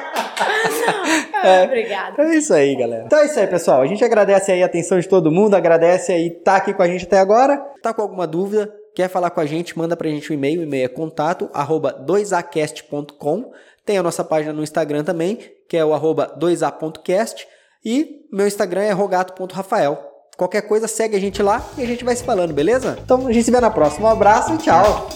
Ah, 1.43 1.63
Obrigada. 1.65 2.21
É 2.23 2.35
isso 2.35 2.53
aí, 2.53 2.75
galera. 2.75 3.03
Então 3.05 3.19
é 3.19 3.25
isso 3.25 3.39
aí, 3.39 3.47
pessoal. 3.47 3.81
A 3.81 3.87
gente 3.87 4.03
agradece 4.03 4.51
aí 4.51 4.63
a 4.63 4.65
atenção 4.65 4.99
de 4.99 5.07
todo 5.07 5.31
mundo, 5.31 5.55
agradece 5.55 6.11
aí 6.11 6.27
estar 6.27 6.57
aqui 6.57 6.73
com 6.73 6.81
a 6.83 6.87
gente 6.87 7.05
até 7.05 7.19
agora. 7.19 7.57
Tá 7.81 7.93
com 7.93 8.01
alguma 8.01 8.27
dúvida? 8.27 8.73
Quer 8.95 9.09
falar 9.09 9.29
com 9.29 9.39
a 9.39 9.45
gente? 9.45 9.77
Manda 9.77 9.95
pra 9.95 10.09
gente 10.09 10.31
um 10.31 10.33
e-mail. 10.33 10.61
O 10.61 10.63
e-mail 10.63 10.85
é 10.85 10.87
contato 10.87 11.49
arroba 11.53 11.93
2acast.com. 12.05 13.51
Tem 13.85 13.97
a 13.97 14.03
nossa 14.03 14.23
página 14.23 14.51
no 14.51 14.63
Instagram 14.63 15.03
também, 15.03 15.39
que 15.69 15.77
é 15.77 15.85
o 15.85 15.93
arroba 15.93 16.35
2a.cast. 16.39 17.47
E 17.85 18.25
meu 18.31 18.47
Instagram 18.47 18.81
é 18.81 18.91
rogato.rafael. 18.91 19.97
Qualquer 20.35 20.61
coisa, 20.61 20.87
segue 20.87 21.15
a 21.15 21.19
gente 21.19 21.41
lá 21.41 21.65
e 21.77 21.83
a 21.83 21.87
gente 21.87 22.03
vai 22.03 22.15
se 22.15 22.23
falando, 22.23 22.53
beleza? 22.53 22.97
Então 23.03 23.25
a 23.25 23.31
gente 23.31 23.45
se 23.45 23.51
vê 23.51 23.59
na 23.59 23.71
próxima. 23.71 24.09
Um 24.09 24.11
abraço 24.11 24.53
e 24.53 24.57
tchau! 24.57 25.09